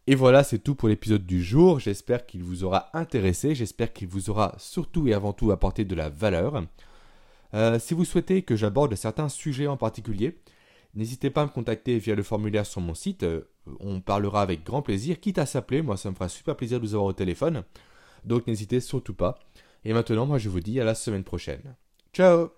Et 0.09 0.15
voilà, 0.15 0.43
c'est 0.43 0.59
tout 0.59 0.75
pour 0.75 0.87
l'épisode 0.87 1.25
du 1.25 1.43
jour. 1.43 1.79
J'espère 1.79 2.25
qu'il 2.25 2.41
vous 2.41 2.63
aura 2.63 2.89
intéressé, 2.97 3.55
j'espère 3.55 3.91
qu'il 3.91 4.07
vous 4.07 4.29
aura 4.29 4.55
surtout 4.57 5.07
et 5.07 5.13
avant 5.13 5.33
tout 5.33 5.51
apporté 5.51 5.83
de 5.83 5.95
la 5.95 6.09
valeur. 6.09 6.63
Euh, 7.53 7.77
si 7.79 7.93
vous 7.93 8.05
souhaitez 8.05 8.43
que 8.43 8.55
j'aborde 8.55 8.95
certains 8.95 9.29
sujets 9.29 9.67
en 9.67 9.75
particulier, 9.77 10.37
n'hésitez 10.93 11.29
pas 11.29 11.41
à 11.41 11.45
me 11.45 11.51
contacter 11.51 11.97
via 11.97 12.15
le 12.15 12.23
formulaire 12.23 12.65
sur 12.65 12.79
mon 12.79 12.93
site. 12.93 13.23
Euh, 13.23 13.49
on 13.81 13.99
parlera 13.99 14.41
avec 14.41 14.63
grand 14.63 14.81
plaisir, 14.81 15.19
quitte 15.19 15.39
à 15.39 15.45
s'appeler. 15.45 15.81
Moi, 15.81 15.97
ça 15.97 16.09
me 16.09 16.15
fera 16.15 16.29
super 16.29 16.55
plaisir 16.55 16.79
de 16.79 16.85
vous 16.85 16.93
avoir 16.93 17.09
au 17.09 17.13
téléphone. 17.13 17.63
Donc 18.23 18.47
n'hésitez 18.47 18.79
surtout 18.79 19.13
pas. 19.13 19.39
Et 19.87 19.93
maintenant, 19.93 20.25
moi 20.25 20.37
je 20.37 20.49
vous 20.49 20.59
dis 20.59 20.81
à 20.81 20.83
la 20.83 20.95
semaine 20.95 21.23
prochaine. 21.23 21.77
Ciao 22.13 22.51